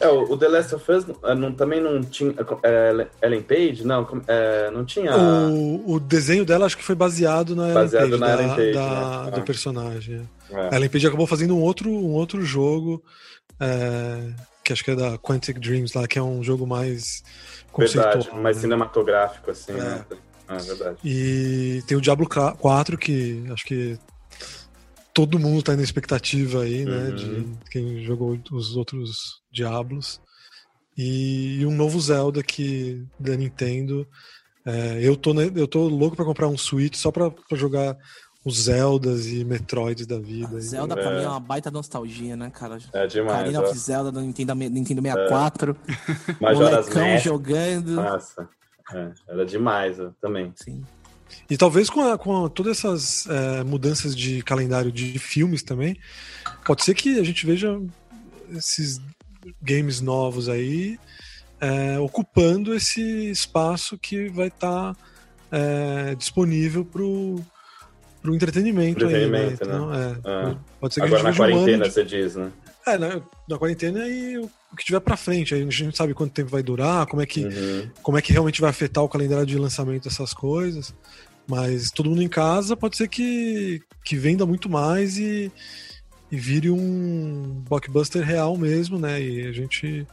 É, 0.00 0.08
o 0.08 0.36
The 0.36 0.48
Last 0.48 0.74
of 0.74 0.92
Us 0.92 1.04
eh, 1.08 1.34
não, 1.34 1.52
também 1.52 1.80
não 1.80 2.02
tinha. 2.02 2.34
É, 2.62 3.06
Ellen 3.22 3.42
Page? 3.42 3.86
Não, 3.86 4.06
é, 4.26 4.70
não 4.70 4.84
tinha. 4.84 5.16
O, 5.16 5.94
o 5.94 6.00
desenho 6.00 6.44
dela 6.44 6.66
acho 6.66 6.76
que 6.76 6.84
foi 6.84 6.94
baseado 6.94 7.54
na 7.54 7.72
baseado 7.72 8.06
Ellen 8.06 8.18
Page, 8.18 8.30
na 8.30 8.36
da, 8.36 8.42
Ellen 8.42 8.56
Page, 8.56 8.72
da, 8.72 9.24
né? 9.24 9.30
do 9.30 9.40
ah. 9.40 9.44
personagem. 9.44 10.28
É. 10.50 10.74
A 10.74 10.76
Ellen 10.76 10.88
Page 10.88 11.06
acabou 11.06 11.26
fazendo 11.26 11.56
um 11.56 11.60
outro, 11.62 11.90
um 11.90 12.12
outro 12.12 12.42
jogo, 12.42 13.02
que 14.64 14.72
acho 14.72 14.84
que 14.84 14.90
é 14.90 14.96
da 14.96 15.18
Quantic 15.18 15.58
Dreams 15.58 15.96
lá, 15.96 16.06
que 16.06 16.18
é 16.18 16.22
um 16.22 16.42
jogo 16.42 16.66
mais 16.66 17.22
conceitual. 17.70 18.12
Verdade, 18.12 18.42
mais 18.42 18.56
né? 18.56 18.62
cinematográfico, 18.62 19.50
assim, 19.50 19.72
né? 19.72 20.04
É 20.48 20.56
verdade. 20.58 20.96
E 21.04 21.82
tem 21.86 21.96
o 21.96 22.00
Diablo 22.00 22.28
4, 22.28 22.98
que 22.98 23.44
acho 23.52 23.64
que 23.64 23.98
todo 25.14 25.38
mundo 25.38 25.62
tá 25.62 25.76
na 25.76 25.82
expectativa 25.82 26.62
aí, 26.62 26.84
né? 26.84 27.08
Uhum. 27.08 27.14
De 27.14 27.70
quem 27.70 28.04
jogou 28.04 28.38
os 28.50 28.76
outros 28.76 29.41
Diablos. 29.52 30.20
E, 30.96 31.64
um 31.66 31.74
novo 31.74 32.00
Zelda 32.00 32.42
que 32.42 33.04
da 33.18 33.36
Nintendo. 33.36 34.06
É, 34.64 34.98
eu, 35.00 35.16
tô, 35.16 35.32
eu 35.40 35.66
tô 35.66 35.88
louco 35.88 36.14
para 36.14 36.24
comprar 36.24 36.48
um 36.48 36.56
Switch 36.56 36.96
só 36.96 37.10
pra, 37.10 37.30
pra, 37.30 37.58
jogar 37.58 37.96
os 38.44 38.64
Zeldas 38.64 39.26
e 39.26 39.44
Metroids 39.44 40.06
da 40.06 40.18
vida. 40.18 40.60
Zelda 40.60 40.94
pra 40.94 41.10
mim 41.10 41.24
é 41.24 41.28
uma 41.28 41.40
baita 41.40 41.70
nostalgia, 41.70 42.36
né, 42.36 42.50
cara? 42.50 42.78
É 42.92 43.06
demais. 43.06 43.38
Karina 43.38 43.60
of 43.62 43.76
Zelda 43.76 44.12
do 44.12 44.20
Nintendo, 44.20 44.54
Nintendo 44.54 45.02
64. 45.02 45.76
É. 45.88 46.32
Mask. 46.40 47.24
jogando. 47.24 47.92
Nossa, 47.92 48.48
é, 48.92 49.10
era 49.28 49.44
demais 49.44 49.96
também. 50.20 50.52
Sim. 50.54 50.82
E 51.48 51.56
talvez 51.56 51.88
com, 51.88 52.00
a, 52.00 52.18
com 52.18 52.44
a, 52.44 52.48
todas 52.48 52.78
essas 52.78 53.26
é, 53.26 53.64
mudanças 53.64 54.14
de 54.14 54.42
calendário 54.42 54.92
de 54.92 55.18
filmes 55.18 55.62
também, 55.62 55.96
pode 56.64 56.84
ser 56.84 56.94
que 56.94 57.18
a 57.18 57.24
gente 57.24 57.46
veja 57.46 57.80
esses 58.50 59.00
games 59.62 60.00
novos 60.00 60.48
aí 60.48 60.98
é, 61.62 61.96
ocupando 62.00 62.74
esse 62.74 63.30
espaço 63.30 63.96
que 63.96 64.28
vai 64.28 64.48
estar 64.48 64.94
tá, 64.94 64.96
é, 65.52 66.14
disponível 66.16 66.84
para 66.84 67.02
o 67.02 67.40
entretenimento, 68.24 69.04
entretenimento 69.04 69.62
aí, 69.62 69.68
né? 69.68 69.76
Então, 69.78 69.90
né? 69.90 70.20
É, 70.24 70.56
pode 70.80 70.94
ser 70.94 71.00
que 71.00 71.06
Agora 71.06 71.22
na 71.22 71.36
quarentena 71.36 71.86
um 71.86 71.90
você 71.90 72.04
diz, 72.04 72.34
né? 72.34 72.50
É, 72.84 72.98
na, 72.98 73.22
na 73.48 73.58
quarentena 73.58 74.08
e 74.08 74.38
o, 74.38 74.50
que 74.76 74.84
tiver 74.84 74.98
para 74.98 75.16
frente. 75.16 75.54
A 75.54 75.58
gente 75.70 75.96
sabe 75.96 76.14
quanto 76.14 76.32
tempo 76.32 76.50
vai 76.50 76.64
durar, 76.64 77.06
como 77.06 77.22
é 77.22 77.26
que, 77.26 77.44
uhum. 77.44 77.90
como 78.02 78.18
é 78.18 78.22
que 78.22 78.32
realmente 78.32 78.60
vai 78.60 78.70
afetar 78.70 79.04
o 79.04 79.08
calendário 79.08 79.46
de 79.46 79.56
lançamento 79.56 80.08
dessas 80.08 80.34
coisas. 80.34 80.92
Mas 81.46 81.92
todo 81.92 82.10
mundo 82.10 82.22
em 82.22 82.28
casa 82.28 82.76
pode 82.76 82.96
ser 82.96 83.06
que, 83.06 83.80
que 84.04 84.16
venda 84.16 84.44
muito 84.44 84.68
mais 84.68 85.16
e, 85.16 85.52
e 86.32 86.36
vire 86.38 86.70
um 86.70 87.62
blockbuster 87.68 88.24
real 88.24 88.56
mesmo, 88.56 88.98
né? 88.98 89.20
E 89.20 89.46
a 89.46 89.52
gente 89.52 90.06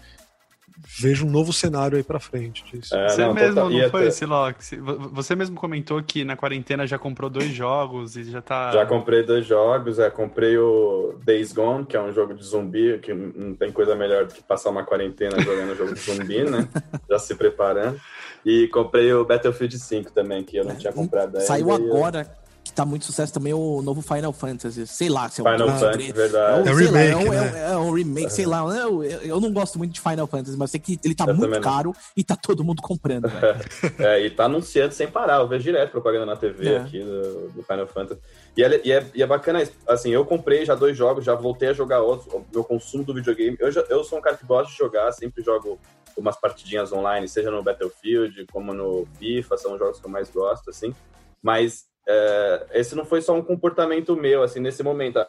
veja 0.86 1.26
um 1.26 1.30
novo 1.30 1.54
cenário 1.54 1.98
aí 1.98 2.04
para 2.04 2.20
frente 2.20 2.64
disso. 2.66 2.94
É, 2.94 3.08
você 3.08 3.22
não, 3.22 3.34
mesmo 3.34 3.56
total... 3.56 3.70
não 3.70 3.90
foi, 3.90 4.02
até... 4.02 4.12
Silox? 4.12 4.72
Você 5.14 5.34
mesmo 5.34 5.56
comentou 5.56 6.04
que 6.04 6.26
na 6.26 6.36
quarentena 6.36 6.86
já 6.86 7.00
comprou 7.00 7.30
dois 7.30 7.50
jogos 7.52 8.18
e 8.18 8.26
já 8.26 8.42
tá. 8.42 8.72
Já 8.74 8.86
comprei 8.86 9.24
dois 9.24 9.46
jogos, 9.46 9.98
é, 9.98 10.10
comprei 10.10 10.58
o 10.58 11.18
Days 11.24 11.54
Gone, 11.54 11.86
que 11.86 11.96
é 11.96 12.02
um 12.02 12.12
jogo 12.12 12.34
de 12.34 12.44
zumbi, 12.44 13.00
que 13.00 13.14
não 13.14 13.56
tem 13.56 13.72
coisa 13.72 13.96
melhor 13.96 14.26
do 14.26 14.34
que 14.34 14.44
passar 14.44 14.72
uma 14.72 14.84
quarentena 14.84 15.40
jogando 15.40 15.74
jogo 15.78 15.94
de 15.94 16.02
zumbi, 16.02 16.44
né? 16.52 16.68
Já 17.10 17.18
se 17.18 17.34
preparando. 17.34 17.98
E 18.46 18.68
comprei 18.68 19.14
o 19.14 19.24
Battlefield 19.24 19.80
5 19.80 20.12
também, 20.12 20.44
que 20.44 20.58
eu 20.58 20.66
não 20.66 20.76
tinha 20.76 20.92
comprado 20.92 21.38
ainda. 21.38 21.48
Saiu 21.48 21.72
agora. 21.72 22.30
Que 22.70 22.76
tá 22.76 22.86
muito 22.86 23.06
sucesso 23.06 23.34
também 23.34 23.54
o 23.54 23.82
novo 23.82 24.02
Final 24.02 24.32
Fantasy. 24.32 24.86
Sei 24.88 25.10
lá 25.10 25.28
se 25.30 25.42
é 25.42 25.44
um 25.44 25.52
Final 25.52 25.68
Fantasy, 25.78 26.12
verdade. 26.12 26.70
É 26.70 26.72
um 26.72 26.76
remake, 26.76 26.92
lá, 26.92 27.02
é, 27.02 27.16
um, 27.16 27.32
né? 27.32 27.72
é, 27.72 27.78
um 27.78 27.92
remake, 27.92 28.30
sei 28.30 28.46
lá. 28.46 28.60
Eu, 28.76 29.04
eu 29.04 29.42
não 29.42 29.52
gosto 29.52 29.78
muito 29.78 29.94
de 29.94 30.00
Final 30.00 30.28
Fantasy, 30.28 30.58
mas 30.58 30.72
sei 30.72 30.80
que 30.80 31.00
ele 31.04 31.16
tá 31.16 31.26
eu 31.26 31.36
muito 31.36 31.60
caro 31.62 31.94
e 32.16 32.24
tá 32.24 32.36
todo 32.36 32.64
mundo 32.64 32.82
comprando. 32.82 33.26
é, 34.00 34.22
e 34.26 34.30
tá 34.30 34.46
anunciando 34.46 34.94
sem 34.94 35.08
parar. 35.08 35.40
Eu 35.40 35.48
vejo 35.48 35.64
direto 35.64 35.92
propaganda 35.92 36.26
na 36.26 36.36
TV 36.36 36.78
aqui 36.78 37.00
do, 37.00 37.50
do, 37.50 37.64
Final 37.64 37.88
Fantasy. 37.88 38.22
E 38.56 38.64
é, 38.64 38.82
e, 38.84 38.92
é, 38.92 39.06
e 39.16 39.24
é 39.24 39.28
bacana, 39.28 39.68
assim, 39.88 40.12
eu 40.12 40.24
comprei 40.26 40.66
já 40.66 40.76
dois 40.76 40.96
jogos, 40.96 41.26
já 41.26 41.36
voltei 41.36 41.70
a 41.70 41.74
jogar 41.74 42.02
outros. 42.02 42.32
O 42.34 42.46
meu 42.54 42.64
consumo 42.64 43.04
do 43.04 43.14
videogame. 43.14 43.58
Eu, 43.60 43.72
já, 43.72 43.82
eu 43.90 44.04
sou 44.04 44.20
um 44.20 44.22
cara 44.22 44.38
que 44.38 44.46
gosta 44.46 44.72
de 44.72 44.78
jogar, 44.78 45.12
sempre 45.12 45.44
jogo 45.44 45.80
umas 46.16 46.40
partidinhas 46.40 46.92
online, 46.92 47.28
seja 47.28 47.50
no 47.50 47.64
Battlefield, 47.64 48.46
como 48.52 48.74
no 48.74 49.08
FIFA, 49.18 49.58
são 49.58 49.74
os 49.74 49.80
jogos 49.80 50.00
que 50.00 50.06
eu 50.06 50.12
mais 50.12 50.30
gosto, 50.30 50.70
assim. 50.70 50.94
Mas 51.42 51.89
é, 52.12 52.68
esse 52.74 52.96
não 52.96 53.06
foi 53.06 53.22
só 53.22 53.36
um 53.36 53.44
comportamento 53.44 54.16
meu, 54.16 54.42
assim, 54.42 54.60
nesse 54.60 54.82
momento. 54.82 55.20
A, 55.20 55.28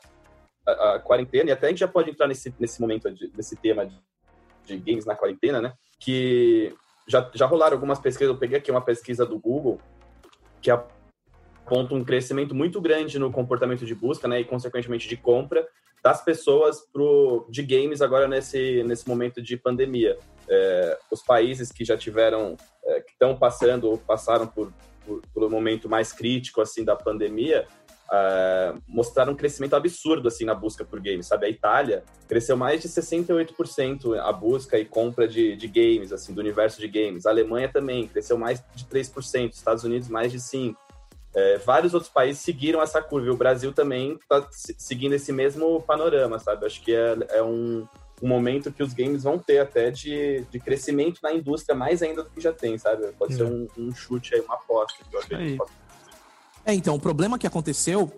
a, 0.66 0.94
a, 0.94 0.98
quarentena, 0.98 1.50
e 1.50 1.52
até 1.52 1.66
a 1.66 1.70
gente 1.70 1.80
já 1.80 1.88
pode 1.88 2.10
entrar 2.10 2.26
nesse, 2.26 2.54
nesse 2.58 2.80
momento, 2.80 3.10
de, 3.10 3.30
nesse 3.36 3.54
tema 3.54 3.84
de, 3.84 3.98
de 4.64 4.78
games 4.78 5.04
na 5.04 5.14
quarentena, 5.14 5.60
né? 5.60 5.74
Que 5.98 6.74
já, 7.06 7.30
já 7.34 7.44
rolaram 7.44 7.74
algumas 7.74 7.98
pesquisas, 7.98 8.32
eu 8.32 8.38
peguei 8.38 8.56
aqui 8.56 8.70
uma 8.70 8.80
pesquisa 8.80 9.26
do 9.26 9.38
Google, 9.38 9.78
que 10.62 10.70
aponta 10.70 11.94
um 11.94 12.02
crescimento 12.02 12.54
muito 12.54 12.80
grande 12.80 13.18
no 13.18 13.30
comportamento 13.30 13.84
de 13.84 13.94
busca, 13.94 14.26
né, 14.26 14.40
e 14.40 14.44
consequentemente 14.44 15.06
de 15.06 15.16
compra 15.16 15.66
das 16.02 16.24
pessoas 16.24 16.80
pro, 16.92 17.46
de 17.50 17.62
games 17.62 18.00
agora 18.00 18.26
nesse, 18.26 18.82
nesse 18.84 19.06
momento 19.06 19.42
de 19.42 19.56
pandemia. 19.56 20.18
É, 20.48 20.98
os 21.10 21.22
países 21.22 21.70
que 21.70 21.84
já 21.84 21.96
tiveram, 21.96 22.56
é, 22.84 23.00
que 23.02 23.12
estão 23.12 23.36
passando 23.36 23.90
ou 23.90 23.98
passaram 23.98 24.46
por, 24.46 24.72
por, 25.06 25.44
um 25.44 25.50
momento 25.50 25.88
mais 25.88 26.12
crítico 26.12 26.60
assim 26.60 26.84
da 26.84 26.94
pandemia, 26.96 27.66
é, 28.12 28.74
mostraram 28.88 29.32
um 29.32 29.36
crescimento 29.36 29.74
absurdo 29.74 30.26
assim 30.26 30.44
na 30.44 30.54
busca 30.54 30.84
por 30.84 31.00
games, 31.00 31.26
sabe? 31.26 31.46
A 31.46 31.50
Itália 31.50 32.04
cresceu 32.28 32.56
mais 32.56 32.82
de 32.82 32.88
68% 32.88 34.18
a 34.18 34.32
busca 34.32 34.78
e 34.78 34.84
compra 34.84 35.28
de, 35.28 35.56
de 35.56 35.68
games, 35.68 36.12
assim, 36.12 36.34
do 36.34 36.40
universo 36.40 36.80
de 36.80 36.88
games. 36.88 37.26
A 37.26 37.30
Alemanha 37.30 37.68
também 37.68 38.08
cresceu 38.08 38.36
mais 38.36 38.62
de 38.74 38.84
3%, 38.84 39.52
Estados 39.52 39.84
Unidos 39.84 40.08
mais 40.08 40.32
de 40.32 40.38
5%. 40.38 40.76
É, 41.32 41.58
vários 41.58 41.94
outros 41.94 42.12
países 42.12 42.42
seguiram 42.42 42.82
essa 42.82 43.00
curva 43.00 43.28
e 43.28 43.30
o 43.30 43.36
Brasil 43.36 43.72
também 43.72 44.14
está 44.14 44.44
seguindo 44.50 45.12
esse 45.12 45.32
mesmo 45.32 45.80
panorama, 45.82 46.40
sabe? 46.40 46.66
Acho 46.66 46.82
que 46.82 46.92
é, 46.92 47.16
é 47.30 47.42
um, 47.42 47.86
um, 48.22 48.28
momento 48.28 48.72
que 48.72 48.82
os 48.82 48.92
games 48.92 49.22
vão 49.22 49.38
ter 49.38 49.58
até 49.58 49.90
de, 49.90 50.44
de 50.50 50.60
crescimento 50.60 51.20
na 51.22 51.32
indústria 51.32 51.74
mais 51.74 52.02
ainda 52.02 52.22
do 52.22 52.30
que 52.30 52.40
já 52.40 52.52
tem, 52.52 52.76
sabe? 52.78 53.06
Pode 53.18 53.34
ser 53.34 53.44
um, 53.44 53.66
um, 53.76 53.94
chute 53.94 54.34
aí, 54.34 54.40
uma 54.40 54.54
aposta. 54.54 55.04
Que 55.08 55.16
eu 55.16 55.20
acredito 55.20 55.66
é, 56.64 56.74
então, 56.74 56.94
o 56.94 57.00
problema 57.00 57.38
que 57.38 57.46
aconteceu 57.46 58.12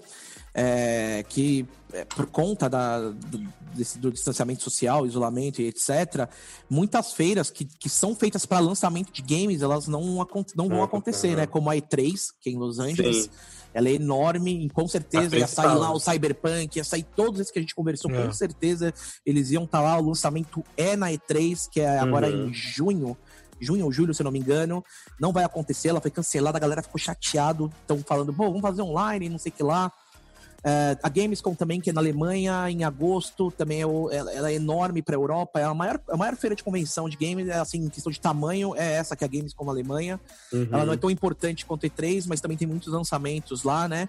é 0.55 1.25
que, 1.29 1.67
é, 1.93 2.05
por 2.05 2.27
conta 2.27 2.69
da, 2.69 3.11
do, 3.11 3.49
desse, 3.75 3.99
do, 3.99 4.11
distanciamento 4.11 4.63
social, 4.63 5.07
isolamento 5.07 5.63
e 5.63 5.69
etc., 5.69 6.29
muitas 6.69 7.13
feiras 7.13 7.51
que, 7.51 7.65
que 7.65 7.89
são 7.89 8.15
feitas 8.15 8.45
para 8.45 8.59
lançamento 8.59 9.13
de 9.13 9.23
games, 9.23 9.63
elas 9.63 9.89
não, 9.89 10.03
não 10.55 10.69
vão 10.69 10.83
acontecer, 10.83 11.37
né? 11.37 11.47
Como 11.47 11.71
a 11.71 11.75
E3, 11.75 12.33
que 12.41 12.51
é 12.51 12.53
em 12.53 12.59
Los 12.59 12.79
Angeles. 12.79 13.25
Sim. 13.25 13.31
Ela 13.75 13.89
é 13.89 13.93
enorme, 13.93 14.67
e 14.67 14.71
com 14.71 14.87
certeza 14.87 15.37
ia 15.37 15.47
sair 15.47 15.75
lá 15.75 15.93
o 15.93 15.99
Cyberpunk, 15.99 16.77
ia 16.77 16.85
sair 16.85 17.05
todos 17.17 17.41
esses 17.41 17.53
que 17.53 17.59
a 17.59 17.63
gente 17.63 17.75
conversou, 17.75 18.11
é. 18.11 18.27
com 18.27 18.33
certeza 18.33 18.93
eles 19.25 19.51
iam 19.51 19.65
estar 19.65 19.79
tá 19.79 19.85
lá. 19.85 19.99
O 19.99 20.09
lançamento 20.09 20.63
é 20.77 20.97
na 20.97 21.09
E3, 21.11 21.69
que 21.71 21.81
é 21.81 21.99
agora 21.99 22.29
uhum. 22.29 22.49
em 22.49 22.55
junho 22.55 23.17
junho 23.63 23.85
ou 23.85 23.93
julho, 23.93 24.13
se 24.13 24.21
eu 24.21 24.25
não 24.25 24.33
me 24.33 24.41
engano. 24.41 24.85
Não 25.21 25.33
vai 25.33 25.45
acontecer, 25.45 25.89
ela 25.89 26.01
foi 26.01 26.11
cancelada, 26.11 26.59
a 26.59 26.61
galera 26.61 26.83
ficou 26.83 26.99
chateado. 26.99 27.73
Estão 27.81 27.99
falando, 27.99 28.33
pô, 28.35 28.47
vamos 28.47 28.61
fazer 28.61 28.83
online, 28.83 29.29
não 29.29 29.39
sei 29.39 29.51
o 29.51 29.55
que 29.55 29.63
lá. 29.63 29.93
Uh, 30.65 30.95
a 31.03 31.09
Gamescom 31.09 31.57
também, 31.57 31.81
que 31.81 31.91
é 31.91 31.93
na 31.93 32.01
Alemanha, 32.01 32.71
em 32.71 32.85
agosto, 32.85 33.51
também 33.51 33.81
é 33.81 33.87
o, 33.87 34.09
ela, 34.13 34.33
ela, 34.33 34.51
é 34.51 34.55
enorme 34.55 35.03
para 35.03 35.17
a 35.17 35.19
Europa. 35.19 35.59
É 35.59 35.65
a 35.65 35.75
maior, 35.75 36.01
a 36.09 36.17
maior 36.17 36.37
feira 36.37 36.55
de 36.55 36.63
convenção 36.63 37.09
de 37.09 37.17
games, 37.17 37.49
é, 37.49 37.59
assim, 37.59 37.79
em 37.79 37.89
questão 37.89 38.13
de 38.13 38.21
tamanho, 38.21 38.73
é 38.77 38.93
essa 38.93 39.17
que 39.17 39.25
é 39.25 39.27
a 39.27 39.29
Gamescom 39.29 39.65
na 39.65 39.73
Alemanha. 39.73 40.21
Uhum. 40.53 40.69
Ela 40.71 40.87
não 40.87 40.93
é 40.93 40.97
tão 40.97 41.11
importante 41.11 41.67
quanto 41.67 41.85
a 41.85 41.89
E3, 41.89 42.27
mas 42.29 42.41
também 42.41 42.57
tem 42.57 42.69
muitos 42.69 42.93
lançamentos 42.93 43.65
lá, 43.65 43.89
né? 43.89 44.09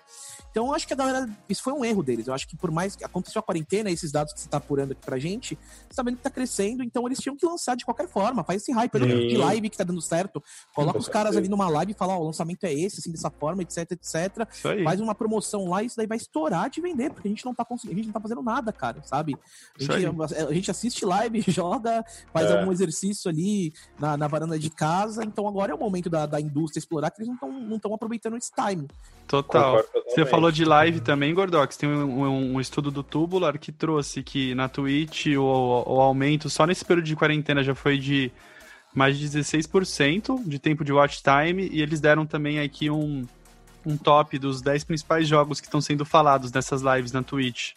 Então, 0.51 0.67
eu 0.67 0.73
acho 0.75 0.85
que 0.85 0.93
a 0.93 0.95
galera. 0.95 1.27
Isso 1.49 1.63
foi 1.63 1.73
um 1.73 1.83
erro 1.83 2.03
deles. 2.03 2.27
Eu 2.27 2.33
acho 2.35 2.47
que 2.47 2.55
por 2.55 2.69
mais 2.69 2.95
que 2.95 3.03
aconteceu 3.03 3.39
a 3.39 3.43
quarentena, 3.43 3.89
esses 3.89 4.11
dados 4.11 4.31
que 4.31 4.39
você 4.39 4.45
está 4.45 4.57
apurando 4.57 4.91
aqui 4.91 5.01
pra 5.03 5.17
gente, 5.17 5.57
você 5.89 5.95
tá 5.95 6.03
vendo 6.03 6.17
que 6.17 6.23
tá 6.23 6.29
crescendo, 6.29 6.83
então 6.83 7.07
eles 7.07 7.17
tinham 7.17 7.35
que 7.35 7.43
lançar 7.43 7.75
de 7.75 7.83
qualquer 7.83 8.07
forma. 8.07 8.43
Faz 8.43 8.61
esse 8.61 8.71
hype 8.71 8.95
ali 8.95 9.29
de 9.29 9.37
live 9.37 9.69
que 9.71 9.77
tá 9.77 9.83
dando 9.83 10.01
certo. 10.01 10.43
Coloca 10.75 10.99
os 10.99 11.09
caras 11.09 11.35
ali 11.35 11.49
numa 11.49 11.67
live 11.67 11.93
e 11.93 11.95
fala: 11.95 12.13
Ó, 12.13 12.19
oh, 12.19 12.21
o 12.21 12.25
lançamento 12.27 12.63
é 12.65 12.73
esse, 12.73 12.99
assim, 12.99 13.11
dessa 13.11 13.31
forma, 13.31 13.63
etc, 13.63 13.91
etc. 13.93 14.47
Faz 14.83 15.01
uma 15.01 15.15
promoção 15.15 15.67
lá 15.67 15.81
e 15.81 15.87
isso 15.87 15.97
daí 15.97 16.05
vai 16.05 16.17
estourar 16.17 16.42
de 16.69 16.81
vender, 16.81 17.11
porque 17.11 17.27
a 17.27 17.31
gente 17.31 17.45
não 17.45 17.53
tá 17.53 17.65
conseguindo, 17.65 17.93
a 17.93 17.97
gente 17.97 18.07
não 18.07 18.13
tá 18.13 18.19
fazendo 18.19 18.41
nada, 18.41 18.71
cara, 18.71 19.01
sabe? 19.03 19.35
A 19.79 19.83
gente, 19.83 20.35
a 20.35 20.53
gente 20.53 20.71
assiste 20.71 21.05
live, 21.05 21.43
joga, 21.47 22.03
faz 22.31 22.49
é. 22.49 22.59
algum 22.59 22.71
exercício 22.71 23.29
ali 23.29 23.73
na, 23.99 24.17
na 24.17 24.27
varanda 24.27 24.57
de 24.59 24.69
casa. 24.69 25.23
Então 25.23 25.47
agora 25.47 25.71
é 25.71 25.75
o 25.75 25.79
momento 25.79 26.09
da, 26.09 26.25
da 26.25 26.39
indústria 26.39 26.79
explorar 26.79 27.11
que 27.11 27.21
eles 27.21 27.27
não 27.27 27.35
estão 27.35 27.51
não 27.51 27.79
tão 27.79 27.93
aproveitando 27.93 28.37
esse 28.37 28.51
time. 28.53 28.87
Total. 29.27 29.83
Você 30.07 30.25
falou 30.25 30.51
de 30.51 30.65
live 30.65 30.99
também, 30.99 31.33
Gordox. 31.33 31.77
Tem 31.77 31.89
um, 31.89 32.23
um, 32.23 32.55
um, 32.55 32.61
estudo 32.61 32.91
do 32.91 33.01
Tubular 33.01 33.57
que 33.57 33.71
trouxe 33.71 34.21
que 34.21 34.53
na 34.53 34.67
Twitch 34.67 35.27
o, 35.27 35.41
o 35.41 36.01
aumento 36.01 36.49
só 36.49 36.65
nesse 36.65 36.83
período 36.85 37.05
de 37.05 37.15
quarentena 37.15 37.63
já 37.63 37.73
foi 37.73 37.97
de 37.97 38.31
mais 38.93 39.17
de 39.17 39.27
16% 39.27 40.45
de 40.45 40.59
tempo 40.59 40.83
de 40.83 40.93
watch 40.93 41.21
time. 41.23 41.67
E 41.71 41.81
eles 41.81 41.99
deram 41.99 42.25
também 42.25 42.59
aqui 42.59 42.89
um, 42.89 43.25
um 43.85 43.97
top 43.97 44.37
dos 44.39 44.61
10 44.61 44.83
principais 44.83 45.27
jogos 45.27 45.59
que 45.59 45.67
estão 45.67 45.81
sendo 45.81 46.05
falados 46.05 46.51
nessas 46.51 46.81
lives 46.81 47.11
na 47.11 47.23
Twitch. 47.23 47.71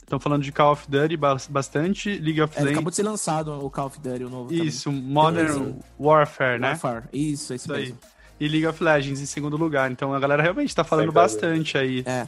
Estão 0.00 0.18
falando 0.18 0.42
de 0.42 0.50
Call 0.50 0.72
of 0.72 0.86
Duty 0.88 1.16
bastante, 1.48 2.10
League 2.18 2.42
of 2.42 2.52
é, 2.56 2.60
Legends. 2.60 2.72
Acabou 2.72 2.90
de 2.90 2.96
ser 2.96 3.02
lançado 3.04 3.64
o 3.64 3.70
Call 3.70 3.86
of 3.86 4.00
Duty, 4.00 4.24
o 4.24 4.30
novo. 4.30 4.52
Isso, 4.52 4.90
também. 4.90 5.02
Modern 5.02 5.74
Warfare, 5.98 6.58
né? 6.58 6.70
Warfare, 6.70 7.04
isso, 7.12 7.52
é 7.52 7.56
isso, 7.56 7.66
isso 7.66 7.68
mesmo. 7.68 7.98
Aí 8.02 8.10
e 8.40 8.48
League 8.48 8.66
of 8.66 8.82
Legends 8.82 9.20
em 9.20 9.26
segundo 9.26 9.56
lugar. 9.56 9.92
Então 9.92 10.14
a 10.14 10.18
galera 10.18 10.42
realmente 10.42 10.74
tá 10.74 10.82
falando 10.82 11.12
bastante 11.12 11.76
aí. 11.76 12.02
É. 12.06 12.26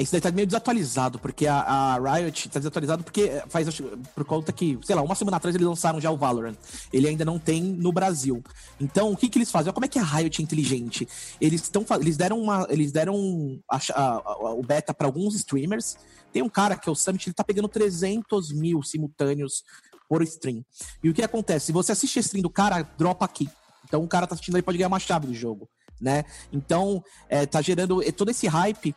Isso 0.00 0.12
daí 0.12 0.20
tá 0.20 0.30
meio 0.30 0.46
desatualizado, 0.46 1.18
porque 1.18 1.46
a, 1.46 1.60
a, 1.60 2.14
Riot 2.16 2.48
tá 2.48 2.58
desatualizado 2.58 3.04
porque 3.04 3.42
faz 3.48 3.68
por 4.14 4.24
conta 4.24 4.52
que, 4.52 4.78
sei 4.82 4.94
lá, 4.94 5.02
uma 5.02 5.14
semana 5.14 5.36
atrás 5.36 5.54
eles 5.54 5.66
lançaram 5.66 6.00
já 6.00 6.10
o 6.10 6.16
Valorant. 6.16 6.56
Ele 6.92 7.08
ainda 7.08 7.24
não 7.24 7.38
tem 7.38 7.62
no 7.62 7.92
Brasil. 7.92 8.42
Então, 8.80 9.12
o 9.12 9.16
que 9.16 9.28
que 9.28 9.38
eles 9.38 9.50
fazem? 9.50 9.72
Como 9.72 9.84
é 9.84 9.88
que 9.88 9.98
a 9.98 10.02
Riot 10.02 10.40
é 10.40 10.44
inteligente? 10.44 11.08
Eles 11.40 11.62
estão 11.62 11.84
eles 12.00 12.16
deram 12.16 12.40
uma 12.40 12.66
eles 12.70 12.92
deram 12.92 13.60
a, 13.68 13.78
a, 13.94 14.52
o 14.54 14.62
beta 14.62 14.94
para 14.94 15.06
alguns 15.06 15.34
streamers. 15.34 15.96
Tem 16.32 16.42
um 16.42 16.48
cara 16.48 16.76
que 16.76 16.88
é 16.88 16.92
o 16.92 16.94
Summit, 16.94 17.28
ele 17.28 17.34
tá 17.34 17.42
pegando 17.42 17.68
300 17.68 18.52
mil 18.52 18.82
simultâneos 18.82 19.64
por 20.08 20.22
stream. 20.22 20.64
E 21.02 21.10
o 21.10 21.14
que 21.14 21.22
acontece? 21.22 21.66
Se 21.66 21.72
você 21.72 21.92
assiste 21.92 22.18
a 22.18 22.20
stream 22.20 22.42
do 22.42 22.50
cara, 22.50 22.82
dropa 22.96 23.24
aqui. 23.24 23.48
Então 23.84 24.02
o 24.02 24.08
cara 24.08 24.26
tá 24.26 24.34
assistindo 24.34 24.56
aí 24.56 24.62
pode 24.62 24.78
ganhar 24.78 24.88
uma 24.88 25.00
chave 25.00 25.26
do 25.26 25.34
jogo, 25.34 25.68
né? 26.00 26.24
Então, 26.52 27.02
é, 27.28 27.44
tá 27.44 27.60
gerando 27.60 28.00
todo 28.12 28.30
esse 28.30 28.46
hype 28.46 28.94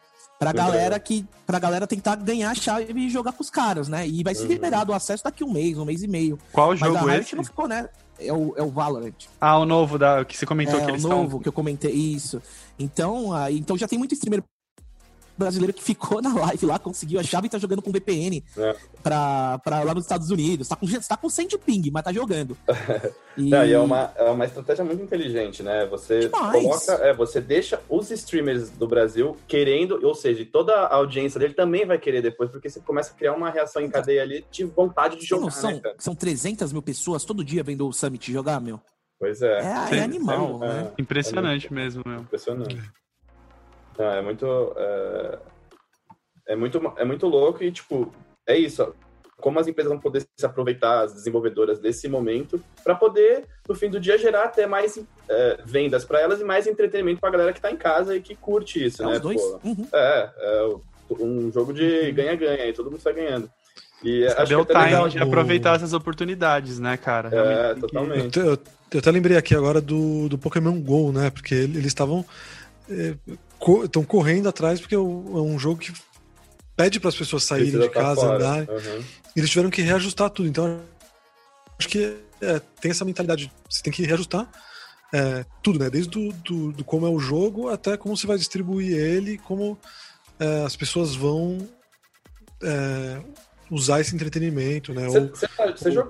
pra 0.52 0.54
galera 0.54 1.00
que 1.00 1.26
pra 1.46 1.60
galera 1.60 1.88
tentar 1.88 2.16
ganhar 2.16 2.52
a 2.52 2.56
chave 2.56 2.94
e 2.94 3.10
jogar 3.10 3.34
com 3.34 3.42
os 3.42 3.50
caras, 3.50 3.88
né? 3.88 4.08
E 4.08 4.24
vai 4.24 4.36
ser 4.36 4.44
uhum. 4.44 4.50
liberado 4.50 4.92
o 4.92 4.96
acesso 4.96 5.24
daqui 5.24 5.44
um 5.44 5.52
mês, 5.52 5.78
um 5.78 5.86
mês 5.86 6.04
e 6.04 6.08
meio. 6.08 6.40
Qual 6.52 6.70
Mas 6.70 6.80
jogo 6.80 7.08
a 7.08 7.18
esse? 7.18 7.36
não 7.36 7.44
ficou, 7.44 7.68
né? 7.68 7.90
É 8.20 8.32
o, 8.32 8.54
é 8.56 8.62
o 8.62 8.70
Valorant. 8.70 9.14
Ah, 9.42 9.58
o 9.58 9.66
novo 9.66 9.98
da, 9.98 10.24
que 10.24 10.38
você 10.38 10.46
comentou 10.46 10.80
é, 10.80 10.86
que 10.86 10.92
eles 10.92 11.04
o 11.04 11.10
novo 11.10 11.40
que 11.40 11.48
eu 11.48 11.54
comentei, 11.54 11.92
isso. 11.92 12.42
Então, 12.78 13.34
aí, 13.34 13.58
então 13.58 13.78
já 13.78 13.88
tem 13.88 13.98
muito 13.98 14.14
streamer 14.14 14.44
brasileiro 15.38 15.74
que 15.74 15.84
ficou 15.84 16.22
na 16.22 16.34
live 16.34 16.66
lá, 16.66 16.80
conseguiu 16.80 17.20
a 17.20 17.24
chave 17.24 17.48
e 17.48 17.50
tá 17.50 17.58
jogando 17.58 17.82
com 17.82 17.92
VPN 17.92 18.44
é. 18.58 18.76
pra, 19.02 19.60
pra 19.60 19.84
lá 19.84 19.94
nos 19.94 20.04
Estados 20.04 20.30
Unidos. 20.30 20.68
Tá 20.68 20.76
com, 20.76 20.88
tá 20.88 21.18
com 21.18 21.30
100 21.30 21.48
de 21.48 21.58
ping, 21.58 21.92
mas 21.92 22.04
tá 22.04 22.12
jogando. 22.12 22.58
E... 23.36 23.50
Não, 23.50 23.66
e 23.66 23.74
é, 23.74 23.80
uma, 23.80 24.14
é 24.16 24.30
uma 24.30 24.46
estratégia 24.46 24.86
muito 24.86 25.02
inteligente, 25.02 25.64
né? 25.64 25.88
Você 25.88 26.30
Demais. 26.30 26.52
coloca, 26.52 26.94
é, 27.04 27.12
você 27.16 27.42
deixa 27.42 27.82
os 27.90 28.12
streamers 28.12 28.70
do 28.70 28.88
Brasil 28.88 29.36
querendo, 29.48 30.00
ou 30.06 30.14
seja, 30.14 30.46
toda 30.46 30.72
a 30.72 30.94
audiência 30.94 31.40
dele 31.40 31.56
também 31.56 31.84
vai 31.84 31.98
querer 31.98 32.22
depois, 32.22 32.52
porque 32.52 32.70
você 32.70 32.80
começa 32.80 33.12
a 33.12 33.16
criar 33.16 33.34
uma 33.34 33.50
reação 33.50 33.82
em 33.82 33.90
cadeia 33.90 34.22
ali 34.22 34.46
de 34.52 34.64
vontade 34.66 35.18
de 35.18 35.26
jogar, 35.26 35.50
são, 35.50 35.72
né, 35.72 35.82
São 35.98 36.14
300 36.14 36.72
mil 36.72 36.84
pessoas 36.84 37.26
todo 37.26 37.44
dia 37.44 37.64
vendo 37.64 37.88
o 37.88 37.92
Summit 37.92 38.32
jogar, 38.32 38.62
meu. 38.62 38.80
Pois 39.20 39.42
é. 39.42 39.62
É, 39.92 39.98
é 39.98 40.04
animal, 40.04 40.64
é, 40.64 40.68
né? 40.68 40.92
Impressionante 41.00 41.68
é 41.72 41.74
mesmo, 41.74 42.04
meu. 42.06 42.20
Impressionante. 42.20 42.78
Não, 43.98 44.06
é 44.06 44.22
muito. 44.22 44.74
É, 44.78 45.40
é, 46.50 46.56
muito. 46.56 46.94
é 46.98 47.06
muito 47.06 47.28
louco 47.28 47.64
e, 47.64 47.72
tipo, 47.72 48.12
é 48.48 48.58
isso. 48.58 48.94
Como 49.38 49.60
as 49.60 49.68
empresas 49.68 49.92
vão 49.92 50.00
poder 50.00 50.22
se 50.22 50.46
aproveitar, 50.46 51.02
as 51.02 51.14
desenvolvedoras, 51.14 51.80
desse 51.80 52.08
momento, 52.08 52.64
para 52.84 52.96
poder, 52.96 53.46
no 53.68 53.76
fim 53.76 53.90
do 53.90 54.00
dia, 54.00 54.18
gerar 54.18 54.46
até 54.46 54.66
mais 54.66 54.98
é, 55.28 55.60
vendas 55.66 56.06
para 56.06 56.22
elas 56.22 56.40
e 56.40 56.46
mais 56.46 56.66
entretenimento 56.66 57.20
para 57.20 57.30
a 57.30 57.32
galera 57.34 57.52
que 57.52 57.60
está 57.60 57.70
em 57.70 57.76
casa 57.76 58.16
e 58.16 58.22
que 58.22 58.36
curte 58.36 58.86
isso, 58.86 59.04
é 59.04 59.06
né? 59.06 59.20
Dois? 59.20 59.42
Uhum. 59.64 59.86
É, 59.92 60.30
é 60.38 60.76
um 61.20 61.52
jogo 61.52 61.74
de 61.74 61.84
uhum. 61.84 62.14
ganha-ganha 62.14 62.68
e 62.68 62.74
todo 62.74 62.90
mundo 62.90 63.02
sai 63.02 63.14
ganhando. 63.14 63.50
E 64.02 64.26
acho 64.26 64.50
Deu 64.50 64.66
que 64.66 64.72
é 64.72 64.76
time 64.76 64.86
legal. 64.86 65.10
de 65.10 65.20
aproveitar 65.20 65.76
essas 65.76 65.94
oportunidades, 65.94 66.80
né, 66.80 66.98
cara? 66.98 67.30
É, 67.32 67.76
totalmente. 67.76 68.38
Eu, 68.38 68.46
eu, 68.46 68.60
eu, 68.92 69.00
até 69.00 69.12
lembrei 69.12 69.38
aqui 69.38 69.56
agora 69.56 69.80
do, 69.80 70.28
do 70.28 70.38
Pokémon 70.38 70.80
GO, 70.80 71.12
né? 71.12 71.30
Porque 71.30 71.56
eles 71.56 71.86
estavam 71.86 72.26
estão 73.84 74.02
é, 74.02 74.06
correndo 74.06 74.50
atrás 74.50 74.80
porque 74.80 74.96
é, 74.96 74.98
é 74.98 75.02
um 75.02 75.58
jogo 75.58 75.80
que 75.80 75.94
pede 76.76 77.00
para 77.00 77.10
as 77.10 77.16
pessoas 77.16 77.44
saírem 77.44 77.72
Precisa 77.72 77.90
de 77.90 77.94
casa, 77.94 78.34
andar. 78.34 78.70
Uhum. 78.70 79.04
E 79.36 79.40
eles 79.40 79.50
tiveram 79.50 79.70
que 79.70 79.82
reajustar 79.82 80.30
tudo. 80.30 80.48
Então, 80.48 80.82
acho 81.78 81.88
que 81.88 82.18
é, 82.42 82.60
tem 82.80 82.92
essa 82.92 83.06
mentalidade. 83.06 83.52
Você 83.70 83.82
tem 83.82 83.94
que 83.94 84.04
reajustar 84.04 84.50
é, 85.14 85.46
tudo, 85.62 85.80
né? 85.80 85.90
Desde 85.90 86.10
do, 86.10 86.34
do, 86.34 86.72
do, 86.72 86.84
como 86.84 87.06
é 87.06 87.10
o 87.10 87.20
jogo 87.20 87.70
até 87.70 87.96
como 87.96 88.18
você 88.18 88.26
vai 88.26 88.38
distribuir 88.38 88.98
ele, 88.98 89.38
como 89.38 89.78
é, 90.40 90.64
as 90.64 90.76
pessoas 90.76 91.16
vão 91.16 91.68
é, 92.62 93.22
usar 93.70 94.02
esse 94.02 94.14
entretenimento, 94.14 94.94
né? 94.94 95.08
Você 95.08 95.46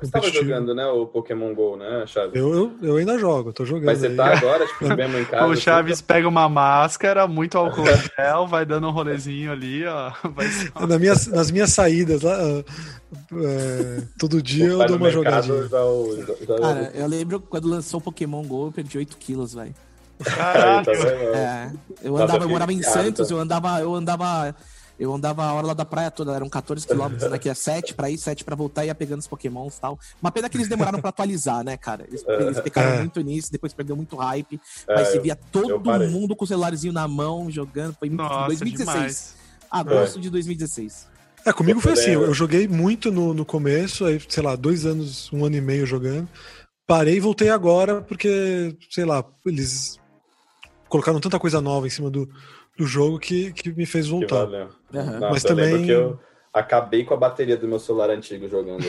estava 0.06 0.26
tá, 0.26 0.30
jogando, 0.30 0.74
né, 0.74 0.86
o 0.88 1.06
Pokémon 1.06 1.54
GO, 1.54 1.78
né, 1.78 2.04
Chaves? 2.08 2.36
Eu, 2.36 2.54
eu, 2.54 2.74
eu 2.82 2.96
ainda 2.98 3.18
jogo, 3.18 3.54
tô 3.54 3.66
jogando. 3.66 3.86
Mas 3.86 4.00
você 4.00 4.08
aí. 4.08 4.16
tá 4.16 4.38
agora, 4.38 4.66
tipo, 4.66 4.88
mesmo 4.96 5.18
em 5.18 5.26
casa? 5.26 5.46
o 5.46 5.56
Chaves 5.56 5.94
assim, 5.94 6.04
pega 6.04 6.28
uma 6.28 6.50
máscara, 6.50 7.28
muito 7.28 7.58
álcool 7.58 7.84
gel, 8.18 8.48
vai 8.48 8.66
dando 8.66 8.88
um 8.88 8.92
rolezinho 8.92 9.52
ali, 9.52 9.86
ó. 9.86 10.12
Só... 10.78 10.88
Na 10.88 11.00
minha, 11.00 11.14
nas 11.32 11.52
minhas 11.52 11.72
saídas 11.72 12.22
lá, 12.22 12.38
é, 12.42 14.04
todo 14.18 14.42
dia 14.42 14.66
eu 14.66 14.86
dou 14.86 14.98
uma 14.98 15.10
jogadinha. 15.10 15.64
Já, 15.64 15.68
já, 15.68 16.58
Cara, 16.58 16.92
eu 16.94 17.08
lembro 17.08 17.40
quando 17.40 17.68
lançou 17.68 18.00
o 18.00 18.04
Pokémon 18.04 18.44
GO, 18.44 18.68
eu 18.68 18.72
perdi 18.72 18.98
8 18.98 19.18
quilos, 19.18 19.54
velho. 19.54 19.74
Caralho! 20.24 20.90
é, 21.34 21.72
eu 22.02 22.16
andava, 22.16 22.44
eu 22.44 22.50
morava 22.50 22.72
em 22.72 22.82
Santos, 22.82 23.30
eu 23.30 23.40
andava, 23.40 23.80
eu 23.80 23.94
andava 23.94 24.56
eu 25.00 25.14
andava 25.14 25.44
a 25.44 25.54
hora 25.54 25.68
lá 25.68 25.74
da 25.74 25.86
praia 25.86 26.12
toda, 26.12 26.34
eram 26.34 26.48
14 26.48 26.86
quilômetros 26.86 27.30
daqui 27.30 27.50
a 27.50 27.56
7 27.56 27.94
pra 27.94 28.10
ir, 28.10 28.18
7 28.18 28.44
pra 28.44 28.56
voltar 28.56 28.84
e 28.84 28.88
ia 28.88 28.96
pegando 28.96 29.20
os 29.20 29.28
pokémons 29.28 29.78
e 29.78 29.82
tal. 29.82 30.00
Uma 30.22 30.32
pena 30.32 30.48
que 30.48 30.58
eles 30.58 30.68
demoraram 30.68 31.00
pra 31.00 31.10
atualizar, 31.10 31.64
né, 31.64 31.76
cara? 31.78 32.06
Eles, 32.08 32.24
é. 32.28 32.42
eles 32.42 32.60
pecaram 32.60 32.96
é. 32.96 33.00
muito 33.00 33.20
nisso, 33.22 33.52
depois 33.52 33.74
perdeu 33.74 33.96
muito 33.96 34.16
hype. 34.16 34.60
É, 34.88 34.96
mas 34.96 35.08
você 35.10 35.20
via 35.20 35.36
todo 35.36 35.80
mundo 36.10 36.36
com 36.36 36.46
o 36.46 36.48
celularzinho 36.48 36.94
na 36.94 37.08
mão, 37.08 37.50
jogando. 37.50 37.96
Foi 37.96 38.08
em 38.08 38.16
2016. 38.16 38.78
Demais. 38.78 39.36
Agosto 39.70 40.20
de 40.20 40.30
2016. 40.30 41.08
É, 41.46 41.52
comigo 41.52 41.82
foi 41.82 41.94
assim, 41.94 42.12
eu, 42.12 42.24
eu 42.24 42.34
joguei 42.34 42.68
muito 42.68 43.12
no, 43.12 43.34
no 43.34 43.44
começo, 43.44 44.06
aí, 44.06 44.22
sei 44.30 44.42
lá, 44.42 44.56
dois 44.56 44.86
anos, 44.86 45.32
um 45.34 45.44
ano 45.44 45.58
e 45.58 45.62
meio 45.62 45.86
jogando. 45.86 46.30
Parei 46.88 47.18
e 47.18 47.20
voltei 47.20 47.50
agora 47.50 48.02
porque, 48.02 48.78
sei 48.90 49.04
lá, 49.04 49.26
eles 49.46 50.00
colocaram 50.88 51.20
tanta 51.20 51.40
coisa 51.40 51.60
nova 51.60 51.88
em 51.88 51.90
cima 51.90 52.10
do, 52.10 52.30
do 52.78 52.86
jogo 52.86 53.20
que, 53.20 53.54
que 53.54 53.72
me 53.72 53.86
fez 53.86 54.08
voltar. 54.08 54.48
Uhum. 54.48 54.70
Nossa, 54.92 55.30
Mas 55.30 55.44
também. 55.44 55.90
eu 55.90 56.20
acabei 56.54 57.04
com 57.04 57.14
a 57.14 57.18
bateria 57.18 57.58
do 57.58 57.68
meu 57.68 57.80
celular 57.80 58.10
antigo 58.10 58.48
jogando 58.48 58.84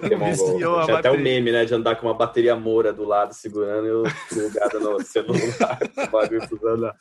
Pokémon 0.00 0.36
GO. 0.36 0.84
Tinha 0.84 0.98
até 0.98 1.10
o 1.10 1.14
um 1.14 1.18
meme, 1.18 1.50
né? 1.50 1.64
De 1.64 1.74
andar 1.74 1.96
com 1.96 2.06
uma 2.06 2.14
bateria 2.14 2.54
moura 2.54 2.92
do 2.92 3.04
lado, 3.04 3.34
segurando 3.34 3.86
e 3.86 3.90
eu 3.90 4.02
plugado 4.28 4.80
no 4.80 5.02
celular. 5.04 5.78
bagulho 6.10 6.94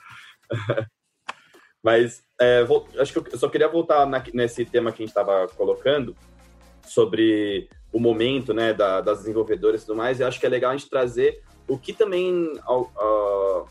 Mas 1.84 2.24
é, 2.40 2.64
vou, 2.64 2.88
acho 3.00 3.14
que 3.14 3.34
eu 3.34 3.38
só 3.38 3.48
queria 3.50 3.68
voltar 3.68 4.06
na, 4.06 4.24
nesse 4.34 4.66
tema 4.66 4.92
que 4.92 5.04
a 5.04 5.06
gente 5.06 5.16
estava 5.16 5.48
colocando 5.56 6.16
sobre 6.84 7.70
o 7.92 8.00
momento 8.00 8.54
né, 8.54 8.74
da, 8.74 9.02
das 9.02 9.20
desenvolvedoras 9.20 9.82
e 9.82 9.86
tudo 9.86 9.98
mais. 9.98 10.20
Eu 10.20 10.28
acho 10.28 10.40
que 10.40 10.46
é 10.46 10.50
legal 10.50 10.72
a 10.72 10.78
gente 10.78 10.90
trazer 10.90 11.42
o 11.68 11.78
que 11.78 11.94
também 11.94 12.54
uh, 12.68 13.68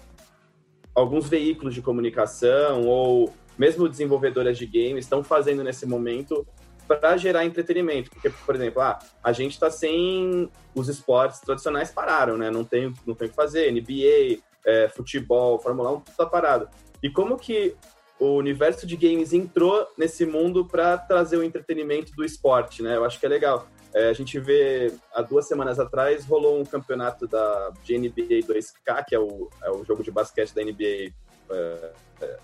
alguns 0.96 1.28
veículos 1.28 1.74
de 1.74 1.82
comunicação 1.82 2.86
ou 2.86 3.32
mesmo 3.58 3.88
desenvolvedoras 3.88 4.56
de 4.56 4.66
games 4.66 5.04
estão 5.04 5.22
fazendo 5.22 5.62
nesse 5.62 5.86
momento 5.86 6.46
para 6.88 7.16
gerar 7.16 7.44
entretenimento. 7.44 8.10
Porque, 8.10 8.30
por 8.30 8.54
exemplo, 8.54 8.80
ah, 8.80 8.98
a 9.22 9.32
gente 9.32 9.52
está 9.52 9.70
sem 9.70 10.50
os 10.74 10.88
esportes 10.88 11.40
tradicionais 11.40 11.90
pararam, 11.90 12.38
né? 12.38 12.50
Não 12.50 12.64
tem, 12.64 12.92
não 13.06 13.14
tem 13.14 13.26
o 13.26 13.30
que 13.30 13.36
fazer. 13.36 13.70
NBA, 13.70 14.42
é, 14.64 14.88
futebol, 14.88 15.58
Fórmula 15.58 15.92
1, 15.92 15.94
tudo 16.00 16.10
está 16.10 16.26
parado. 16.26 16.68
E 17.02 17.10
como 17.10 17.36
que 17.36 17.76
o 18.18 18.36
universo 18.36 18.86
de 18.86 18.96
games 18.96 19.34
entrou 19.34 19.86
nesse 19.98 20.24
mundo 20.24 20.64
para 20.64 20.96
trazer 20.96 21.36
o 21.36 21.42
entretenimento 21.42 22.12
do 22.12 22.24
esporte, 22.24 22.82
né? 22.82 22.96
Eu 22.96 23.04
acho 23.04 23.20
que 23.20 23.26
é 23.26 23.28
legal. 23.28 23.68
É, 23.96 24.10
a 24.10 24.12
gente 24.12 24.38
vê, 24.38 24.92
há 25.14 25.22
duas 25.22 25.48
semanas 25.48 25.80
atrás, 25.80 26.26
rolou 26.26 26.60
um 26.60 26.66
campeonato 26.66 27.26
da 27.26 27.72
de 27.82 27.96
NBA 27.96 28.46
2K, 28.46 29.02
que 29.08 29.14
é 29.14 29.18
o, 29.18 29.48
é 29.62 29.70
o 29.70 29.82
jogo 29.86 30.02
de 30.02 30.10
basquete 30.10 30.54
da 30.54 30.62
NBA 30.62 31.14
é, 31.50 31.92
é, 32.20 32.36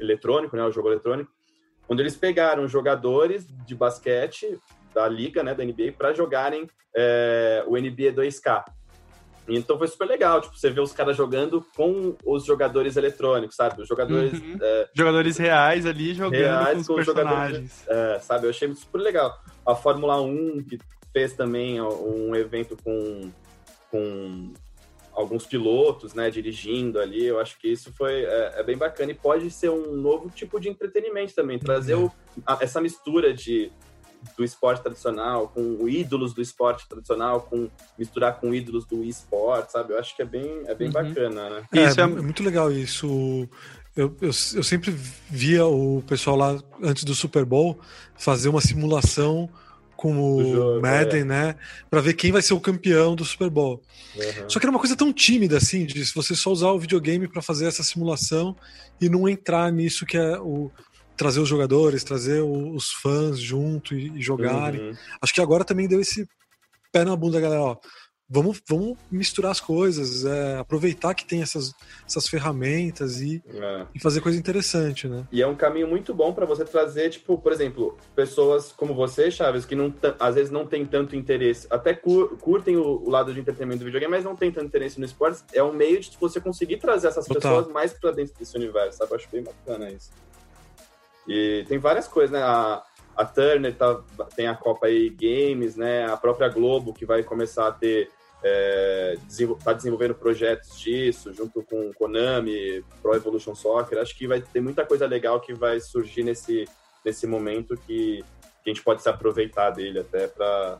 eletrônico, 0.00 0.56
né, 0.56 0.64
o 0.64 0.72
jogo 0.72 0.88
eletrônico, 0.88 1.30
onde 1.88 2.02
eles 2.02 2.16
pegaram 2.16 2.66
jogadores 2.66 3.46
de 3.64 3.76
basquete 3.76 4.58
da 4.92 5.06
liga, 5.06 5.44
né, 5.44 5.54
da 5.54 5.64
NBA, 5.64 5.92
para 5.96 6.12
jogarem 6.12 6.68
é, 6.96 7.62
o 7.68 7.76
NBA 7.76 8.12
2K. 8.12 8.64
Então 9.50 9.78
foi 9.78 9.86
super 9.86 10.08
legal, 10.08 10.40
tipo, 10.40 10.58
você 10.58 10.68
vê 10.68 10.80
os 10.80 10.92
caras 10.92 11.16
jogando 11.16 11.64
com 11.76 12.16
os 12.26 12.44
jogadores 12.44 12.96
eletrônicos, 12.96 13.54
sabe? 13.54 13.80
Os 13.80 13.88
jogadores... 13.88 14.32
Uhum. 14.32 14.58
É, 14.60 14.88
jogadores 14.92 15.38
reais 15.38 15.86
ali 15.86 16.12
jogando 16.12 16.40
reais 16.40 16.74
com 16.74 16.80
os 16.80 16.86
com 16.88 16.94
personagens. 16.96 17.88
É, 17.88 18.18
sabe? 18.18 18.46
Eu 18.46 18.50
achei 18.50 18.74
super 18.74 18.98
legal 18.98 19.32
a 19.68 19.74
Fórmula 19.74 20.20
1, 20.20 20.64
que 20.64 20.78
fez 21.12 21.34
também 21.34 21.80
um 21.80 22.34
evento 22.34 22.76
com, 22.82 23.30
com 23.90 24.52
alguns 25.12 25.44
pilotos, 25.44 26.14
né, 26.14 26.30
dirigindo 26.30 26.98
ali, 26.98 27.26
eu 27.26 27.38
acho 27.38 27.58
que 27.58 27.68
isso 27.68 27.92
foi 27.92 28.24
é, 28.24 28.54
é 28.56 28.62
bem 28.62 28.78
bacana 28.78 29.10
e 29.10 29.14
pode 29.14 29.50
ser 29.50 29.68
um 29.68 29.92
novo 29.92 30.30
tipo 30.30 30.58
de 30.58 30.68
entretenimento 30.68 31.34
também, 31.34 31.58
trazer 31.58 31.96
o, 31.96 32.10
a, 32.46 32.58
essa 32.60 32.80
mistura 32.80 33.34
de 33.34 33.70
do 34.36 34.44
esporte 34.44 34.82
tradicional, 34.82 35.48
com 35.48 35.88
ídolos 35.88 36.34
do 36.34 36.42
esporte 36.42 36.88
tradicional, 36.88 37.42
com 37.42 37.68
misturar 37.96 38.40
com 38.40 38.52
ídolos 38.52 38.84
do 38.84 39.04
esporte, 39.04 39.72
sabe? 39.72 39.92
Eu 39.92 39.98
acho 39.98 40.14
que 40.16 40.22
é 40.22 40.24
bem, 40.24 40.62
é 40.66 40.74
bem 40.74 40.88
uhum. 40.88 40.92
bacana, 40.92 41.50
né? 41.50 41.62
É, 41.72 41.84
isso 41.84 42.00
é, 42.00 42.02
é 42.02 42.06
muito 42.06 42.42
legal 42.42 42.70
isso. 42.70 43.48
Eu, 43.98 44.16
eu, 44.20 44.28
eu, 44.28 44.62
sempre 44.62 44.94
via 45.28 45.66
o 45.66 46.04
pessoal 46.06 46.36
lá 46.36 46.62
antes 46.80 47.02
do 47.02 47.16
Super 47.16 47.44
Bowl 47.44 47.80
fazer 48.16 48.48
uma 48.48 48.60
simulação 48.60 49.50
com 49.96 50.16
o 50.20 50.54
jogo, 50.54 50.80
Madden, 50.80 51.22
é. 51.22 51.24
né? 51.24 51.56
Para 51.90 52.00
ver 52.00 52.14
quem 52.14 52.30
vai 52.30 52.40
ser 52.40 52.54
o 52.54 52.60
campeão 52.60 53.16
do 53.16 53.24
Super 53.24 53.50
Bowl. 53.50 53.82
Uhum. 54.14 54.48
Só 54.48 54.60
que 54.60 54.66
era 54.66 54.70
uma 54.70 54.78
coisa 54.78 54.94
tão 54.94 55.12
tímida 55.12 55.56
assim, 55.56 55.84
de 55.84 56.04
você 56.14 56.36
só 56.36 56.52
usar 56.52 56.70
o 56.70 56.78
videogame 56.78 57.26
para 57.26 57.42
fazer 57.42 57.66
essa 57.66 57.82
simulação 57.82 58.54
e 59.00 59.08
não 59.08 59.28
entrar 59.28 59.72
nisso 59.72 60.06
que 60.06 60.16
é 60.16 60.38
o 60.38 60.70
trazer 61.16 61.40
os 61.40 61.48
jogadores, 61.48 62.04
trazer 62.04 62.40
os 62.40 62.92
fãs 62.92 63.40
junto 63.40 63.96
e, 63.96 64.16
e 64.16 64.22
jogarem. 64.22 64.80
Uhum. 64.80 64.96
Acho 65.20 65.34
que 65.34 65.40
agora 65.40 65.64
também 65.64 65.88
deu 65.88 66.00
esse 66.00 66.24
pé 66.92 67.04
na 67.04 67.16
bunda, 67.16 67.40
galera. 67.40 67.62
Ó, 67.62 67.76
vamos, 68.28 68.60
vamos 68.68 68.98
misturar 69.10 69.50
as 69.50 69.60
coisas, 69.60 70.24
é, 70.24 70.58
aproveitar 70.58 71.14
que 71.14 71.24
tem 71.24 71.40
essas, 71.40 71.74
essas 72.06 72.28
ferramentas 72.28 73.20
e, 73.20 73.42
é. 73.48 73.86
e 73.94 74.00
fazer 74.00 74.20
coisa 74.20 74.38
interessante, 74.38 75.08
né? 75.08 75.26
E 75.32 75.40
é 75.40 75.46
um 75.46 75.54
caminho 75.54 75.88
muito 75.88 76.12
bom 76.12 76.32
para 76.32 76.44
você 76.44 76.64
trazer, 76.64 77.08
tipo, 77.10 77.38
por 77.38 77.52
exemplo, 77.52 77.96
pessoas 78.14 78.70
como 78.72 78.94
você, 78.94 79.30
Chaves, 79.30 79.64
que 79.64 79.74
não 79.74 79.92
às 80.20 80.34
vezes 80.34 80.50
não 80.50 80.66
tem 80.66 80.84
tanto 80.84 81.16
interesse, 81.16 81.66
até 81.70 81.94
cur, 81.94 82.36
curtem 82.38 82.76
o, 82.76 82.82
o, 82.82 83.08
lado 83.08 83.32
de 83.32 83.40
entretenimento 83.40 83.80
do 83.80 83.86
videogame, 83.86 84.10
mas 84.10 84.24
não 84.24 84.36
tem 84.36 84.52
tanto 84.52 84.66
interesse 84.66 84.98
no 84.98 85.06
esporte. 85.06 85.42
É 85.52 85.62
um 85.62 85.72
meio 85.72 85.98
de 86.00 86.10
você 86.20 86.40
conseguir 86.40 86.76
trazer 86.76 87.08
essas 87.08 87.26
Total. 87.26 87.40
pessoas 87.40 87.72
mais 87.72 87.92
para 87.92 88.10
dentro 88.10 88.34
desse 88.38 88.56
universo, 88.56 88.98
sabe? 88.98 89.12
Eu 89.12 89.16
acho 89.16 89.28
bem 89.30 89.42
bacana 89.42 89.90
isso. 89.90 90.10
E 91.26 91.64
tem 91.66 91.78
várias 91.78 92.06
coisas, 92.06 92.30
né? 92.30 92.42
A, 92.42 92.82
a 93.16 93.24
Turner 93.24 93.74
tá, 93.74 94.00
tem 94.36 94.46
a 94.46 94.54
Copa 94.54 94.86
aí 94.86 95.10
Games, 95.10 95.76
né? 95.76 96.06
A 96.06 96.16
própria 96.16 96.48
Globo 96.48 96.92
que 96.92 97.04
vai 97.04 97.22
começar 97.22 97.66
a 97.66 97.72
ter 97.72 98.10
é, 98.42 99.16
está 99.28 99.72
desenvolvendo 99.72 100.14
projetos 100.14 100.78
disso, 100.78 101.32
junto 101.32 101.62
com 101.62 101.92
Konami, 101.92 102.84
Pro 103.02 103.14
Evolution 103.14 103.54
Soccer. 103.54 103.98
Acho 103.98 104.16
que 104.16 104.26
vai 104.26 104.40
ter 104.40 104.60
muita 104.60 104.84
coisa 104.84 105.06
legal 105.06 105.40
que 105.40 105.52
vai 105.52 105.80
surgir 105.80 106.22
nesse, 106.22 106.64
nesse 107.04 107.26
momento 107.26 107.76
que, 107.86 108.24
que 108.62 108.70
a 108.70 108.72
gente 108.72 108.82
pode 108.82 109.02
se 109.02 109.08
aproveitar 109.08 109.70
dele 109.70 110.00
até 110.00 110.28
para 110.28 110.78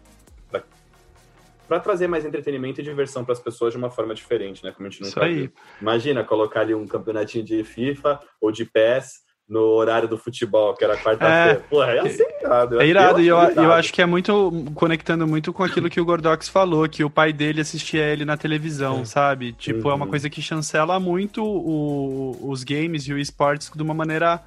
para 1.68 1.80
trazer 1.80 2.08
mais 2.08 2.24
entretenimento 2.24 2.80
e 2.80 2.82
diversão 2.82 3.22
para 3.22 3.34
as 3.34 3.40
pessoas 3.40 3.74
de 3.74 3.78
uma 3.78 3.90
forma 3.90 4.14
diferente, 4.14 4.64
né? 4.64 4.72
Como 4.72 4.88
a 4.88 4.90
gente 4.90 5.02
nunca 5.02 5.28
viu. 5.28 5.52
Imagina 5.82 6.24
colocar 6.24 6.62
ali 6.62 6.74
um 6.74 6.86
campeonatinho 6.86 7.44
de 7.44 7.62
FIFA 7.62 8.18
ou 8.40 8.50
de 8.50 8.64
PES 8.64 9.27
no 9.48 9.60
horário 9.60 10.06
do 10.06 10.18
futebol, 10.18 10.74
que 10.74 10.84
era 10.84 10.96
quarta-feira. 10.96 11.52
É, 11.52 11.54
Pô, 11.54 11.82
é 11.82 11.98
assim, 12.00 12.24
irado. 12.40 12.80
É 12.80 12.86
irado, 12.86 13.20
e 13.20 13.28
eu, 13.28 13.38
eu, 13.38 13.62
eu 13.64 13.72
acho 13.72 13.92
que 13.92 14.02
é 14.02 14.06
muito, 14.06 14.52
conectando 14.74 15.26
muito 15.26 15.52
com 15.52 15.64
aquilo 15.64 15.88
que 15.88 16.00
o 16.00 16.04
Gordox 16.04 16.48
falou, 16.48 16.86
que 16.88 17.02
o 17.02 17.08
pai 17.08 17.32
dele 17.32 17.62
assistia 17.62 18.04
ele 18.04 18.26
na 18.26 18.36
televisão, 18.36 19.00
é. 19.00 19.04
sabe? 19.06 19.52
Tipo, 19.54 19.88
uhum. 19.88 19.92
é 19.92 19.94
uma 19.94 20.04
uhum. 20.04 20.10
coisa 20.10 20.28
que 20.28 20.42
chancela 20.42 21.00
muito 21.00 21.42
o, 21.42 22.50
os 22.50 22.62
games 22.62 23.04
e 23.04 23.12
o 23.14 23.18
esportes 23.18 23.70
de 23.74 23.82
uma 23.82 23.94
maneira 23.94 24.42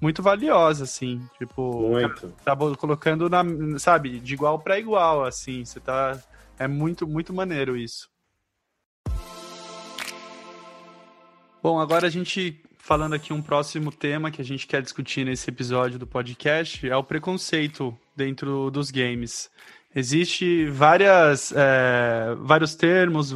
muito 0.00 0.22
valiosa, 0.22 0.84
assim. 0.84 1.20
Tipo, 1.38 1.88
muito. 1.88 2.32
tá 2.44 2.56
colocando 2.78 3.28
na, 3.28 3.42
sabe, 3.78 4.20
de 4.20 4.34
igual 4.34 4.60
para 4.60 4.78
igual, 4.78 5.24
assim. 5.24 5.64
Você 5.64 5.80
tá. 5.80 6.18
É 6.58 6.68
muito, 6.68 7.06
muito 7.06 7.34
maneiro 7.34 7.76
isso. 7.76 8.08
Bom, 11.62 11.80
agora 11.80 12.06
a 12.06 12.10
gente 12.10 12.62
falando 12.86 13.14
aqui 13.14 13.32
um 13.32 13.42
próximo 13.42 13.90
tema 13.90 14.30
que 14.30 14.40
a 14.40 14.44
gente 14.44 14.64
quer 14.64 14.80
discutir 14.80 15.26
nesse 15.26 15.50
episódio 15.50 15.98
do 15.98 16.06
podcast 16.06 16.88
é 16.88 16.96
o 16.96 17.02
preconceito 17.02 17.92
dentro 18.14 18.70
dos 18.70 18.92
games. 18.92 19.50
Existe 19.92 20.66
várias, 20.66 21.52
é, 21.56 22.36
vários 22.38 22.76
termos, 22.76 23.34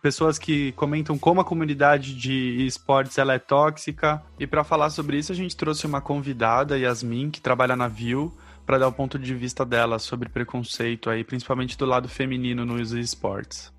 pessoas 0.00 0.38
que 0.38 0.70
comentam 0.72 1.18
como 1.18 1.40
a 1.40 1.44
comunidade 1.44 2.14
de 2.14 2.64
esportes 2.64 3.18
ela 3.18 3.34
é 3.34 3.38
tóxica. 3.40 4.22
E 4.38 4.46
para 4.46 4.62
falar 4.62 4.90
sobre 4.90 5.18
isso, 5.18 5.32
a 5.32 5.34
gente 5.34 5.56
trouxe 5.56 5.84
uma 5.84 6.00
convidada, 6.00 6.78
Yasmin, 6.78 7.32
que 7.32 7.40
trabalha 7.40 7.74
na 7.74 7.88
View, 7.88 8.32
para 8.64 8.78
dar 8.78 8.86
o 8.86 8.92
ponto 8.92 9.18
de 9.18 9.34
vista 9.34 9.64
dela 9.64 9.98
sobre 9.98 10.28
preconceito 10.28 11.10
aí, 11.10 11.24
principalmente 11.24 11.76
do 11.76 11.84
lado 11.84 12.08
feminino 12.08 12.64
nos 12.64 12.92
esportes. 12.92 13.72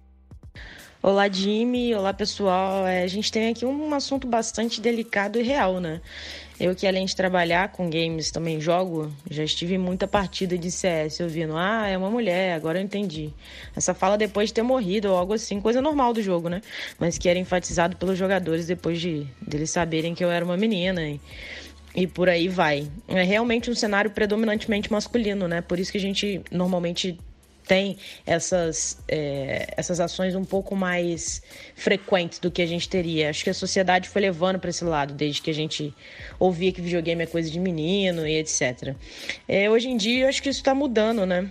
Olá, 1.06 1.28
Jimmy. 1.28 1.94
Olá, 1.94 2.14
pessoal. 2.14 2.88
É, 2.88 3.04
a 3.04 3.08
gente 3.08 3.30
tem 3.30 3.50
aqui 3.50 3.66
um 3.66 3.94
assunto 3.94 4.26
bastante 4.26 4.80
delicado 4.80 5.38
e 5.38 5.44
real, 5.44 5.82
né? 5.82 6.00
Eu 6.58 6.74
que 6.74 6.88
além 6.88 7.06
de 7.06 7.14
trabalhar 7.14 7.74
com 7.74 7.90
games 7.90 8.32
também 8.32 8.62
jogo, 8.62 9.12
já 9.30 9.44
estive 9.44 9.76
em 9.76 9.78
muita 9.78 10.08
partida 10.08 10.58
de 10.58 10.72
CS 10.72 11.20
ouvindo, 11.20 11.58
ah, 11.58 11.86
é 11.90 11.98
uma 11.98 12.10
mulher, 12.10 12.54
agora 12.54 12.80
eu 12.80 12.84
entendi. 12.86 13.34
Essa 13.76 13.94
fala 13.94 14.18
depois 14.18 14.48
de 14.48 14.54
ter 14.54 14.62
morrido 14.62 15.10
ou 15.10 15.18
algo 15.18 15.34
assim, 15.34 15.60
coisa 15.60 15.82
normal 15.82 16.14
do 16.14 16.22
jogo, 16.22 16.48
né? 16.48 16.62
Mas 16.98 17.18
que 17.18 17.28
era 17.28 17.38
enfatizado 17.38 17.98
pelos 17.98 18.18
jogadores 18.18 18.66
depois 18.66 19.02
de 19.02 19.28
deles 19.42 19.72
saberem 19.72 20.16
que 20.16 20.24
eu 20.24 20.32
era 20.32 20.46
uma 20.46 20.56
menina. 20.56 21.06
E, 21.06 21.20
e 21.94 22.08
por 22.08 22.30
aí 22.30 22.48
vai. 22.48 22.90
É 23.10 23.24
realmente 23.24 23.70
um 23.70 23.76
cenário 23.76 24.12
predominantemente 24.12 24.90
masculino, 24.90 25.50
né? 25.50 25.60
Por 25.60 25.80
isso 25.80 25.92
que 25.92 25.98
a 25.98 26.02
gente 26.02 26.42
normalmente 26.50 27.20
tem 27.68 27.98
essas, 28.26 28.98
é, 29.08 29.74
essas 29.78 30.00
ações 30.00 30.36
um 30.36 30.44
pouco 30.44 30.76
mais 30.76 31.42
frequentes 31.76 32.40
do 32.40 32.52
que 32.52 32.62
a 32.62 32.66
gente 32.66 32.88
teria. 32.88 33.30
Acho 33.30 33.44
que 33.44 33.50
a 33.50 33.54
sociedade 33.54 34.10
foi 34.10 34.22
levando 34.22 34.60
para 34.60 34.70
esse 34.70 34.84
lado, 34.84 35.14
desde 35.14 35.42
que 35.42 35.50
a 35.50 35.54
gente 35.54 35.94
ouvia 36.40 36.72
que 36.72 36.82
videogame 36.82 37.24
é 37.24 37.26
coisa 37.28 37.50
de 37.50 37.60
menino 37.60 38.28
e 38.28 38.38
etc. 38.38 38.96
É, 39.48 39.70
hoje 39.70 39.90
em 39.90 39.98
dia, 39.98 40.28
acho 40.28 40.42
que 40.42 40.50
isso 40.50 40.60
está 40.60 40.76
mudando, 40.76 41.26
né? 41.26 41.50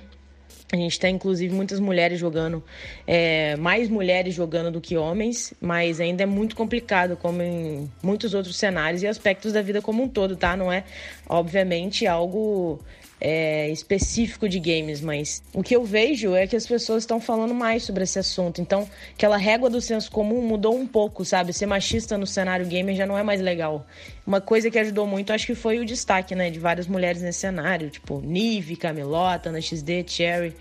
A 0.73 0.77
gente 0.77 0.99
tem, 0.99 1.17
inclusive, 1.17 1.55
muitas 1.55 1.79
mulheres 1.79 2.19
jogando, 2.19 2.65
é, 3.07 3.57
mais 3.57 3.91
mulheres 3.91 4.35
jogando 4.35 4.71
do 4.71 4.81
que 4.81 4.97
homens, 4.97 5.53
mas 5.61 6.01
ainda 6.01 6.23
é 6.23 6.27
muito 6.27 6.57
complicado, 6.57 7.15
como 7.15 7.43
em 7.43 7.93
muitos 8.03 8.33
outros 8.33 8.57
cenários 8.57 9.03
e 9.03 9.07
aspectos 9.07 9.53
da 9.53 9.61
vida 9.61 9.83
como 9.83 10.03
um 10.03 10.09
todo, 10.09 10.35
tá? 10.35 10.57
Não 10.57 10.73
é, 10.73 10.85
obviamente, 11.29 12.07
algo 12.07 12.81
é, 13.25 13.68
específico 13.70 14.49
de 14.49 14.59
games, 14.59 15.01
mas 15.01 15.45
o 15.55 15.62
que 15.62 15.77
eu 15.77 15.85
vejo 15.85 16.35
é 16.35 16.45
que 16.45 16.57
as 16.57 16.66
pessoas 16.66 17.05
estão 17.05 17.20
falando 17.20 17.55
mais 17.55 17.85
sobre 17.85 18.03
esse 18.03 18.18
assunto. 18.18 18.61
Então, 18.61 18.89
aquela 19.14 19.37
régua 19.37 19.70
do 19.70 19.81
senso 19.81 20.11
comum 20.11 20.43
mudou 20.43 20.77
um 20.77 20.87
pouco, 20.87 21.25
sabe? 21.25 21.53
Ser 21.53 21.66
machista 21.66 22.18
no 22.18 22.27
cenário 22.27 22.66
gamer 22.66 22.97
já 22.97 23.07
não 23.07 23.16
é 23.16 23.23
mais 23.23 23.41
legal. 23.41 23.87
Uma 24.27 24.41
coisa 24.41 24.68
que 24.68 24.79
ajudou 24.79 25.07
muito, 25.07 25.33
acho 25.33 25.47
que 25.47 25.55
foi 25.55 25.79
o 25.79 25.85
destaque, 25.85 26.35
né, 26.35 26.51
de 26.51 26.59
várias 26.59 26.89
mulheres 26.89 27.23
nesse 27.23 27.39
cenário, 27.39 27.91
tipo 27.91 28.20
Nive, 28.20 28.75
Camilota, 28.75 29.53
na 29.53 29.61
XD, 29.61 30.05
Cherry 30.05 30.57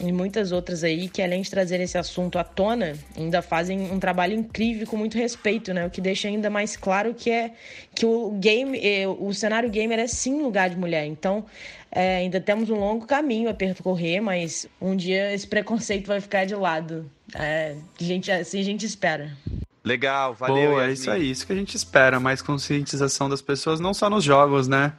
e 0.00 0.10
muitas 0.12 0.50
outras 0.50 0.82
aí 0.82 1.08
que 1.08 1.20
além 1.22 1.42
de 1.42 1.50
trazer 1.50 1.80
esse 1.80 1.98
assunto 1.98 2.38
à 2.38 2.44
tona, 2.44 2.94
ainda 3.16 3.42
fazem 3.42 3.92
um 3.92 4.00
trabalho 4.00 4.34
incrível 4.34 4.86
com 4.86 4.96
muito 4.96 5.18
respeito, 5.18 5.74
né? 5.74 5.86
O 5.86 5.90
que 5.90 6.00
deixa 6.00 6.26
ainda 6.26 6.48
mais 6.48 6.76
claro 6.76 7.14
que 7.14 7.30
é 7.30 7.52
que 7.94 8.06
o 8.06 8.30
game, 8.32 8.78
eh, 8.82 9.06
o 9.06 9.32
cenário 9.34 9.68
gamer 9.68 9.98
é 9.98 10.06
sim 10.06 10.40
lugar 10.40 10.70
de 10.70 10.76
mulher. 10.76 11.04
Então, 11.04 11.44
é, 11.92 12.16
ainda 12.16 12.40
temos 12.40 12.70
um 12.70 12.76
longo 12.76 13.06
caminho 13.06 13.50
a 13.50 13.54
percorrer, 13.54 14.20
mas 14.20 14.66
um 14.80 14.96
dia 14.96 15.34
esse 15.34 15.46
preconceito 15.46 16.06
vai 16.06 16.20
ficar 16.20 16.46
de 16.46 16.54
lado. 16.54 17.10
É, 17.34 17.74
a 18.00 18.04
gente, 18.04 18.30
assim 18.30 18.60
a 18.60 18.64
gente 18.64 18.86
espera. 18.86 19.36
Legal, 19.84 20.34
valeu. 20.34 20.72
Pô, 20.72 20.80
é 20.80 20.92
isso 20.92 21.10
aí, 21.10 21.30
isso 21.30 21.46
que 21.46 21.52
a 21.52 21.56
gente 21.56 21.74
espera, 21.76 22.20
mais 22.20 22.40
conscientização 22.40 23.28
das 23.28 23.42
pessoas, 23.42 23.80
não 23.80 23.92
só 23.92 24.08
nos 24.08 24.24
jogos, 24.24 24.68
né? 24.68 24.92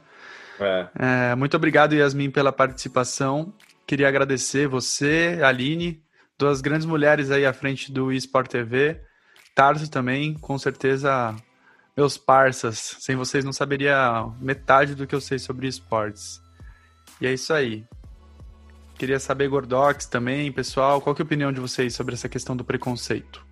É. 0.60 0.86
É, 1.30 1.34
muito 1.34 1.56
obrigado, 1.56 1.94
Yasmin, 1.94 2.30
pela 2.30 2.52
participação. 2.52 3.52
Queria 3.92 4.08
agradecer 4.08 4.66
você, 4.66 5.38
Aline, 5.44 6.02
duas 6.38 6.62
grandes 6.62 6.86
mulheres 6.86 7.30
aí 7.30 7.44
à 7.44 7.52
frente 7.52 7.92
do 7.92 8.10
eSport 8.10 8.48
TV. 8.48 8.98
Tarso 9.54 9.90
também, 9.90 10.32
com 10.32 10.56
certeza, 10.56 11.36
meus 11.94 12.16
parças. 12.16 12.96
Sem 13.00 13.16
vocês 13.16 13.44
não 13.44 13.52
saberia 13.52 14.24
metade 14.40 14.94
do 14.94 15.06
que 15.06 15.14
eu 15.14 15.20
sei 15.20 15.38
sobre 15.38 15.68
esportes. 15.68 16.40
E 17.20 17.26
é 17.26 17.34
isso 17.34 17.52
aí. 17.52 17.84
Queria 18.94 19.20
saber, 19.20 19.50
Gordox, 19.50 20.06
também, 20.06 20.50
pessoal, 20.50 20.98
qual 21.02 21.14
é 21.14 21.20
a 21.20 21.24
opinião 21.24 21.52
de 21.52 21.60
vocês 21.60 21.94
sobre 21.94 22.14
essa 22.14 22.30
questão 22.30 22.56
do 22.56 22.64
preconceito? 22.64 23.44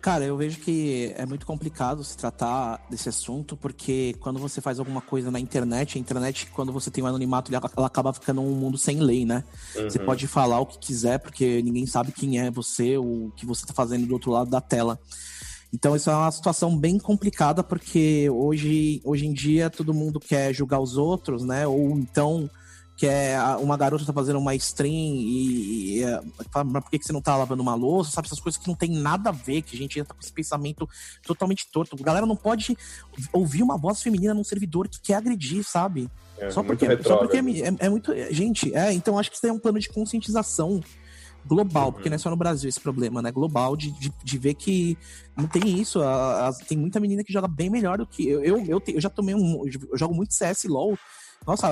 Cara, 0.00 0.24
eu 0.24 0.34
vejo 0.34 0.58
que 0.60 1.12
é 1.14 1.26
muito 1.26 1.44
complicado 1.44 2.02
se 2.02 2.16
tratar 2.16 2.80
desse 2.88 3.08
assunto, 3.10 3.54
porque 3.54 4.16
quando 4.18 4.38
você 4.38 4.58
faz 4.58 4.78
alguma 4.78 5.02
coisa 5.02 5.30
na 5.30 5.38
internet, 5.38 5.98
a 5.98 6.00
internet, 6.00 6.46
quando 6.54 6.72
você 6.72 6.90
tem 6.90 7.04
um 7.04 7.06
anonimato, 7.06 7.52
ela 7.54 7.86
acaba 7.86 8.10
ficando 8.12 8.40
um 8.40 8.54
mundo 8.54 8.78
sem 8.78 8.98
lei, 8.98 9.26
né? 9.26 9.44
Uhum. 9.76 9.90
Você 9.90 9.98
pode 9.98 10.26
falar 10.26 10.58
o 10.58 10.64
que 10.64 10.78
quiser, 10.78 11.18
porque 11.18 11.60
ninguém 11.62 11.84
sabe 11.86 12.12
quem 12.12 12.40
é 12.40 12.50
você, 12.50 12.96
ou 12.96 13.26
o 13.26 13.32
que 13.32 13.44
você 13.44 13.66
tá 13.66 13.74
fazendo 13.74 14.06
do 14.06 14.14
outro 14.14 14.30
lado 14.30 14.48
da 14.48 14.60
tela. 14.60 14.98
Então, 15.72 15.94
isso 15.94 16.10
é 16.10 16.14
uma 16.14 16.30
situação 16.30 16.76
bem 16.76 16.98
complicada, 16.98 17.62
porque 17.62 18.28
hoje, 18.30 19.02
hoje 19.04 19.26
em 19.26 19.32
dia 19.34 19.68
todo 19.68 19.94
mundo 19.94 20.18
quer 20.18 20.52
julgar 20.54 20.80
os 20.80 20.96
outros, 20.96 21.44
né? 21.44 21.66
Ou 21.66 21.90
então 21.98 22.50
que 23.00 23.06
é 23.06 23.34
uma 23.58 23.78
garota 23.78 24.04
tá 24.04 24.12
fazendo 24.12 24.38
uma 24.38 24.54
stream 24.54 24.92
e, 24.92 26.00
e 26.00 26.04
é, 26.04 26.20
fala, 26.52 26.82
por 26.82 26.90
que, 26.90 26.98
que 26.98 27.06
você 27.06 27.14
não 27.14 27.22
tá 27.22 27.34
lavando 27.34 27.62
uma 27.62 27.74
louça, 27.74 28.10
sabe? 28.10 28.26
Essas 28.26 28.38
coisas 28.38 28.60
que 28.60 28.68
não 28.68 28.74
tem 28.74 28.90
nada 28.90 29.30
a 29.30 29.32
ver, 29.32 29.62
que 29.62 29.74
a 29.74 29.78
gente 29.78 29.98
entra 29.98 30.12
com 30.12 30.20
esse 30.20 30.30
pensamento 30.30 30.86
totalmente 31.26 31.66
torto. 31.72 31.96
A 31.98 32.04
galera 32.04 32.26
não 32.26 32.36
pode 32.36 32.76
ouvir 33.32 33.62
uma 33.62 33.78
voz 33.78 34.02
feminina 34.02 34.34
num 34.34 34.44
servidor 34.44 34.86
que 34.86 35.00
quer 35.00 35.14
agredir, 35.14 35.64
sabe? 35.64 36.10
É, 36.36 36.50
só, 36.50 36.62
porque, 36.62 36.84
só 37.02 37.16
porque 37.16 37.38
é, 37.38 37.40
é, 37.40 37.86
é, 37.86 37.88
muito. 37.88 38.12
Gente, 38.30 38.74
é, 38.74 38.92
então 38.92 39.18
acho 39.18 39.30
que 39.30 39.36
isso 39.38 39.46
é 39.46 39.52
um 39.52 39.58
plano 39.58 39.78
de 39.78 39.88
conscientização 39.88 40.78
global, 41.46 41.86
uhum. 41.86 41.92
porque 41.92 42.10
não 42.10 42.16
é 42.16 42.18
só 42.18 42.28
no 42.28 42.36
Brasil 42.36 42.68
esse 42.68 42.80
problema, 42.80 43.22
né? 43.22 43.32
Global, 43.32 43.78
de, 43.78 43.92
de, 43.92 44.12
de 44.22 44.38
ver 44.38 44.52
que 44.52 44.98
não 45.34 45.48
tem 45.48 45.80
isso. 45.80 46.02
A, 46.02 46.48
a, 46.48 46.52
tem 46.52 46.76
muita 46.76 47.00
menina 47.00 47.24
que 47.24 47.32
joga 47.32 47.48
bem 47.48 47.70
melhor 47.70 47.96
do 47.96 48.06
que 48.06 48.28
eu. 48.28 48.44
Eu, 48.44 48.58
eu, 48.66 48.82
eu 48.88 49.00
já 49.00 49.08
tomei 49.08 49.34
um. 49.34 49.66
Eu 49.90 49.96
jogo 49.96 50.14
muito 50.14 50.34
CS 50.34 50.64
LOL. 50.64 50.98
Nossa, 51.46 51.68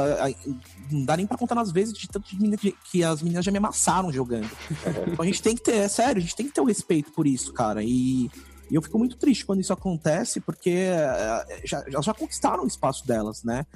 não 0.91 1.05
dá 1.05 1.17
nem 1.17 1.27
pra 1.27 1.37
contar 1.37 1.55
nas 1.55 1.71
vezes 1.71 1.97
de 1.97 2.09
tanto 2.09 2.29
de 2.29 2.37
meninas 2.37 2.61
que 2.91 3.05
as 3.05 3.23
meninas 3.23 3.45
já 3.45 3.53
me 3.53 3.59
amassaram 3.59 4.11
jogando. 4.11 4.51
Então 5.07 5.23
a 5.23 5.27
gente 5.27 5.43
tem 5.43 5.55
que 5.55 5.63
ter, 5.63 5.77
é 5.77 5.89
sério, 5.89 6.19
a 6.19 6.23
gente 6.23 6.35
tem 6.35 6.47
que 6.47 6.53
ter 6.53 6.61
o 6.61 6.65
respeito 6.65 7.13
por 7.13 7.27
isso, 7.27 7.53
cara. 7.53 7.83
E, 7.83 8.31
e 8.71 8.75
eu 8.75 8.83
fico 8.83 8.99
muito 8.99 9.17
triste 9.17 9.45
quando 9.45 9.61
isso 9.61 9.73
acontece, 9.73 10.41
porque 10.41 10.71
eh, 10.71 11.61
já, 11.65 11.85
elas 11.87 12.05
já 12.05 12.15
conquistaram 12.15 12.65
o 12.65 12.67
espaço 12.67 13.07
delas, 13.07 13.45
né? 13.45 13.67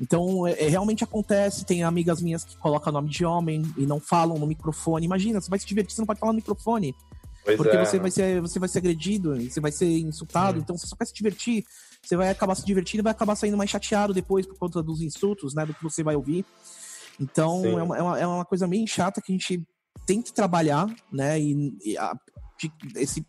Então, 0.00 0.46
é, 0.46 0.52
é, 0.52 0.68
realmente 0.68 1.02
acontece. 1.04 1.64
Tem 1.64 1.82
amigas 1.82 2.20
minhas 2.20 2.44
que 2.44 2.56
colocam 2.56 2.92
nome 2.92 3.08
de 3.08 3.24
homem 3.24 3.62
e 3.76 3.86
não 3.86 4.00
falam 4.00 4.38
no 4.38 4.46
microfone. 4.46 5.06
Imagina, 5.06 5.40
você 5.40 5.50
vai 5.50 5.58
se 5.58 5.66
divertir, 5.66 5.94
você 5.94 6.00
não 6.00 6.06
pode 6.06 6.20
falar 6.20 6.32
no 6.32 6.36
microfone. 6.36 6.94
Pois 7.44 7.56
porque 7.56 7.76
é. 7.76 7.84
você, 7.84 7.98
vai 7.98 8.10
ser, 8.10 8.40
você 8.40 8.58
vai 8.58 8.68
ser 8.68 8.78
agredido, 8.78 9.34
você 9.40 9.60
vai 9.60 9.72
ser 9.72 9.98
insultado, 9.98 10.58
é. 10.58 10.60
então 10.60 10.76
você 10.76 10.86
só 10.86 10.94
quer 10.94 11.06
se 11.06 11.14
divertir 11.14 11.64
você 12.08 12.16
vai 12.16 12.30
acabar 12.30 12.54
se 12.54 12.64
divertindo 12.64 13.02
e 13.02 13.04
vai 13.04 13.10
acabar 13.10 13.36
saindo 13.36 13.56
mais 13.56 13.68
chateado 13.68 14.14
depois 14.14 14.46
por 14.46 14.56
conta 14.56 14.82
dos 14.82 15.02
insultos, 15.02 15.54
né? 15.54 15.66
Do 15.66 15.74
que 15.74 15.82
você 15.82 16.02
vai 16.02 16.16
ouvir. 16.16 16.42
Então 17.20 17.62
é 17.66 17.82
uma, 17.82 17.98
é 17.98 18.02
uma, 18.02 18.20
é 18.20 18.26
uma, 18.26 18.44
coisa 18.46 18.66
bem 18.66 18.86
chata 18.86 19.20
que 19.20 19.30
a 19.30 19.36
gente 19.36 19.62
tem 20.06 20.22
que 20.22 20.32
trabalhar, 20.32 20.88
né? 21.12 21.38
E, 21.38 21.76
e 21.84 21.98
a, 21.98 22.14
de, 22.58 22.72
esse, 22.96 23.26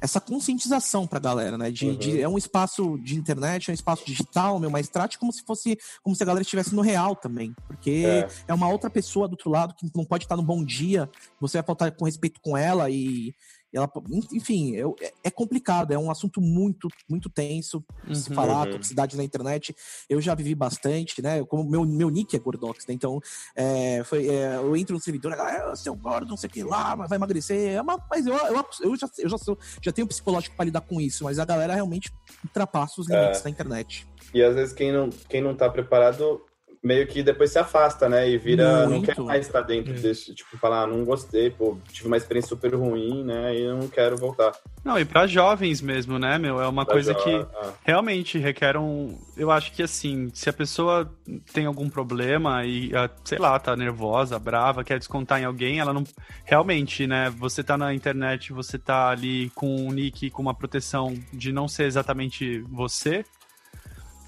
essa 0.00 0.20
conscientização 0.20 1.06
pra 1.06 1.20
galera, 1.20 1.56
né? 1.56 1.70
De, 1.70 1.86
uhum. 1.86 1.96
de, 1.96 2.20
é 2.20 2.28
um 2.28 2.36
espaço 2.36 2.98
de 2.98 3.16
internet, 3.16 3.68
é 3.68 3.70
um 3.70 3.74
espaço 3.74 4.04
digital, 4.04 4.58
meu, 4.58 4.68
mas 4.68 4.88
trate 4.88 5.16
como 5.16 5.32
se 5.32 5.44
fosse, 5.44 5.78
como 6.02 6.16
se 6.16 6.22
a 6.24 6.26
galera 6.26 6.42
estivesse 6.42 6.74
no 6.74 6.82
real 6.82 7.14
também. 7.14 7.54
Porque 7.68 8.04
é. 8.04 8.28
é 8.48 8.54
uma 8.54 8.68
outra 8.68 8.90
pessoa 8.90 9.28
do 9.28 9.32
outro 9.32 9.48
lado 9.48 9.76
que 9.76 9.88
não 9.94 10.04
pode 10.04 10.24
estar 10.24 10.36
no 10.36 10.42
bom 10.42 10.64
dia, 10.64 11.08
você 11.40 11.58
vai 11.58 11.66
faltar 11.66 11.92
com 11.92 12.04
respeito 12.04 12.40
com 12.40 12.56
ela 12.56 12.90
e 12.90 13.32
ela, 13.72 13.90
enfim, 14.32 14.76
é, 14.76 15.12
é, 15.24 15.30
complicado, 15.30 15.92
é 15.92 15.98
um 15.98 16.10
assunto 16.10 16.40
muito, 16.40 16.88
muito 17.08 17.28
tenso 17.28 17.84
de 18.06 18.18
se 18.18 18.30
uhum, 18.30 18.34
falar, 18.34 18.66
uhum. 18.66 18.72
toxicidade 18.72 19.16
na 19.16 19.24
internet. 19.24 19.74
Eu 20.08 20.20
já 20.20 20.34
vivi 20.34 20.54
bastante, 20.54 21.20
né? 21.20 21.44
Como 21.44 21.68
meu, 21.68 21.84
meu 21.84 22.08
nick 22.08 22.34
é 22.34 22.38
Gordox, 22.38 22.86
né? 22.86 22.94
Então, 22.94 23.20
é, 23.54 24.02
foi, 24.04 24.28
é, 24.28 24.56
eu 24.56 24.74
entro 24.76 24.94
no 24.94 25.00
servidor, 25.00 25.34
ah, 25.34 25.76
seu 25.76 25.94
gordo, 25.94 26.28
não 26.28 26.36
sei 26.36 26.48
o 26.48 26.52
que 26.52 26.62
lá, 26.62 26.94
vai 26.94 27.16
emagrecer. 27.16 27.74
É 27.74 27.82
uma, 27.82 28.02
mas 28.10 28.26
eu, 28.26 28.34
eu, 28.34 28.64
eu, 28.82 28.96
já, 28.96 29.08
eu 29.18 29.28
já, 29.28 29.38
sou, 29.38 29.58
já 29.82 29.92
tenho 29.92 30.06
psicológico 30.06 30.56
para 30.56 30.64
lidar 30.64 30.80
com 30.80 31.00
isso, 31.00 31.24
mas 31.24 31.38
a 31.38 31.44
galera 31.44 31.74
realmente 31.74 32.12
ultrapassa 32.44 33.00
os 33.00 33.08
limites 33.08 33.40
é. 33.40 33.44
da 33.44 33.50
internet. 33.50 34.06
E 34.32 34.42
às 34.42 34.54
vezes 34.54 34.74
quem 34.74 34.92
não, 34.92 35.10
quem 35.28 35.40
não 35.40 35.54
tá 35.54 35.68
preparado 35.68 36.40
meio 36.82 37.06
que 37.06 37.22
depois 37.22 37.50
se 37.50 37.58
afasta, 37.58 38.08
né? 38.08 38.28
E 38.28 38.38
vira, 38.38 38.86
Muito. 38.86 38.90
não 38.90 39.02
quer 39.02 39.20
mais 39.20 39.46
estar 39.46 39.62
dentro 39.62 39.92
é. 39.92 39.96
desse, 39.96 40.34
tipo, 40.34 40.56
falar, 40.56 40.82
ah, 40.82 40.86
não 40.86 41.04
gostei, 41.04 41.50
pô, 41.50 41.76
tive 41.92 42.06
uma 42.06 42.16
experiência 42.16 42.48
super 42.48 42.74
ruim, 42.74 43.24
né? 43.24 43.54
E 43.54 43.62
eu 43.62 43.76
não 43.76 43.88
quero 43.88 44.16
voltar. 44.16 44.52
Não, 44.84 44.98
e 44.98 45.04
para 45.04 45.26
jovens 45.26 45.80
mesmo, 45.80 46.18
né, 46.18 46.38
meu? 46.38 46.60
É 46.60 46.68
uma 46.68 46.84
pra 46.84 46.94
coisa 46.94 47.14
que 47.14 47.34
ah. 47.34 47.72
realmente 47.84 48.38
requer 48.38 48.76
um. 48.76 49.18
Eu 49.36 49.50
acho 49.50 49.72
que 49.72 49.82
assim, 49.82 50.30
se 50.32 50.48
a 50.48 50.52
pessoa 50.52 51.10
tem 51.52 51.66
algum 51.66 51.88
problema 51.88 52.64
e, 52.64 52.94
ah, 52.94 53.10
sei 53.24 53.38
lá, 53.38 53.58
tá 53.58 53.76
nervosa, 53.76 54.38
brava, 54.38 54.84
quer 54.84 54.98
descontar 54.98 55.40
em 55.40 55.44
alguém, 55.44 55.80
ela 55.80 55.92
não. 55.92 56.04
Realmente, 56.44 57.06
né? 57.06 57.30
Você 57.38 57.62
tá 57.62 57.76
na 57.76 57.92
internet, 57.92 58.52
você 58.52 58.78
tá 58.78 59.10
ali 59.10 59.50
com 59.54 59.86
um 59.86 59.92
nick, 59.92 60.30
com 60.30 60.42
uma 60.42 60.54
proteção 60.54 61.14
de 61.32 61.52
não 61.52 61.68
ser 61.68 61.84
exatamente 61.84 62.60
você 62.70 63.24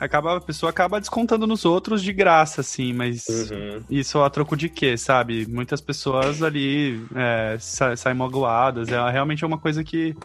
acaba, 0.01 0.38
a 0.38 0.40
pessoa 0.40 0.70
acaba 0.70 0.98
descontando 0.98 1.46
nos 1.46 1.64
outros 1.64 2.03
de 2.03 2.12
graça, 2.12 2.62
assim, 2.62 2.92
mas 2.92 3.26
uhum. 3.28 3.82
isso 3.90 4.18
a 4.20 4.30
troco 4.30 4.57
de 4.57 4.68
quê, 4.68 4.96
sabe? 4.96 5.46
Muitas 5.46 5.80
pessoas 5.80 6.42
ali 6.42 7.05
é, 7.14 7.59
sa 7.61 7.94
saem 7.94 8.16
magoadas. 8.16 8.88
É, 8.88 9.11
realmente 9.11 9.44
é 9.44 9.46
uma 9.46 9.59
coisa 9.59 9.84
que. 9.84 10.16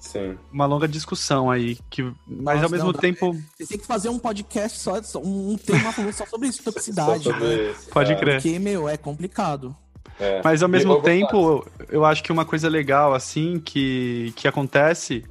Sim. 0.00 0.36
Uma 0.52 0.66
longa 0.66 0.86
discussão 0.86 1.50
aí. 1.50 1.78
Que, 1.88 2.02
mas 2.26 2.56
Nossa, 2.56 2.64
ao 2.64 2.70
mesmo 2.70 2.92
não, 2.92 3.00
tempo. 3.00 3.32
Você 3.56 3.66
tem 3.66 3.78
que 3.78 3.86
fazer 3.86 4.08
um 4.08 4.18
podcast 4.18 4.78
só, 4.78 5.00
um 5.16 5.56
tema 5.56 5.92
só 6.12 6.26
sobre 6.26 6.48
isso, 6.48 6.62
toxicidade. 6.62 7.24
Sobre 7.24 7.44
né? 7.44 7.70
isso, 7.70 7.88
Pode 7.90 8.12
é. 8.12 8.16
crer. 8.16 8.42
Porque, 8.42 8.58
meu, 8.58 8.88
é 8.88 8.96
complicado. 8.96 9.74
É. 10.18 10.40
Mas 10.42 10.62
ao 10.62 10.68
mesmo 10.68 11.00
tempo, 11.02 11.66
eu 11.88 12.04
acho 12.04 12.22
que 12.22 12.32
uma 12.32 12.44
coisa 12.44 12.68
legal, 12.68 13.14
assim, 13.14 13.58
que, 13.58 14.32
que 14.34 14.48
acontece 14.48 15.24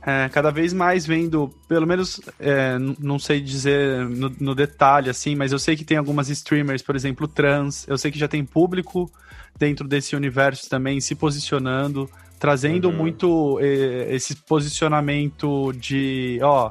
é, 0.00 0.28
cada 0.28 0.50
vez 0.50 0.72
mais 0.72 1.06
vendo, 1.06 1.52
pelo 1.66 1.86
menos, 1.86 2.20
é, 2.38 2.78
não 2.98 3.18
sei 3.18 3.40
dizer 3.40 4.06
no, 4.06 4.32
no, 4.40 4.54
detalhe, 4.54 5.10
assim, 5.10 5.34
mas 5.34 5.52
eu 5.52 5.58
sei 5.58 5.76
que 5.76 5.84
tem 5.84 5.96
algumas 5.96 6.28
streamers, 6.28 6.82
por 6.82 6.94
exemplo, 6.94 7.26
trans, 7.26 7.86
eu 7.88 7.98
sei 7.98 8.10
que 8.10 8.18
já 8.18 8.28
tem 8.28 8.44
público 8.44 9.10
dentro 9.58 9.86
desse 9.88 10.14
universo 10.14 10.70
também 10.70 11.00
se 11.00 11.14
posicionando, 11.14 12.08
trazendo 12.38 12.88
uhum. 12.88 12.96
muito 12.96 13.58
é, 13.60 14.14
esse 14.14 14.36
posicionamento 14.36 15.72
de, 15.72 16.38
ó, 16.42 16.70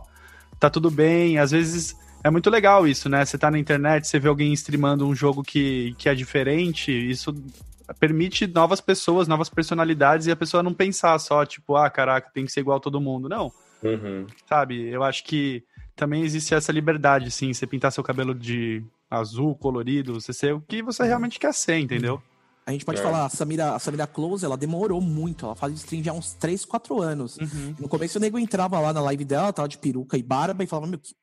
tá 0.59 0.69
tudo 0.69 0.89
bem, 0.89 1.38
às 1.38 1.51
vezes 1.51 1.95
é 2.23 2.30
muito 2.30 2.49
legal 2.49 2.88
isso, 2.88 3.09
né? 3.09 3.23
Você 3.25 3.38
tá 3.38 3.51
na 3.51 3.59
internet, 3.59 4.07
você 4.07 4.19
vê 4.19 4.28
alguém 4.28 4.53
streamando 4.53 5.05
um 5.05 5.13
jogo 5.13 5.43
que, 5.43 5.93
que 5.97 6.09
é 6.09 6.15
diferente, 6.15 6.91
isso 6.91 7.36
permite 7.93 8.47
novas 8.47 8.81
pessoas, 8.81 9.27
novas 9.27 9.49
personalidades 9.49 10.27
e 10.27 10.31
a 10.31 10.35
pessoa 10.35 10.63
não 10.63 10.73
pensar 10.73 11.17
só, 11.19 11.45
tipo, 11.45 11.75
ah, 11.75 11.89
caraca, 11.89 12.31
tem 12.33 12.45
que 12.45 12.51
ser 12.51 12.61
igual 12.61 12.77
a 12.77 12.81
todo 12.81 13.01
mundo. 13.01 13.29
Não. 13.29 13.51
Uhum. 13.83 14.25
Sabe? 14.47 14.88
Eu 14.88 15.03
acho 15.03 15.23
que 15.23 15.63
também 15.95 16.23
existe 16.23 16.53
essa 16.53 16.71
liberdade, 16.71 17.31
sim, 17.31 17.53
você 17.53 17.65
pintar 17.65 17.91
seu 17.91 18.03
cabelo 18.03 18.33
de 18.35 18.83
azul, 19.09 19.55
colorido, 19.55 20.13
você 20.13 20.33
ser 20.33 20.53
o 20.53 20.61
que 20.61 20.81
você 20.83 21.03
realmente 21.03 21.39
quer 21.39 21.53
ser, 21.53 21.79
entendeu? 21.79 22.21
A 22.65 22.71
gente 22.71 22.83
pode 22.83 22.99
é. 22.99 23.03
falar, 23.03 23.25
a 23.25 23.29
Samira, 23.29 23.75
a 23.75 23.79
Samira 23.79 24.05
Close, 24.05 24.43
ela 24.43 24.57
demorou 24.57 24.99
muito. 24.99 25.45
Ela 25.45 25.55
faz 25.55 25.73
stream 25.73 26.03
já 26.03 26.11
há 26.11 26.13
uns 26.13 26.33
3, 26.33 26.65
4 26.65 27.01
anos. 27.01 27.38
Uhum. 27.38 27.75
No 27.79 27.88
começo 27.88 28.17
o 28.17 28.21
nego 28.21 28.38
entrava 28.38 28.77
lá 28.77 28.91
na 28.91 28.99
live 28.99 29.23
dela, 29.23 29.53
tava 29.53 29.69
de 29.69 29.77
peruca 29.77 30.17
e 30.17 30.23
barba, 30.23 30.65
e 30.65 30.67
falava, 30.67 30.85
meu, 30.85 30.99
que 30.99 31.15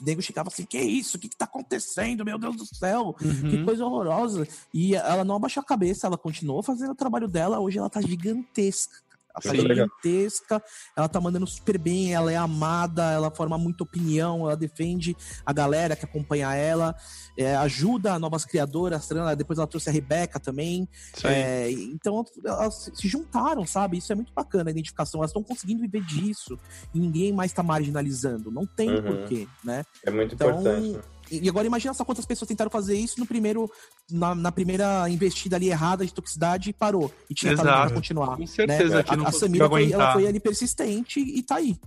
nego 0.00 0.22
chegava 0.22 0.48
assim, 0.48 0.64
que 0.64 0.78
isso? 0.78 1.16
O 1.16 1.20
que, 1.20 1.28
que 1.28 1.36
tá 1.36 1.44
acontecendo? 1.44 2.24
Meu 2.24 2.38
Deus 2.38 2.56
do 2.56 2.66
céu, 2.66 3.14
uhum. 3.20 3.50
que 3.50 3.64
coisa 3.64 3.84
horrorosa. 3.84 4.46
E 4.72 4.94
ela 4.94 5.24
não 5.24 5.36
abaixou 5.36 5.60
a 5.60 5.64
cabeça, 5.64 6.06
ela 6.06 6.18
continuou 6.18 6.62
fazendo 6.62 6.92
o 6.92 6.96
trabalho 6.96 7.28
dela, 7.28 7.60
hoje 7.60 7.78
ela 7.78 7.90
tá 7.90 8.00
gigantesca. 8.00 9.09
Ela 9.34 9.54
tá 9.54 9.54
gigantesca, 9.54 10.62
ela 10.96 11.08
tá 11.08 11.20
mandando 11.20 11.46
super 11.46 11.78
bem, 11.78 12.12
ela 12.12 12.32
é 12.32 12.36
amada, 12.36 13.12
ela 13.12 13.30
forma 13.30 13.56
muita 13.56 13.84
opinião, 13.84 14.40
ela 14.40 14.56
defende 14.56 15.16
a 15.44 15.52
galera 15.52 15.96
que 15.96 16.04
acompanha 16.04 16.54
ela, 16.54 16.94
é, 17.36 17.56
ajuda 17.56 18.18
novas 18.18 18.44
criadoras, 18.44 19.08
depois 19.36 19.58
ela 19.58 19.66
trouxe 19.66 19.88
a 19.88 19.92
Rebeca 19.92 20.38
também. 20.40 20.88
É, 21.24 21.70
então 21.70 22.24
elas 22.44 22.90
se 22.94 23.08
juntaram, 23.08 23.66
sabe? 23.66 23.98
Isso 23.98 24.12
é 24.12 24.14
muito 24.14 24.32
bacana 24.32 24.70
a 24.70 24.72
identificação. 24.72 25.20
Elas 25.20 25.30
estão 25.30 25.42
conseguindo 25.42 25.80
viver 25.80 26.02
disso 26.04 26.58
e 26.94 26.98
ninguém 26.98 27.32
mais 27.32 27.52
tá 27.52 27.62
marginalizando. 27.62 28.50
Não 28.50 28.66
tem 28.66 28.90
uhum. 28.90 29.02
porquê, 29.02 29.48
né? 29.64 29.84
É 30.04 30.10
muito 30.10 30.34
então, 30.34 30.50
importante. 30.50 30.92
Né? 30.92 31.02
E 31.30 31.48
agora 31.48 31.66
imagina 31.66 31.94
só 31.94 32.04
quantas 32.04 32.26
pessoas 32.26 32.48
tentaram 32.48 32.70
fazer 32.70 32.96
isso 32.96 33.20
no 33.20 33.26
primeiro, 33.26 33.70
na, 34.10 34.34
na 34.34 34.50
primeira 34.50 35.08
investida 35.08 35.56
ali 35.56 35.68
errada 35.68 36.04
de 36.04 36.12
toxicidade 36.12 36.70
e 36.70 36.72
parou. 36.72 37.12
E 37.28 37.34
tinha 37.34 37.52
Exato. 37.52 37.68
talento 37.68 37.86
pra 37.86 37.96
continuar. 37.96 38.36
Com 38.36 38.46
certeza 38.46 38.96
né? 38.96 39.02
que 39.02 39.14
a, 39.14 39.28
a 39.28 39.32
Samira 39.32 39.68
foi, 39.68 39.92
ela 39.92 40.12
foi 40.12 40.26
ali 40.26 40.40
persistente 40.40 41.20
e 41.20 41.42
tá 41.42 41.56
aí. 41.56 41.78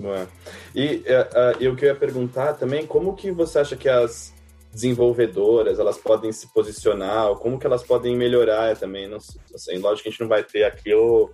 É. 0.00 0.26
E 0.74 0.96
uh, 0.96 1.60
eu 1.60 1.74
queria 1.74 1.94
perguntar 1.94 2.54
também 2.54 2.86
como 2.86 3.14
que 3.14 3.32
você 3.32 3.58
acha 3.58 3.76
que 3.76 3.88
as 3.88 4.32
desenvolvedoras 4.72 5.78
elas 5.78 5.96
podem 5.98 6.30
se 6.30 6.46
posicionar, 6.52 7.28
ou 7.28 7.36
como 7.36 7.58
que 7.58 7.66
elas 7.66 7.82
podem 7.82 8.16
melhorar 8.16 8.76
também. 8.76 9.08
Não, 9.08 9.18
assim, 9.54 9.78
lógico 9.78 10.04
que 10.04 10.08
a 10.08 10.12
gente 10.12 10.20
não 10.20 10.28
vai 10.28 10.44
ter 10.44 10.64
aqui 10.64 10.94
o, 10.94 11.30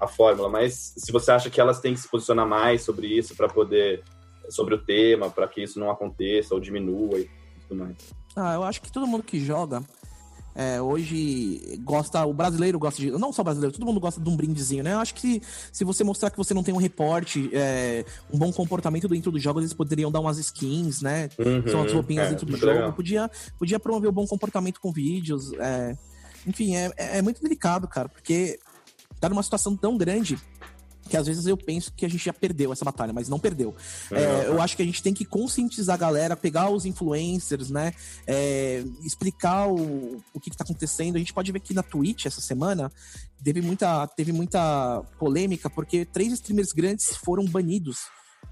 a 0.00 0.06
fórmula, 0.06 0.48
mas 0.48 0.94
se 0.96 1.12
você 1.12 1.32
acha 1.32 1.50
que 1.50 1.60
elas 1.60 1.80
têm 1.80 1.92
que 1.92 2.00
se 2.00 2.08
posicionar 2.08 2.46
mais 2.46 2.82
sobre 2.82 3.06
isso 3.06 3.34
para 3.36 3.48
poder 3.48 4.02
sobre 4.50 4.74
o 4.74 4.78
tema, 4.78 5.30
para 5.30 5.48
que 5.48 5.62
isso 5.62 5.78
não 5.78 5.90
aconteça 5.90 6.54
ou 6.54 6.60
diminua 6.60 7.18
e 7.18 7.28
tudo 7.68 7.80
mais? 7.80 7.96
Ah, 8.34 8.54
eu 8.54 8.62
acho 8.62 8.82
que 8.82 8.92
todo 8.92 9.06
mundo 9.06 9.22
que 9.22 9.40
joga 9.40 9.82
é, 10.56 10.80
hoje 10.80 11.78
gosta, 11.84 12.24
o 12.24 12.32
brasileiro 12.32 12.78
gosta 12.78 13.02
de, 13.02 13.10
não 13.10 13.30
só 13.30 13.42
o 13.42 13.44
brasileiro, 13.44 13.76
todo 13.76 13.84
mundo 13.84 14.00
gosta 14.00 14.18
de 14.18 14.28
um 14.28 14.34
brindezinho, 14.34 14.82
né? 14.82 14.94
Eu 14.94 15.00
acho 15.00 15.14
que 15.14 15.42
se 15.70 15.84
você 15.84 16.02
mostrar 16.02 16.30
que 16.30 16.36
você 16.38 16.54
não 16.54 16.62
tem 16.62 16.72
um 16.72 16.78
reporte, 16.78 17.50
é, 17.52 18.06
um 18.32 18.38
bom 18.38 18.50
comportamento 18.50 19.06
dentro 19.06 19.30
dos 19.30 19.42
jogos, 19.42 19.62
eles 19.62 19.74
poderiam 19.74 20.10
dar 20.10 20.20
umas 20.20 20.38
skins, 20.38 21.02
né? 21.02 21.28
Uhum, 21.38 21.68
São 21.68 21.82
as 21.82 21.92
roupinhas 21.92 22.28
é, 22.28 22.30
dentro 22.30 22.46
do 22.46 22.56
jogo. 22.56 22.90
Podia, 22.94 23.30
podia 23.58 23.78
promover 23.78 24.08
o 24.08 24.10
um 24.10 24.14
bom 24.14 24.26
comportamento 24.26 24.80
com 24.80 24.90
vídeos. 24.90 25.52
É, 25.52 25.94
enfim, 26.46 26.74
é, 26.74 26.90
é 26.96 27.20
muito 27.20 27.42
delicado, 27.42 27.86
cara, 27.86 28.08
porque 28.08 28.58
tá 29.20 29.28
numa 29.28 29.42
situação 29.42 29.76
tão 29.76 29.98
grande 29.98 30.38
que 31.08 31.16
às 31.16 31.26
vezes 31.26 31.46
eu 31.46 31.56
penso 31.56 31.92
que 31.92 32.04
a 32.04 32.08
gente 32.08 32.24
já 32.24 32.32
perdeu 32.32 32.72
essa 32.72 32.84
batalha, 32.84 33.12
mas 33.12 33.28
não 33.28 33.38
perdeu. 33.38 33.74
É, 34.10 34.22
é 34.22 34.46
eu 34.48 34.60
acho 34.60 34.76
que 34.76 34.82
a 34.82 34.86
gente 34.86 35.02
tem 35.02 35.14
que 35.14 35.24
conscientizar 35.24 35.94
a 35.94 35.98
galera, 35.98 36.36
pegar 36.36 36.70
os 36.70 36.84
influencers, 36.84 37.70
né? 37.70 37.92
É, 38.26 38.84
explicar 39.04 39.68
o, 39.68 40.22
o 40.34 40.40
que, 40.40 40.50
está 40.50 40.64
acontecendo. 40.64 41.16
A 41.16 41.18
gente 41.18 41.32
pode 41.32 41.50
ver 41.52 41.60
que 41.60 41.74
na 41.74 41.82
Twitch 41.82 42.26
essa 42.26 42.40
semana 42.40 42.90
teve 43.42 43.60
muita, 43.60 44.06
teve 44.08 44.32
muita 44.32 45.02
polêmica, 45.18 45.70
porque 45.70 46.04
três 46.04 46.32
streamers 46.32 46.72
grandes 46.72 47.16
foram 47.16 47.44
banidos 47.44 47.98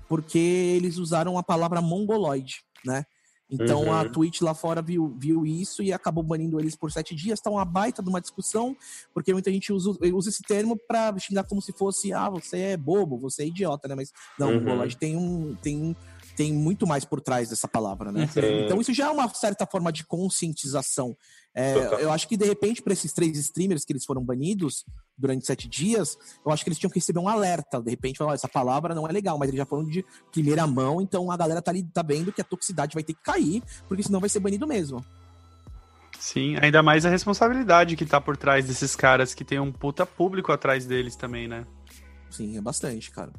porque 0.09 0.39
eles 0.39 0.99
usaram 0.99 1.39
a 1.39 1.43
palavra 1.43 1.81
mongoloide, 1.81 2.63
né? 2.85 3.05
Então 3.51 3.85
uhum. 3.85 3.93
a 3.93 4.09
Twitch 4.09 4.41
lá 4.41 4.55
fora 4.55 4.81
viu, 4.81 5.15
viu 5.19 5.45
isso 5.45 5.83
e 5.83 5.93
acabou 5.93 6.25
banindo 6.25 6.59
eles 6.59 6.75
por 6.75 6.91
sete 6.91 7.15
dias. 7.15 7.41
Tá 7.41 7.51
uma 7.51 7.65
baita 7.65 8.03
de 8.03 8.09
uma 8.09 8.21
discussão, 8.21 8.77
porque 9.13 9.33
muita 9.33 9.51
gente 9.51 9.73
usa, 9.73 9.91
usa 10.13 10.31
esse 10.31 10.43
termo 10.43 10.77
pra 10.77 11.17
xingar 11.19 11.45
como 11.45 11.61
se 11.61 11.73
fosse, 11.73 12.13
ah, 12.13 12.31
você 12.31 12.59
é 12.59 12.77
bobo, 12.77 13.19
você 13.19 13.43
é 13.43 13.47
idiota, 13.47 13.87
né? 13.87 13.95
Mas 13.95 14.13
não, 14.39 14.51
uhum. 14.51 14.81
o 14.81 14.97
tem 14.97 15.17
um. 15.17 15.55
Tem 15.57 15.77
um 15.77 15.95
tem 16.37 16.53
muito 16.53 16.85
mais 16.85 17.05
por 17.05 17.21
trás 17.21 17.51
dessa 17.51 17.69
palavra, 17.69 18.11
né? 18.11 18.29
Uhum. 18.37 18.65
Então 18.65 18.81
isso 18.81 18.93
já 18.93 19.07
é 19.07 19.11
uma 19.11 19.33
certa 19.33 19.65
forma 19.65 19.93
de 19.93 20.05
conscientização. 20.05 21.17
É, 21.57 22.03
eu 22.03 22.11
acho 22.11 22.27
que 22.27 22.37
de 22.37 22.45
repente 22.45 22.83
para 22.83 22.93
esses 22.93 23.13
três 23.13 23.39
streamers 23.39 23.85
que 23.85 23.93
eles 23.93 24.05
foram 24.05 24.25
banidos 24.25 24.85
durante 25.17 25.47
sete 25.47 25.69
dias, 25.69 26.19
eu 26.45 26.51
acho 26.51 26.65
que 26.65 26.69
eles 26.69 26.79
tinham 26.79 26.91
que 26.91 26.99
receber 26.99 27.21
um 27.21 27.29
alerta. 27.29 27.81
De 27.81 27.91
repente, 27.91 28.19
falar, 28.19 28.35
essa 28.35 28.49
palavra 28.49 28.95
não 28.95 29.07
é 29.07 29.13
legal, 29.13 29.39
mas 29.39 29.49
eles 29.49 29.59
já 29.59 29.67
foram 29.67 29.85
de 29.85 30.05
primeira 30.33 30.67
mão, 30.67 31.01
então 31.01 31.31
a 31.31 31.37
galera 31.37 31.63
tá 31.63 31.71
ali 31.71 31.85
tá 31.85 32.03
vendo 32.03 32.33
que 32.33 32.41
a 32.41 32.45
toxicidade 32.45 32.95
vai 32.95 33.05
ter 33.05 33.15
que 33.15 33.23
cair, 33.23 33.63
porque 33.87 34.03
senão 34.03 34.19
vai 34.19 34.29
ser 34.29 34.41
banido 34.41 34.67
mesmo. 34.67 35.05
Sim, 36.19 36.57
ainda 36.61 36.83
mais 36.83 37.05
a 37.05 37.11
responsabilidade 37.11 37.97
que 37.97 38.07
tá 38.07 38.21
por 38.21 38.37
trás 38.37 38.67
desses 38.67 38.97
caras 38.97 39.35
que 39.35 39.45
tem 39.45 39.61
um 39.61 39.71
puta 39.71 40.07
público 40.07 40.51
atrás 40.51 40.87
deles 40.87 41.15
também, 41.15 41.47
né? 41.47 41.67
Sim, 42.31 42.57
é 42.57 42.61
bastante, 42.61 43.11
cara. 43.11 43.31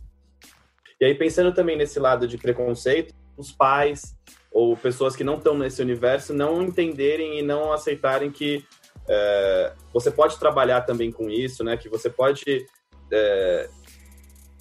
E 1.02 1.06
aí, 1.06 1.16
pensando 1.16 1.54
também 1.54 1.78
nesse 1.78 2.00
lado 2.00 2.28
de 2.28 2.38
preconceito, 2.38 3.14
os 3.36 3.52
pais 3.52 4.16
ou 4.56 4.78
pessoas 4.78 5.18
que 5.18 5.24
não 5.24 5.36
estão 5.36 5.58
nesse 5.58 5.82
universo 5.82 6.34
não 6.34 6.62
entenderem 6.62 7.40
e 7.40 7.42
não 7.42 7.74
aceitarem 7.74 8.32
que 8.32 8.66
é, 9.06 9.74
você 9.94 10.10
pode 10.10 10.40
trabalhar 10.40 10.80
também 10.84 11.12
com 11.12 11.30
isso, 11.30 11.62
né? 11.62 11.76
Que 11.76 11.90
você 11.90 12.10
pode 12.10 12.66
é, 13.12 13.70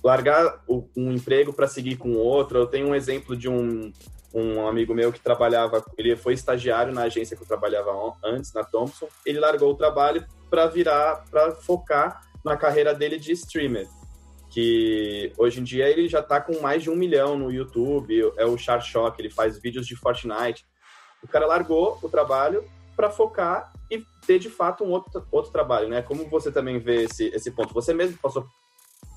largar 0.02 0.64
um 0.96 1.12
emprego 1.12 1.52
para 1.52 1.68
seguir 1.68 1.94
com 1.94 2.14
outro. 2.14 2.58
Eu 2.58 2.66
tenho 2.66 2.88
um 2.88 2.94
exemplo 2.94 3.36
de 3.36 3.48
um, 3.48 3.92
um 4.34 4.66
amigo 4.66 4.92
meu 4.92 5.12
que 5.12 5.20
trabalhava, 5.20 5.84
ele 5.96 6.16
foi 6.16 6.34
estagiário 6.34 6.92
na 6.92 7.02
agência 7.02 7.36
que 7.36 7.44
eu 7.44 7.48
trabalhava 7.48 7.92
antes, 8.24 8.52
na 8.52 8.64
Thompson. 8.64 9.06
Ele 9.24 9.38
largou 9.38 9.70
o 9.70 9.76
trabalho 9.76 10.26
para 10.50 10.66
virar, 10.66 11.24
para 11.30 11.52
focar 11.52 12.20
na 12.44 12.56
carreira 12.56 12.92
dele 12.92 13.16
de 13.16 13.30
streamer 13.30 13.86
que 14.54 15.32
hoje 15.36 15.60
em 15.60 15.64
dia 15.64 15.88
ele 15.88 16.08
já 16.08 16.20
está 16.20 16.40
com 16.40 16.60
mais 16.60 16.80
de 16.80 16.88
um 16.88 16.94
milhão 16.94 17.36
no 17.36 17.50
YouTube, 17.50 18.32
é 18.36 18.46
o 18.46 18.56
Char 18.56 18.80
Shock, 18.80 19.20
ele 19.20 19.28
faz 19.28 19.58
vídeos 19.60 19.84
de 19.84 19.96
Fortnite. 19.96 20.64
O 21.20 21.26
cara 21.26 21.44
largou 21.44 21.98
o 22.00 22.08
trabalho 22.08 22.64
para 22.94 23.10
focar 23.10 23.72
e 23.90 24.06
ter 24.24 24.38
de 24.38 24.48
fato 24.48 24.84
um 24.84 24.90
outro, 24.90 25.26
outro 25.32 25.50
trabalho, 25.50 25.88
né? 25.88 26.02
Como 26.02 26.28
você 26.30 26.52
também 26.52 26.78
vê 26.78 27.02
esse, 27.02 27.26
esse 27.34 27.50
ponto? 27.50 27.74
Você 27.74 27.92
mesmo 27.92 28.16
passou 28.18 28.46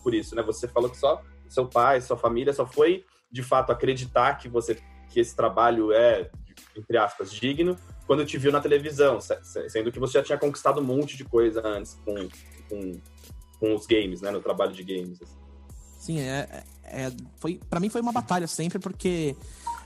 por 0.02 0.16
isso, 0.16 0.36
né? 0.36 0.42
Você 0.42 0.68
falou 0.68 0.90
que 0.90 0.98
só 0.98 1.22
seu 1.48 1.68
pai, 1.68 2.02
sua 2.02 2.18
família 2.18 2.52
só 2.52 2.66
foi 2.66 3.06
de 3.32 3.44
fato 3.44 3.72
acreditar 3.72 4.40
que 4.40 4.50
você 4.50 4.82
que 5.12 5.20
esse 5.20 5.36
trabalho 5.36 5.92
é 5.92 6.32
entre 6.76 6.98
aspas 6.98 7.32
digno 7.32 7.78
quando 8.08 8.26
te 8.26 8.40
viu 8.40 8.52
na 8.52 8.60
televisão, 8.60 9.20
sendo 9.22 9.92
que 9.92 10.00
você 10.00 10.18
já 10.18 10.24
tinha 10.24 10.38
conquistado 10.38 10.82
um 10.82 10.84
monte 10.84 11.16
de 11.16 11.26
coisa 11.26 11.62
antes 11.64 11.94
com, 12.04 12.16
com 12.70 13.00
com 13.60 13.76
os 13.76 13.86
games, 13.86 14.22
né? 14.22 14.32
No 14.32 14.42
trabalho 14.42 14.74
de 14.74 14.84
games. 14.84 15.22
Assim. 15.22 15.36
Sim, 16.00 16.20
é, 16.20 16.64
é, 16.84 17.02
é 17.04 17.12
foi 17.38 17.60
para 17.70 17.80
mim 17.80 17.90
foi 17.90 18.02
uma 18.02 18.12
batalha 18.12 18.48
sempre 18.48 18.80
porque 18.80 19.36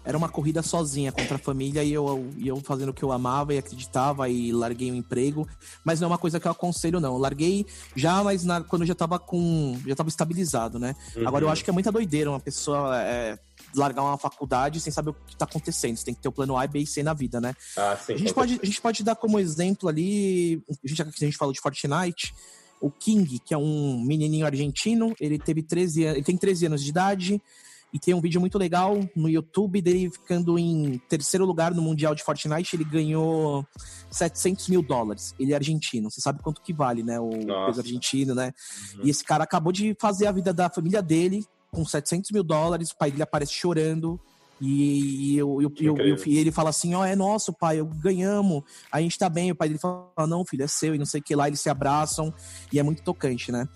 era 0.04 0.18
uma 0.18 0.30
corrida 0.30 0.64
sozinha 0.64 1.12
contra 1.12 1.36
a 1.36 1.40
família 1.40 1.84
e 1.84 1.94
eu, 1.94 2.28
e 2.36 2.48
eu 2.48 2.58
fazendo 2.58 2.90
o 2.90 2.94
que 2.94 3.04
eu 3.04 3.12
amava 3.12 3.54
e 3.54 3.58
acreditava 3.58 4.28
e 4.28 4.52
larguei 4.52 4.92
o 4.92 4.96
emprego, 4.96 5.48
mas 5.84 6.00
não 6.00 6.08
é 6.08 6.12
uma 6.12 6.18
coisa 6.18 6.40
que 6.40 6.48
eu 6.48 6.52
aconselho 6.52 7.00
não. 7.00 7.14
Eu 7.14 7.20
larguei 7.20 7.66
já, 7.96 8.24
mas 8.24 8.44
na, 8.44 8.62
quando 8.62 8.82
eu 8.82 8.88
já 8.88 8.96
tava 8.96 9.20
com 9.20 9.80
já 9.86 9.96
tava 9.96 10.10
estabilizado, 10.10 10.80
né? 10.80 10.96
Uhum. 11.16 11.28
Agora 11.28 11.46
eu 11.46 11.50
acho 11.50 11.64
que 11.64 11.70
é 11.70 11.74
muita 11.74 11.92
doideira 11.92 12.32
uma 12.32 12.40
pessoa 12.40 13.00
é, 13.00 13.38
largar 13.76 14.02
uma 14.02 14.18
faculdade 14.18 14.80
sem 14.80 14.92
saber 14.92 15.12
o 15.12 15.14
que 15.14 15.34
está 15.34 15.46
acontecendo. 15.46 15.96
Você 15.96 16.06
tem 16.06 16.16
que 16.16 16.22
ter 16.22 16.30
o 16.30 16.32
plano 16.32 16.58
A, 16.58 16.66
B 16.66 16.80
e 16.80 16.88
C 16.88 17.04
na 17.04 17.14
vida, 17.14 17.40
né? 17.40 17.54
Ah, 17.78 17.96
sim. 17.96 18.14
A 18.14 18.18
gente, 18.18 18.34
pode, 18.34 18.60
a 18.62 18.66
gente 18.66 18.82
pode 18.82 19.04
dar 19.04 19.16
como 19.16 19.40
exemplo 19.40 19.88
ali, 19.88 20.64
a 20.84 20.88
gente, 20.88 21.02
a 21.02 21.06
gente 21.06 21.38
falou 21.38 21.54
de 21.54 21.62
Fortnite, 21.62 22.34
o 22.82 22.90
King, 22.90 23.40
que 23.40 23.54
é 23.54 23.58
um 23.58 24.02
menininho 24.04 24.46
argentino, 24.46 25.14
ele 25.20 25.38
teve 25.38 25.62
13 25.62 26.04
anos, 26.04 26.16
ele 26.18 26.26
tem 26.26 26.36
13 26.36 26.66
anos 26.66 26.84
de 26.84 26.90
idade, 26.90 27.42
e 27.94 28.00
tem 28.00 28.14
um 28.14 28.22
vídeo 28.22 28.40
muito 28.40 28.58
legal 28.58 28.98
no 29.16 29.28
YouTube 29.28 29.82
dele 29.82 30.10
ficando 30.10 30.58
em 30.58 30.98
terceiro 31.10 31.46
lugar 31.46 31.74
no 31.74 31.82
Mundial 31.82 32.16
de 32.16 32.24
Fortnite. 32.24 32.76
Ele 32.76 32.86
ganhou 32.86 33.66
700 34.10 34.70
mil 34.70 34.82
dólares. 34.82 35.36
Ele 35.38 35.52
é 35.52 35.56
argentino. 35.56 36.10
Você 36.10 36.22
sabe 36.22 36.42
quanto 36.42 36.62
que 36.62 36.72
vale, 36.72 37.04
né? 37.04 37.20
O 37.20 37.30
peso 37.66 37.82
argentino, 37.82 38.34
né? 38.34 38.54
Uhum. 38.96 39.02
E 39.04 39.10
esse 39.10 39.24
cara 39.24 39.44
acabou 39.44 39.74
de 39.74 39.94
fazer 40.00 40.28
a 40.28 40.32
vida 40.32 40.54
da 40.54 40.70
família 40.70 41.02
dele 41.02 41.46
com 41.70 41.84
700 41.84 42.32
mil 42.32 42.44
dólares. 42.44 42.92
O 42.92 42.98
pai 42.98 43.12
dele 43.12 43.24
aparece 43.24 43.52
chorando. 43.52 44.18
E, 44.62 45.34
e, 45.34 45.38
eu, 45.38 45.60
eu, 45.60 45.74
eu, 45.80 45.98
eu, 45.98 46.18
ele 46.28 46.52
fala 46.52 46.70
assim: 46.70 46.94
Ó, 46.94 47.02
oh, 47.02 47.04
é 47.04 47.16
nosso, 47.16 47.52
pai, 47.52 47.80
eu 47.80 47.86
ganhamos, 47.86 48.62
a 48.92 49.02
gente 49.02 49.18
tá 49.18 49.28
bem. 49.28 49.52
O 49.52 49.56
pai 49.56 49.68
dele 49.68 49.80
fala: 49.80 50.28
Não, 50.28 50.46
filho, 50.46 50.64
é 50.64 50.68
seu, 50.68 50.94
e 50.94 51.00
não 51.00 51.06
sei 51.06 51.20
o 51.20 51.24
que 51.24 51.36
lá. 51.36 51.48
Eles 51.48 51.60
se 51.60 51.70
abraçam, 51.70 52.32
e 52.72 52.78
é 52.78 52.84
muito 52.84 53.02
tocante, 53.02 53.52
né? 53.52 53.68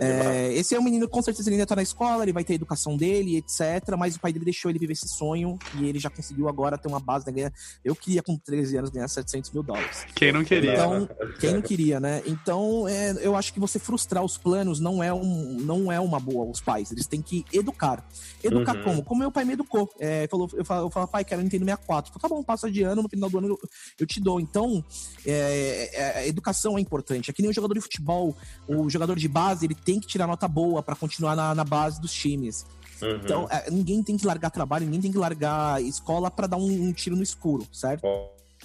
É, 0.00 0.52
esse 0.54 0.74
é 0.74 0.78
um 0.78 0.82
menino, 0.82 1.08
com 1.08 1.22
certeza, 1.22 1.48
ele 1.48 1.56
ainda 1.56 1.66
tá 1.66 1.76
na 1.76 1.82
escola, 1.82 2.22
ele 2.22 2.32
vai 2.32 2.44
ter 2.44 2.54
a 2.54 2.56
educação 2.56 2.96
dele, 2.96 3.36
etc. 3.36 3.96
Mas 3.98 4.16
o 4.16 4.20
pai 4.20 4.32
dele 4.32 4.44
deixou 4.44 4.70
ele 4.70 4.78
viver 4.78 4.92
esse 4.92 5.08
sonho 5.08 5.58
e 5.78 5.86
ele 5.86 5.98
já 5.98 6.10
conseguiu 6.10 6.48
agora 6.48 6.78
ter 6.78 6.88
uma 6.88 7.00
base, 7.00 7.30
né? 7.30 7.50
Eu 7.84 7.94
queria, 7.94 8.22
com 8.22 8.36
13 8.36 8.78
anos, 8.78 8.90
ganhar 8.90 9.08
700 9.08 9.50
mil 9.50 9.62
dólares. 9.62 10.06
Quem 10.14 10.32
não 10.32 10.44
queria? 10.44 10.74
Então, 10.74 11.08
quem 11.38 11.54
não 11.54 11.62
queria, 11.62 12.00
né? 12.00 12.22
Então, 12.26 12.88
é, 12.88 13.12
eu 13.20 13.36
acho 13.36 13.52
que 13.52 13.60
você 13.60 13.78
frustrar 13.78 14.24
os 14.24 14.36
planos 14.36 14.80
não 14.80 15.02
é, 15.02 15.12
um, 15.12 15.56
não 15.60 15.90
é 15.90 16.00
uma 16.00 16.18
boa, 16.18 16.44
os 16.44 16.60
pais. 16.60 16.90
Eles 16.90 17.06
têm 17.06 17.22
que 17.22 17.44
educar. 17.52 18.04
Educar 18.42 18.76
uhum. 18.76 18.82
como? 18.82 19.04
Como 19.04 19.20
meu 19.20 19.32
pai 19.32 19.44
me 19.44 19.52
educou. 19.52 19.90
É, 19.98 20.26
falou, 20.28 20.48
eu 20.54 20.64
falo, 20.64 20.86
eu 20.86 20.90
falo, 20.90 21.08
pai, 21.08 21.24
quero 21.24 21.42
Nintendo 21.42 21.64
64. 21.64 22.12
Falei, 22.12 22.22
tá 22.22 22.28
bom, 22.28 22.42
passa 22.42 22.70
de 22.70 22.82
ano, 22.82 23.02
no 23.02 23.08
final 23.08 23.28
do 23.28 23.38
ano 23.38 23.48
eu, 23.48 23.58
eu 24.00 24.06
te 24.06 24.20
dou. 24.20 24.40
Então, 24.40 24.84
é, 25.26 25.90
é, 25.92 26.18
a 26.18 26.26
educação 26.26 26.78
é 26.78 26.80
importante. 26.80 27.30
É 27.30 27.32
que 27.32 27.42
nem 27.42 27.50
o 27.50 27.54
jogador 27.54 27.74
de 27.74 27.80
futebol, 27.80 28.36
o 28.66 28.88
jogador 28.88 29.16
de 29.16 29.28
base, 29.28 29.59
ele 29.62 29.74
tem 29.74 30.00
que 30.00 30.06
tirar 30.06 30.26
nota 30.26 30.46
boa 30.48 30.82
para 30.82 30.96
continuar 30.96 31.36
na, 31.36 31.54
na, 31.54 31.64
base 31.64 32.00
dos 32.00 32.12
times. 32.12 32.66
Uhum. 33.00 33.16
Então, 33.16 33.48
é, 33.50 33.70
ninguém 33.70 34.02
tem 34.02 34.16
que 34.16 34.26
largar 34.26 34.50
trabalho, 34.50 34.84
ninguém 34.84 35.00
tem 35.00 35.12
que 35.12 35.18
largar 35.18 35.82
escola 35.82 36.30
para 36.30 36.46
dar 36.46 36.56
um, 36.56 36.88
um, 36.88 36.92
tiro 36.92 37.16
no 37.16 37.22
escuro, 37.22 37.66
certo? 37.72 38.04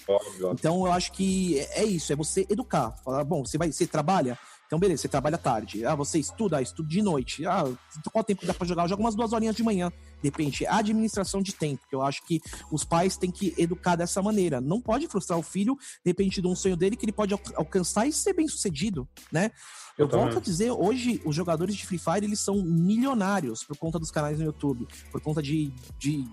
Óbvio. 0.08 0.52
Então, 0.52 0.86
eu 0.86 0.91
acho 0.91 1.12
que 1.14 1.60
é, 1.60 1.82
é 1.82 1.84
isso, 1.86 2.12
é 2.12 2.16
você 2.16 2.46
educar. 2.50 2.91
Falar, 3.04 3.24
bom, 3.24 3.46
você 3.46 3.58
vai, 3.58 3.72
você 3.72 3.88
trabalha, 3.88 4.38
então, 4.76 4.80
beleza, 4.80 5.04
você 5.04 5.08
trabalha 5.08 5.38
tarde. 5.38 5.86
Ah, 5.86 5.96
você 5.96 6.20
estuda? 6.20 6.58
Ah, 6.58 6.62
estudo 6.62 6.90
de 6.90 7.02
noite. 7.02 7.46
Ah, 7.46 7.64
qual 8.12 8.24
tempo 8.26 8.46
dá 8.46 8.54
pra 8.54 8.68
jogar? 8.68 8.84
Eu 8.84 8.90
jogo 8.90 9.02
umas 9.02 9.16
duas 9.16 9.32
horinhas 9.32 9.56
de 9.56 9.64
manhã. 9.64 9.90
De 10.22 10.28
repente, 10.28 10.66
a 10.66 10.78
administração 10.78 11.42
de 11.42 11.54
tempo, 11.54 11.86
que 11.88 11.96
eu 11.96 12.02
acho 12.02 12.26
que 12.26 12.42
os 12.70 12.84
pais 12.84 13.16
têm 13.16 13.32
que 13.32 13.54
educar 13.58 13.96
dessa 13.96 14.22
maneira. 14.22 14.60
Não 14.60 14.82
pode 14.82 15.08
frustrar 15.08 15.40
o 15.40 15.42
filho, 15.42 15.78
de 16.04 16.10
repente, 16.10 16.42
de 16.42 16.48
um 16.48 16.56
sonho 16.56 16.76
dele 16.76 16.98
que 16.98 17.06
ele 17.06 17.14
pode 17.14 17.34
alcançar 17.56 18.06
e 18.06 18.12
ser 18.12 18.34
bem 18.34 18.50
sucedido, 18.50 19.08
né? 19.32 19.50
Eu, 19.98 20.08
eu 20.08 20.12
volto 20.12 20.40
a 20.40 20.42
dizer, 20.42 20.72
hoje, 20.72 21.22
os 21.24 21.34
jogadores 21.34 21.74
de 21.74 21.86
Free 21.86 21.98
Fire, 21.98 22.26
eles 22.26 22.42
são 22.42 22.62
milionários 22.62 23.64
por 23.64 23.78
conta 23.78 23.98
dos 23.98 24.12
canais 24.12 24.38
no 24.38 24.44
YouTube, 24.44 24.86
por 25.10 25.22
conta 25.22 25.42
de, 25.42 25.72
de 25.98 26.28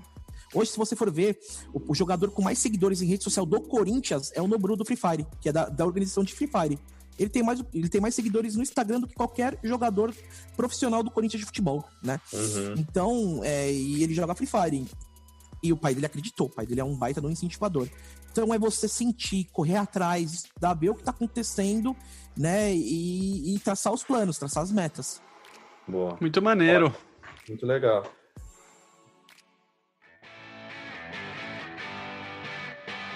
Hoje, 0.53 0.73
se 0.73 0.77
você 0.77 0.95
for 0.95 1.11
ver, 1.11 1.39
o, 1.73 1.93
o, 1.93 1.95
jogador 1.95 2.31
com 2.31 2.43
mais 2.43 2.59
seguidores 2.59 3.01
em 3.01 3.07
rede 3.07 3.25
social 3.25 3.47
do 3.47 3.59
Corinthians 3.61 4.31
é 4.35 4.43
o 4.43 4.47
Nobru 4.47 4.77
do 4.77 4.85
Free 4.85 4.97
Fire, 4.97 5.27
que 5.41 5.49
é 5.49 5.53
da, 5.53 5.67
da 5.67 5.87
organização 5.87 6.23
de 6.23 6.35
Free 6.35 6.47
Fire 6.49 6.79
ele 7.23 7.31
tem 7.31 7.43
mais, 7.43 7.63
ele 7.73 7.89
tem 7.89 8.01
mais 8.01 8.15
seguidores 8.15 8.57
no 8.57 8.63
Instagram 8.63 9.01
do 9.01 9.07
que 9.07 9.15
qualquer 9.15 9.59
jogador 9.63 10.15
profissional 10.57 11.03
do 11.03 11.11
Corinthians 11.11 11.41
de 11.41 11.47
futebol, 11.47 11.85
né? 12.03 12.21
Uhum. 12.33 12.75
Então, 12.77 13.41
é, 13.45 13.73
e 13.73 14.03
ele 14.03 14.15
joga 14.15 14.35
Free 14.35 14.47
Fire. 14.47 14.87
E 15.63 15.73
o 15.73 15.77
pai 15.77 15.95
dele 15.95 16.07
acreditou, 16.07 16.49
o 16.49 16.51
pai 16.51 16.67
dele 16.67 16.81
é 16.81 16.85
um 16.85 16.97
baita 16.97 17.21
do 17.21 17.31
incentivador. 17.31 17.89
Então 18.33 18.53
é 18.53 18.59
você 18.59 18.89
sentir, 18.89 19.45
correr 19.53 19.77
atrás, 19.77 20.45
ver 20.79 20.91
o 20.91 20.95
que 20.95 21.03
está 21.03 21.11
acontecendo, 21.11 21.95
né? 22.37 22.75
E, 22.75 23.55
e, 23.55 23.59
traçar 23.61 23.93
os 23.93 24.03
planos, 24.03 24.39
traçar 24.39 24.63
as 24.63 24.73
metas. 24.73 25.23
Boa. 25.87 26.17
Muito 26.21 26.41
maneiro. 26.41 26.93
Muito 27.47 27.67
legal. 27.67 28.05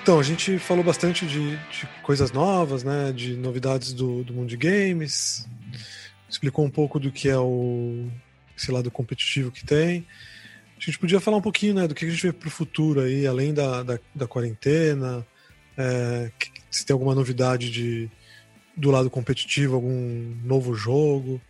Então, 0.07 0.21
a 0.21 0.23
gente 0.23 0.57
falou 0.61 0.85
bastante 0.85 1.27
de, 1.27 1.57
de 1.57 1.89
coisas 2.05 2.31
novas, 2.31 2.85
né? 2.85 3.11
De 3.11 3.37
novidades 3.37 3.93
do, 3.93 4.23
do 4.23 4.33
mundo 4.33 4.47
de 4.47 4.57
games. 4.57 5.49
Explicou 6.29 6.65
um 6.65 6.71
pouco 6.71 7.01
do 7.01 7.11
que 7.11 7.29
é 7.29 7.37
o 7.37 8.07
esse 8.57 8.71
lado 8.71 8.89
competitivo 8.89 9.51
que 9.51 9.67
tem. 9.67 10.07
A 10.79 10.81
gente 10.81 10.97
podia 10.97 11.19
falar 11.19 11.39
um 11.39 11.43
pouquinho 11.43 11.75
né, 11.75 11.89
do 11.89 11.95
que 11.95 12.05
a 12.05 12.09
gente 12.09 12.23
vê 12.23 12.33
para 12.33 12.47
o 12.47 12.53
futuro 12.53 13.01
aí, 13.01 13.27
além 13.27 13.53
da, 13.53 13.83
da, 13.83 13.99
da 14.15 14.29
quarentena. 14.29 15.27
É, 15.77 16.31
se 16.71 16.87
tem 16.87 16.95
alguma 16.95 17.13
novidade 17.13 17.69
de, 17.69 18.09
do 18.77 18.93
lado 18.93 19.11
competitivo, 19.11 19.75
algum 19.75 20.37
novo 20.45 20.73
jogo. 20.73 21.41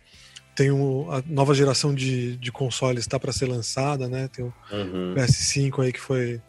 Tem 0.55 0.71
o, 0.71 1.07
a 1.11 1.21
nova 1.27 1.53
geração 1.53 1.93
de, 1.93 2.35
de 2.37 2.51
consoles 2.51 3.03
está 3.03 3.19
para 3.19 3.31
ser 3.31 3.45
lançada, 3.45 4.09
né? 4.09 4.27
Tem 4.29 4.43
o 4.43 4.53
uhum. 4.71 5.13
PS5 5.13 5.83
aí 5.83 5.93
que 5.93 5.99
foi 5.99 6.41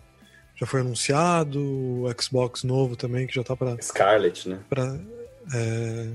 já 0.59 0.67
foi 0.67 0.81
anunciado, 0.81 1.61
o 1.61 2.07
Xbox 2.21 2.65
novo 2.65 2.97
também, 2.97 3.27
que 3.27 3.35
já 3.35 3.45
tá 3.45 3.55
para 3.55 3.81
Scarlet, 3.81 4.49
né? 4.49 4.59
Pra, 4.69 4.99
é... 5.55 6.09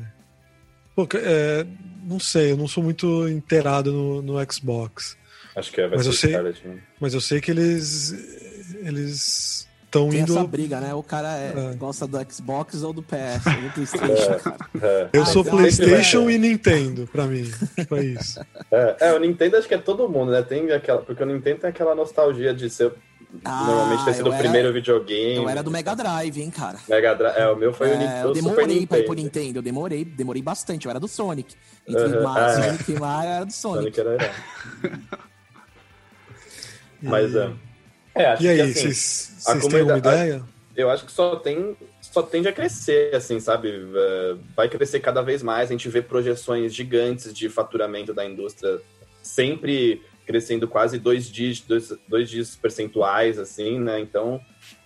Pô, 0.95 1.07
é... 1.15 1.65
não 2.03 2.19
sei, 2.19 2.51
eu 2.51 2.57
não 2.57 2.67
sou 2.67 2.83
muito 2.83 3.27
inteirado 3.29 3.91
no, 3.91 4.21
no 4.21 4.51
Xbox. 4.51 5.17
Acho 5.55 5.71
que 5.71 5.81
é, 5.81 5.87
vai 5.87 5.97
mas 5.97 6.05
ser 6.05 6.09
eu 6.09 6.13
sei, 6.13 6.29
Scarlet, 6.31 6.67
né? 6.67 6.79
Mas 6.99 7.13
eu 7.13 7.21
sei 7.21 7.39
que 7.39 7.51
eles 7.51 8.11
eles 8.81 9.67
estão 9.93 10.11
indo. 10.11 10.33
essa 10.33 10.47
briga, 10.47 10.79
né? 10.79 10.93
O 10.93 11.03
cara 11.03 11.37
é, 11.37 11.53
é. 11.55 11.75
gosta 11.75 12.07
do 12.07 12.17
Xbox 12.31 12.81
ou 12.83 12.91
do 12.91 13.03
PS, 13.03 13.45
ou 13.45 13.61
do 13.61 13.69
PlayStation, 13.73 14.31
é, 14.31 14.39
cara. 14.39 14.57
É. 14.81 15.09
Eu 15.13 15.21
ah, 15.21 15.25
sou 15.25 15.41
então, 15.43 15.57
PlayStation 15.57 16.29
e 16.29 16.37
Nintendo, 16.37 17.07
pra 17.11 17.25
mim. 17.27 17.49
Tipo, 17.75 17.95
é 17.95 18.03
isso. 18.03 18.39
É, 18.71 18.95
é, 18.99 19.13
o 19.13 19.19
Nintendo 19.19 19.57
acho 19.57 19.67
que 19.67 19.75
é 19.75 19.77
todo 19.77 20.09
mundo, 20.09 20.31
né? 20.31 20.41
Tem 20.41 20.71
aquela, 20.71 21.01
porque 21.01 21.21
o 21.21 21.25
Nintendo 21.25 21.61
tem 21.61 21.69
aquela 21.69 21.93
nostalgia 21.93 22.53
de 22.53 22.69
ser 22.69 22.91
ah, 23.43 23.63
Normalmente 23.65 24.05
ter 24.05 24.13
sido 24.13 24.29
o 24.29 24.37
primeiro 24.37 24.71
videogame. 24.71 25.37
Eu 25.37 25.49
era 25.49 25.63
do 25.63 25.71
Mega 25.71 25.95
Drive, 25.95 26.41
hein, 26.41 26.51
cara. 26.51 26.77
Mega 26.87 27.15
Drive. 27.15 27.37
É, 27.37 27.47
o 27.49 27.55
meu 27.55 27.73
foi 27.73 27.89
é, 27.89 27.95
o 27.95 27.97
Nintendo. 27.97 28.27
Eu 28.27 28.33
demorei 28.33 28.87
pra 28.87 28.99
ir 28.99 29.05
pro 29.05 29.13
Nintendo, 29.13 29.59
eu 29.59 29.63
demorei, 29.63 30.05
demorei 30.05 30.41
bastante. 30.41 30.85
Eu 30.85 30.91
era 30.91 30.99
do 30.99 31.07
Sonic. 31.07 31.55
Entre 31.87 32.03
uh 32.03 32.09
-huh. 32.09 32.21
Mario, 32.23 32.45
ah, 32.45 32.63
Sonic 32.63 32.91
e 32.91 32.99
Mario, 32.99 33.31
era 33.31 33.45
do 33.45 33.53
Sonic. 33.53 33.95
Sonic 33.95 34.21
era 34.23 34.33
Mas, 37.01 37.35
é. 37.35 37.51
é 38.15 38.25
acho 38.27 38.43
e 38.43 38.47
aí, 38.47 38.61
assim, 38.61 38.93
vocês 38.93 39.67
têm 39.67 39.81
uma 39.81 39.97
ideia? 39.97 40.43
Eu 40.75 40.89
acho 40.89 41.05
que 41.05 41.11
só 41.11 41.35
tem 41.35 41.75
só 42.01 42.21
tende 42.21 42.47
a 42.47 42.53
crescer, 42.53 43.13
assim, 43.15 43.39
sabe? 43.39 43.69
É, 43.69 44.35
vai 44.55 44.69
crescer 44.69 44.99
cada 44.99 45.21
vez 45.21 45.41
mais. 45.41 45.69
A 45.69 45.71
gente 45.71 45.89
vê 45.89 46.01
projeções 46.01 46.73
gigantes 46.73 47.33
de 47.33 47.49
faturamento 47.49 48.13
da 48.13 48.23
indústria 48.23 48.79
sempre 49.23 50.01
crescendo 50.25 50.67
quase 50.67 50.99
dois 50.99 51.29
dígitos, 51.29 51.67
dois, 51.67 51.99
dois 52.07 52.29
dígitos 52.29 52.55
percentuais, 52.55 53.37
assim, 53.37 53.79
né? 53.79 53.99
Então, 53.99 54.39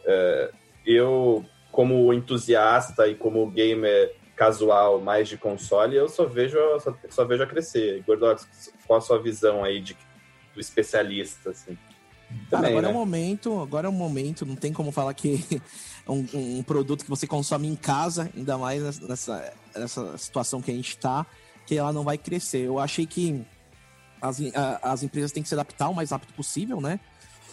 é, 0.06 0.52
eu, 0.86 1.46
como 1.72 2.14
entusiasta 2.14 3.08
e 3.08 3.16
como 3.16 3.50
gamer 3.52 4.16
casual 4.36 5.02
mais 5.02 5.28
de 5.28 5.38
console, 5.38 5.96
eu 5.96 6.08
só 6.08 6.26
vejo, 6.26 6.58
só, 6.80 6.96
só 7.10 7.26
vejo 7.26 7.44
a 7.44 7.48
crescer. 7.48 8.04
Gordox, 8.06 8.72
qual 8.86 9.00
a 9.00 9.02
sua 9.02 9.22
visão 9.22 9.64
aí 9.64 9.82
de, 9.82 9.98
do 10.54 10.60
especialista, 10.60 11.50
assim? 11.50 11.78
Também, 12.50 12.72
agora 12.72 12.88
né? 12.88 12.90
é 12.90 12.96
o 12.96 12.98
momento, 12.98 13.60
agora 13.60 13.88
é 13.88 13.90
o 13.90 13.94
momento, 13.94 14.46
não 14.46 14.56
tem 14.56 14.74
como 14.74 14.92
falar 14.92 15.14
que 15.14 15.44
um, 16.08 16.26
um, 16.34 16.64
produto 16.64 17.04
que 17.04 17.10
você 17.10 17.26
consome 17.26 17.68
em 17.68 17.76
casa, 17.76 18.30
ainda 18.36 18.58
mais 18.58 19.00
nessa, 19.00 19.54
nessa 19.76 20.18
situação 20.18 20.62
que 20.62 20.70
a 20.70 20.74
gente 20.74 20.90
está, 20.90 21.26
que 21.66 21.76
ela 21.76 21.94
não 21.94 22.04
vai 22.04 22.18
crescer. 22.18 22.66
Eu 22.66 22.80
achei 22.80 23.06
que 23.06 23.44
as, 24.22 24.39
as 24.82 25.03
empresas 25.03 25.32
têm 25.32 25.43
que 25.43 25.49
se 25.49 25.55
adaptar 25.55 25.89
o 25.89 25.95
mais 25.95 26.11
rápido 26.11 26.34
possível, 26.34 26.82
né? 26.82 26.99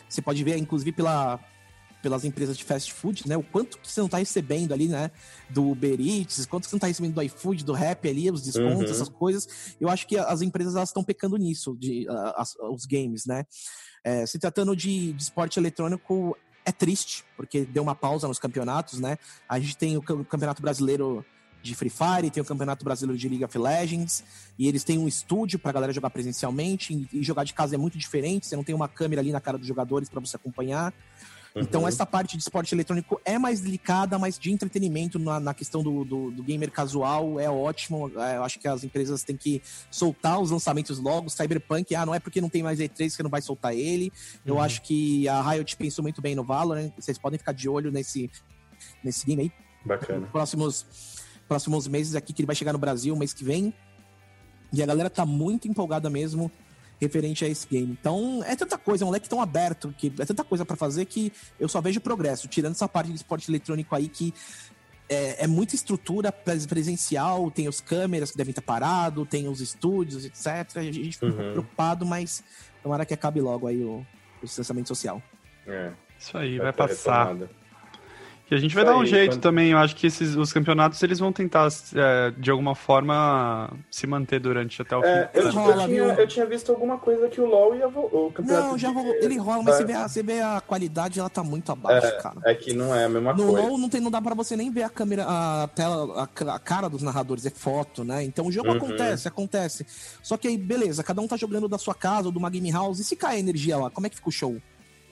Você 0.08 0.22
pode 0.22 0.42
ver, 0.44 0.56
inclusive, 0.58 0.92
pela, 0.92 1.40
pelas 2.02 2.24
empresas 2.24 2.56
de 2.56 2.64
fast 2.64 2.92
food, 2.92 3.26
né? 3.28 3.36
O 3.36 3.42
quanto 3.42 3.78
que 3.78 3.90
você 3.90 4.00
não 4.00 4.06
está 4.06 4.18
recebendo 4.18 4.72
ali, 4.72 4.88
né? 4.88 5.10
Do 5.48 5.70
Uber 5.70 5.98
Eats, 6.00 6.46
quanto 6.46 6.64
que 6.64 6.70
você 6.70 6.76
não 6.76 6.78
está 6.78 6.86
recebendo 6.86 7.14
do 7.14 7.22
iFood, 7.22 7.64
do 7.64 7.72
Rap 7.72 8.08
ali, 8.08 8.30
os 8.30 8.42
descontos, 8.42 8.90
uhum. 8.90 8.90
essas 8.90 9.08
coisas. 9.08 9.76
Eu 9.80 9.88
acho 9.88 10.06
que 10.06 10.16
as 10.18 10.42
empresas 10.42 10.74
estão 10.88 11.02
pecando 11.02 11.36
nisso, 11.36 11.76
de, 11.78 12.06
as, 12.36 12.54
os 12.56 12.84
games, 12.84 13.24
né? 13.26 13.44
É, 14.04 14.26
se 14.26 14.38
tratando 14.38 14.76
de, 14.76 15.14
de 15.14 15.22
esporte 15.22 15.58
eletrônico, 15.58 16.36
é 16.64 16.72
triste, 16.72 17.24
porque 17.36 17.64
deu 17.64 17.82
uma 17.82 17.94
pausa 17.94 18.28
nos 18.28 18.38
campeonatos, 18.38 19.00
né? 19.00 19.18
A 19.48 19.58
gente 19.58 19.76
tem 19.76 19.96
o 19.96 20.02
Campeonato 20.02 20.62
Brasileiro 20.62 21.24
de 21.64 21.74
Free 21.74 21.90
Fire, 21.90 22.30
tem 22.30 22.42
o 22.42 22.46
Campeonato 22.46 22.84
Brasileiro 22.84 23.18
de 23.18 23.28
League 23.28 23.44
of 23.44 23.56
Legends, 23.58 24.22
e 24.58 24.68
eles 24.68 24.84
têm 24.84 24.98
um 24.98 25.08
estúdio 25.08 25.58
pra 25.58 25.72
galera 25.72 25.92
jogar 25.92 26.10
presencialmente, 26.10 27.08
e 27.12 27.22
jogar 27.22 27.44
de 27.44 27.54
casa 27.54 27.74
é 27.74 27.78
muito 27.78 27.96
diferente, 27.96 28.46
você 28.46 28.54
não 28.54 28.62
tem 28.62 28.74
uma 28.74 28.86
câmera 28.88 29.20
ali 29.22 29.32
na 29.32 29.40
cara 29.40 29.56
dos 29.56 29.66
jogadores 29.66 30.08
para 30.08 30.20
você 30.20 30.36
acompanhar. 30.36 30.92
Então, 31.56 31.82
Uhum. 31.82 31.88
essa 31.88 32.04
parte 32.04 32.36
de 32.36 32.42
esporte 32.42 32.74
eletrônico 32.74 33.20
é 33.24 33.38
mais 33.38 33.60
delicada, 33.60 34.18
mas 34.18 34.36
de 34.36 34.50
entretenimento 34.50 35.20
na, 35.20 35.38
na 35.38 35.54
questão 35.54 35.84
do, 35.84 36.04
do, 36.04 36.30
do 36.32 36.42
gamer 36.42 36.68
casual 36.70 37.38
é 37.38 37.48
ótimo. 37.48 38.10
É, 38.20 38.36
eu 38.38 38.42
acho 38.42 38.58
que 38.58 38.66
as 38.66 38.82
empresas 38.82 39.22
têm 39.22 39.36
que 39.36 39.62
soltar 39.88 40.40
os 40.40 40.50
lançamentos 40.50 40.98
logo. 40.98 41.30
Cyberpunk, 41.30 41.94
ah, 41.94 42.04
não 42.04 42.12
é 42.12 42.18
porque 42.18 42.40
não 42.40 42.48
tem 42.48 42.60
mais 42.60 42.80
E3 42.80 43.16
que 43.16 43.22
não 43.22 43.30
vai 43.30 43.40
soltar 43.40 43.72
ele. 43.72 44.12
Eu 44.44 44.56
Uhum. 44.56 44.60
acho 44.62 44.82
que 44.82 45.28
a 45.28 45.40
Riot 45.48 45.76
pensou 45.76 46.02
muito 46.02 46.20
bem 46.20 46.34
no 46.34 46.42
Valorant. 46.42 46.90
Vocês 46.98 47.18
podem 47.18 47.38
ficar 47.38 47.52
de 47.52 47.68
olho 47.68 47.92
nesse, 47.92 48.28
nesse 49.04 49.24
game 49.24 49.42
aí. 49.42 49.52
Bacana. 49.86 50.20
Nos 50.20 50.30
próximos, 50.30 50.84
próximos 51.48 51.86
meses 51.86 52.14
aqui, 52.14 52.32
que 52.32 52.42
ele 52.42 52.46
vai 52.46 52.56
chegar 52.56 52.72
no 52.72 52.78
Brasil 52.78 53.14
mês 53.16 53.32
que 53.32 53.44
vem. 53.44 53.72
E 54.72 54.82
a 54.82 54.86
galera 54.86 55.08
tá 55.10 55.24
muito 55.24 55.68
empolgada 55.68 56.10
mesmo 56.10 56.50
referente 57.00 57.44
a 57.44 57.48
esse 57.48 57.66
game. 57.66 57.96
Então, 58.00 58.42
é 58.46 58.56
tanta 58.56 58.78
coisa, 58.78 59.04
é 59.04 59.06
um 59.06 59.10
leque 59.10 59.28
tão 59.28 59.40
aberto, 59.40 59.94
que 59.98 60.12
é 60.18 60.24
tanta 60.24 60.42
coisa 60.44 60.64
pra 60.64 60.76
fazer 60.76 61.04
que 61.04 61.32
eu 61.60 61.68
só 61.68 61.80
vejo 61.80 62.00
progresso. 62.00 62.48
Tirando 62.48 62.72
essa 62.72 62.88
parte 62.88 63.08
de 63.10 63.16
esporte 63.16 63.50
eletrônico 63.50 63.94
aí 63.94 64.08
que 64.08 64.32
é, 65.08 65.44
é 65.44 65.46
muita 65.46 65.74
estrutura 65.74 66.32
pres- 66.32 66.66
presencial, 66.66 67.50
tem 67.50 67.68
os 67.68 67.80
câmeras 67.80 68.30
que 68.30 68.36
devem 68.38 68.50
estar 68.52 68.62
parados, 68.62 69.28
tem 69.28 69.46
os 69.48 69.60
estúdios, 69.60 70.24
etc. 70.24 70.46
A 70.78 70.82
gente 70.82 71.12
fica 71.12 71.26
um 71.26 71.30
Uhum. 71.30 71.52
preocupado, 71.52 72.06
mas 72.06 72.42
tomara 72.82 73.04
que 73.04 73.12
acabe 73.12 73.40
logo 73.40 73.66
aí 73.66 73.82
o, 73.84 73.98
o 73.98 74.44
distanciamento 74.44 74.88
social. 74.88 75.22
É, 75.66 75.92
Isso 76.18 76.36
aí, 76.38 76.58
vai 76.58 76.72
ter 76.72 76.78
passar. 76.78 77.26
retomada. 77.28 77.50
E 78.50 78.54
a 78.54 78.58
gente 78.58 78.74
vai 78.74 78.84
Isso 78.84 78.92
dar 78.92 78.98
um 78.98 79.00
aí, 79.00 79.06
jeito 79.06 79.30
quando- 79.36 79.40
também. 79.40 79.70
Eu 79.70 79.78
acho 79.78 79.96
que 79.96 80.06
esses, 80.06 80.36
os 80.36 80.52
campeonatos 80.52 81.02
eles 81.02 81.18
vão 81.18 81.32
tentar, 81.32 81.66
é, 81.94 82.30
de 82.36 82.50
alguma 82.50 82.74
forma, 82.74 83.70
se 83.90 84.06
manter 84.06 84.38
durante 84.38 84.82
até 84.82 84.94
o 84.94 85.02
É, 85.02 85.28
fim. 85.32 85.38
eu, 85.38 85.44
né? 85.44 85.48
eu 85.48 85.52
Rola, 85.54 85.86
tinha, 85.86 86.02
eu 86.02 86.28
tinha 86.28 86.44
visto 86.46 86.70
alguma 86.70 86.98
coisa 86.98 87.26
que 87.30 87.40
o 87.40 87.46
LoL 87.46 87.74
ia 87.74 87.88
o 87.88 88.30
campeonato 88.34 88.66
Não, 88.68 88.78
já 88.78 88.88
de- 88.88 88.94
rolou. 88.94 89.14
Ele 89.14 89.38
rola, 89.38 89.62
mas 89.62 89.74
é. 89.76 89.78
você, 89.78 89.84
vê 89.84 89.92
a, 89.94 90.08
você 90.08 90.22
vê 90.22 90.40
a 90.42 90.60
qualidade, 90.60 91.18
ela 91.18 91.30
tá 91.30 91.42
muito 91.42 91.72
abaixo, 91.72 92.18
cara. 92.22 92.36
É 92.44 92.54
que 92.54 92.74
não 92.74 92.94
é 92.94 93.04
a 93.06 93.08
mesma 93.08 93.32
No 93.32 93.46
coisa. 93.46 93.66
LoL 93.66 93.78
não, 93.78 93.88
tem, 93.88 94.00
não 94.02 94.10
dá 94.10 94.20
pra 94.20 94.34
você 94.34 94.54
nem 94.56 94.70
ver 94.70 94.82
a 94.82 94.90
câmera, 94.90 95.24
a 95.26 95.66
tela, 95.74 96.22
a, 96.22 96.54
a 96.54 96.58
cara 96.58 96.88
dos 96.90 97.00
narradores, 97.02 97.46
é 97.46 97.50
foto, 97.50 98.04
né? 98.04 98.22
Então 98.24 98.46
o 98.46 98.52
jogo 98.52 98.68
Uhum. 98.68 98.76
acontece, 98.76 99.26
acontece. 99.26 99.86
Só 100.22 100.36
que 100.36 100.48
aí, 100.48 100.58
beleza, 100.58 101.02
cada 101.02 101.22
um 101.22 101.26
tá 101.26 101.38
jogando 101.38 101.66
da 101.66 101.78
sua 101.78 101.94
casa 101.94 102.26
ou 102.26 102.32
de 102.32 102.36
uma 102.38 102.50
game 102.50 102.70
house, 102.70 102.98
e 103.00 103.04
se 103.04 103.16
cai 103.16 103.36
a 103.36 103.38
energia 103.38 103.78
lá, 103.78 103.88
como 103.90 104.06
é 104.06 104.10
que 104.10 104.16
fica 104.16 104.28
o 104.28 104.32
show? 104.32 104.56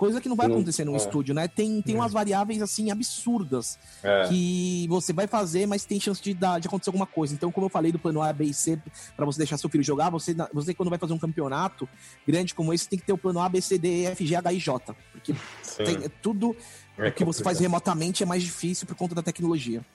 Coisa 0.03 0.21
que 0.21 0.29
não 0.29 0.35
vai 0.35 0.49
acontecer 0.49 0.85
num 0.85 0.95
é. 0.95 0.97
estúdio, 0.97 1.33
né? 1.33 1.47
Tem, 1.47 1.81
tem 1.81 1.95
É. 1.95 1.99
umas 1.99 2.13
variáveis, 2.13 2.61
assim, 2.61 2.91
absurdas 2.91 3.79
É. 4.03 4.27
que 4.27 4.85
você 4.89 5.13
vai 5.13 5.29
fazer, 5.29 5.65
mas 5.65 5.85
tem 5.85 6.01
chance 6.01 6.21
de, 6.21 6.35
dar, 6.35 6.59
de 6.59 6.67
acontecer 6.67 6.91
alguma 6.91 7.07
coisa. 7.07 7.33
Então, 7.33 7.53
como 7.53 7.67
eu 7.67 7.71
falei 7.71 7.93
do 7.93 8.01
plano 8.01 8.21
A, 8.21 8.33
B 8.33 8.47
e 8.47 8.53
C, 8.53 8.77
pra 9.17 9.25
você 9.25 9.39
deixar 9.39 9.57
seu 9.59 9.71
filho 9.71 9.85
jogar, 9.85 10.11
você, 10.11 10.35
você 10.53 10.75
quando 10.75 10.91
vai 10.91 10.99
fazer 10.99 11.13
um 11.13 11.19
campeonato 11.19 11.89
grande 12.27 12.53
como 12.53 12.75
esse, 12.75 12.89
tem 12.89 12.99
que 12.99 13.07
ter 13.07 13.13
o 13.13 13.17
plano 13.17 13.39
A, 13.39 13.49
B, 13.49 13.61
C, 13.61 13.79
D, 13.79 14.03
E, 14.03 14.07
F, 14.07 14.27
G, 14.27 14.35
H, 14.35 14.53
I, 14.53 14.59
J. 14.59 14.97
Porque 15.13 15.37
tem, 15.77 15.95
é 16.05 16.09
tudo 16.21 16.57
É 16.99 17.07
o 17.07 17.13
que 17.13 17.25
você 17.25 17.45
faz 17.45 17.61
remotamente 17.61 18.25
é 18.25 18.27
mais 18.27 18.43
difícil 18.43 18.89
por 18.89 18.97
conta 18.97 19.15
da 19.15 19.23
tecnologia. 19.23 19.87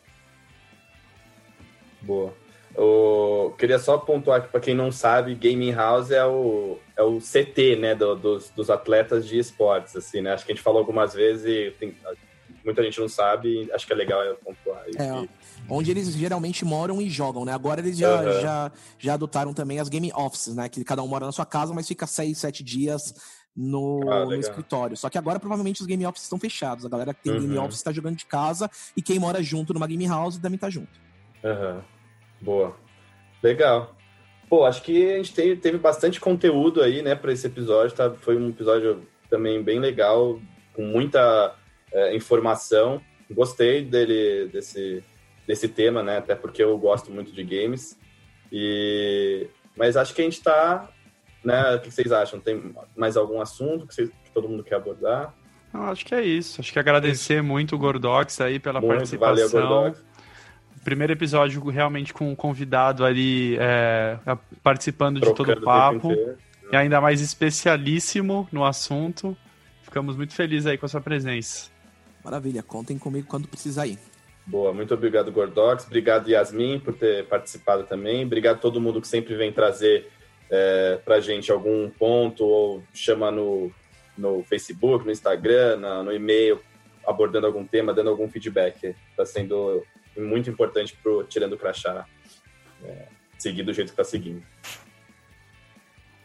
Boa. 2.01 2.33
O... 2.77 3.51
Queria 3.57 3.79
só 3.79 3.97
pontuar 3.97 4.43
que, 4.43 4.49
para 4.49 4.59
quem 4.59 4.75
não 4.75 4.91
sabe, 4.91 5.33
Gaming 5.35 5.71
House 5.71 6.11
é 6.11 6.23
o, 6.25 6.77
é 6.95 7.01
o 7.01 7.19
CT, 7.19 7.75
né, 7.75 7.95
do- 7.95 8.15
dos, 8.15 8.49
dos 8.51 8.69
atletas 8.69 9.27
de 9.27 9.37
esportes, 9.39 9.95
assim, 9.95 10.21
né? 10.21 10.33
Acho 10.33 10.45
que 10.45 10.51
a 10.51 10.55
gente 10.55 10.63
falou 10.63 10.79
algumas 10.79 11.13
vezes 11.13 11.45
e 11.45 11.71
tem- 11.79 11.95
muita 12.63 12.83
gente 12.83 12.99
não 12.99 13.07
sabe, 13.09 13.69
acho 13.71 13.87
que 13.87 13.93
é 13.93 13.95
legal 13.95 14.21
eu 14.23 14.35
pontuar 14.35 14.87
isso. 14.89 15.01
É. 15.01 15.23
E- 15.23 15.29
Onde 15.69 15.91
eles 15.91 16.07
geralmente 16.13 16.63
moram 16.63 17.01
e 17.01 17.09
jogam, 17.09 17.43
né? 17.43 17.51
Agora 17.51 17.81
eles 17.81 17.97
já, 17.97 18.21
Aham. 18.21 18.39
já, 18.41 18.71
já 18.99 19.13
adotaram 19.15 19.53
também 19.53 19.79
as 19.79 19.89
game 19.89 20.11
offices, 20.13 20.55
né? 20.55 20.69
Que 20.69 20.83
cada 20.83 21.01
um 21.03 21.07
mora 21.07 21.25
na 21.25 21.31
sua 21.31 21.45
casa, 21.45 21.73
mas 21.73 21.87
fica 21.87 22.05
seis, 22.07 22.37
sete 22.37 22.63
dias 22.63 23.13
no, 23.55 23.99
Ah, 24.07 24.25
no 24.25 24.35
escritório. 24.35 24.95
Só 24.95 25.09
que 25.09 25.17
agora 25.17 25.39
provavelmente 25.39 25.81
os 25.81 25.87
game 25.87 26.05
offices 26.05 26.25
estão 26.25 26.39
fechados. 26.39 26.85
A 26.85 26.89
galera 26.89 27.13
que 27.13 27.21
tem 27.23 27.33
game 27.39 27.57
Uhum. 27.57 27.63
office 27.65 27.77
está 27.79 27.91
jogando 27.91 28.15
de 28.15 28.25
casa 28.27 28.69
e 28.95 29.01
quem 29.01 29.17
mora 29.19 29.41
junto 29.41 29.73
numa 29.73 29.87
game 29.87 30.05
house 30.07 30.37
também 30.37 30.59
tá 30.59 30.69
junto. 30.69 30.91
Aham. 31.43 31.83
Boa. 32.41 32.75
Legal. 33.41 33.95
Pô, 34.49 34.65
acho 34.65 34.81
que 34.81 35.11
a 35.11 35.17
gente 35.17 35.33
teve, 35.33 35.55
teve 35.57 35.77
bastante 35.77 36.19
conteúdo 36.19 36.81
aí, 36.81 37.01
né, 37.01 37.15
para 37.15 37.33
esse 37.33 37.45
episódio. 37.47 37.95
Tá? 37.95 38.11
Foi 38.11 38.37
um 38.37 38.49
episódio 38.49 39.01
também 39.29 39.61
bem 39.61 39.79
legal, 39.79 40.39
com 40.73 40.83
muita 40.83 41.53
é, 41.91 42.15
informação. 42.15 43.01
Gostei 43.29 43.83
dele, 43.83 44.47
desse, 44.47 45.03
desse 45.45 45.67
tema, 45.67 46.01
né? 46.01 46.17
Até 46.17 46.33
porque 46.33 46.63
eu 46.63 46.77
gosto 46.77 47.11
muito 47.11 47.31
de 47.31 47.43
games. 47.43 47.99
E... 48.51 49.47
Mas 49.75 49.97
acho 49.97 50.13
que 50.15 50.21
a 50.21 50.23
gente 50.23 50.41
tá. 50.41 50.89
Né? 51.43 51.75
O 51.75 51.81
que 51.81 51.91
vocês 51.91 52.11
acham? 52.11 52.39
Tem 52.39 52.73
mais 52.95 53.17
algum 53.17 53.41
assunto 53.41 53.85
que, 53.85 53.93
vocês- 53.93 54.09
que 54.09 54.31
todo 54.31 54.47
mundo 54.47 54.63
quer 54.63 54.75
abordar? 54.75 55.33
Eu 55.73 55.81
acho 55.83 56.05
que 56.05 56.15
é 56.15 56.23
isso. 56.23 56.61
Acho 56.61 56.71
que 56.71 56.79
agradecer 56.79 57.43
muito 57.43 57.75
o 57.75 57.77
Gordox 57.77 58.39
aí 58.39 58.59
pela 58.59 58.79
Muito, 58.79 58.95
participação. 58.95 59.49
valeu, 59.49 59.49
Gordox. 59.49 60.03
Primeiro 60.87 61.11
episódio 61.11 61.61
realmente 61.67 62.13
com 62.13 62.31
um 62.31 62.33
convidado 62.33 63.03
ali 63.03 63.57
é, 63.59 64.17
participando 64.63 65.19
de 65.19 65.25
todo 65.25 65.43
Trocando 65.43 65.59
o 65.59 65.65
papo. 65.65 66.13
E 66.71 66.77
ainda 66.77 67.01
mais 67.01 67.19
especialíssimo 67.19 68.47
no 68.53 68.63
assunto. 68.63 69.35
Ficamos 69.81 70.15
muito 70.15 70.33
felizes 70.33 70.65
aí 70.65 70.77
com 70.77 70.85
a 70.85 70.89
sua 70.89 71.01
presença. 71.01 71.69
Maravilha, 72.23 72.63
contem 72.63 72.97
comigo 72.97 73.27
quando 73.27 73.49
precisar 73.49 73.85
ir. 73.85 73.99
Boa, 74.45 74.71
muito 74.73 74.93
obrigado, 74.93 75.29
Gordox. 75.29 75.85
Obrigado, 75.85 76.29
Yasmin, 76.29 76.79
por 76.79 76.93
ter 76.93 77.25
participado 77.25 77.83
também. 77.83 78.23
Obrigado 78.23 78.55
a 78.55 78.59
todo 78.59 78.79
mundo 78.79 79.01
que 79.01 79.09
sempre 79.09 79.35
vem 79.35 79.51
trazer 79.51 80.07
é, 80.49 81.01
pra 81.03 81.19
gente 81.19 81.51
algum 81.51 81.89
ponto 81.89 82.45
ou 82.45 82.81
chama 82.93 83.29
no, 83.29 83.69
no 84.17 84.41
Facebook, 84.43 85.03
no 85.05 85.11
Instagram, 85.11 85.75
na- 85.75 86.01
no 86.01 86.13
e-mail, 86.13 86.61
abordando 87.05 87.45
algum 87.45 87.65
tema, 87.65 87.93
dando 87.93 88.09
algum 88.09 88.29
feedback. 88.29 88.95
Está 89.11 89.25
sendo 89.25 89.83
muito 90.19 90.49
importante 90.49 90.97
pro 91.01 91.23
Tirando 91.23 91.53
o 91.53 91.57
Crachá 91.57 92.05
é, 92.83 93.07
seguir 93.37 93.63
do 93.63 93.73
jeito 93.73 93.87
que 93.87 93.93
está 93.93 94.03
seguindo. 94.03 94.43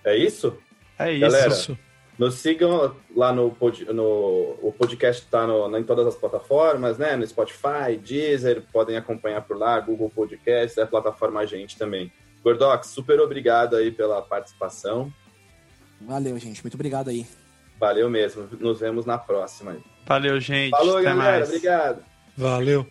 É 0.05 0.17
isso? 0.17 0.59
É 0.99 1.13
isso. 1.13 1.21
Galera, 1.21 1.49
Isso. 1.49 1.79
Nos 2.19 2.35
sigam 2.35 2.95
lá 3.17 3.33
no, 3.33 3.51
pod, 3.51 3.85
no 3.87 4.59
o 4.63 4.75
podcast 4.77 5.25
está 5.25 5.47
no, 5.47 5.77
em 5.79 5.83
todas 5.83 6.07
as 6.07 6.15
plataformas, 6.15 6.99
né? 6.99 7.17
No 7.17 7.27
Spotify, 7.27 7.97
Deezer, 8.01 8.63
podem 8.73 8.97
acompanhar 8.97 9.41
por 9.43 9.57
lá, 9.57 9.81
Google 9.81 10.11
Podcast, 10.11 10.79
é 10.79 10.83
a 10.83 10.87
plataforma 10.87 11.41
a 11.41 11.47
gente 11.47 11.77
também. 11.79 12.13
Gordox, 12.45 12.89
super 12.89 13.19
obrigado 13.21 13.77
aí 13.77 13.91
pela 13.91 14.21
participação. 14.21 15.13
Valeu, 16.01 16.39
gente. 16.39 16.63
Muito 16.63 16.75
obrigado 16.75 17.09
aí. 17.09 17.27
Valeu 17.79 18.11
mesmo. 18.11 18.49
Nos 18.61 18.81
vemos 18.81 19.07
na 19.07 19.17
próxima. 19.17 19.77
Valeu, 20.07 20.39
gente. 20.41 20.71
Falou, 20.71 20.99
Até 20.99 21.05
galera. 21.05 21.39
mais. 21.39 21.49
Obrigado. 21.49 22.05
Valeu. 22.37 22.87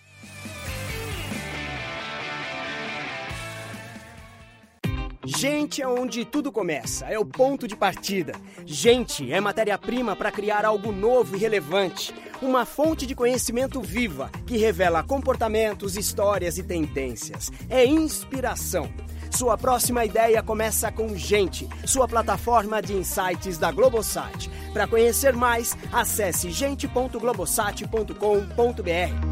Gente 5.24 5.84
é 5.84 5.88
onde 5.88 6.26
tudo 6.26 6.52
começa, 6.52 7.06
é 7.06 7.20
o 7.20 7.26
ponto 7.26 7.68
de 7.68 7.76
partida. 7.76 8.34
Gente 8.66 9.32
é 9.32 9.40
matéria-prima 9.40 10.16
para 10.16 10.32
criar 10.32 10.66
algo 10.66 10.92
novo 10.92 11.36
e 11.36 11.40
relevante. 11.40 12.12
Uma 12.42 12.66
fonte 12.66 13.06
de 13.06 13.14
conhecimento 13.14 13.80
viva 13.82 14.32
que 14.48 14.58
revela 14.58 15.04
comportamentos, 15.04 15.96
histórias 15.96 16.58
e 16.58 16.64
tendências. 16.64 17.52
É 17.70 17.86
inspiração. 17.86 18.92
Sua 19.30 19.56
próxima 19.58 20.04
ideia 20.04 20.42
começa 20.42 20.92
com 20.92 21.16
Gente, 21.16 21.70
sua 21.86 22.08
plataforma 22.08 22.82
de 22.82 22.94
insights 22.94 23.60
da 23.60 23.72
Globosat. 23.72 24.50
Para 24.74 24.88
conhecer 24.88 25.36
mais, 25.36 25.78
acesse 25.92 26.50
gente.globosat.com.br. 26.50 29.31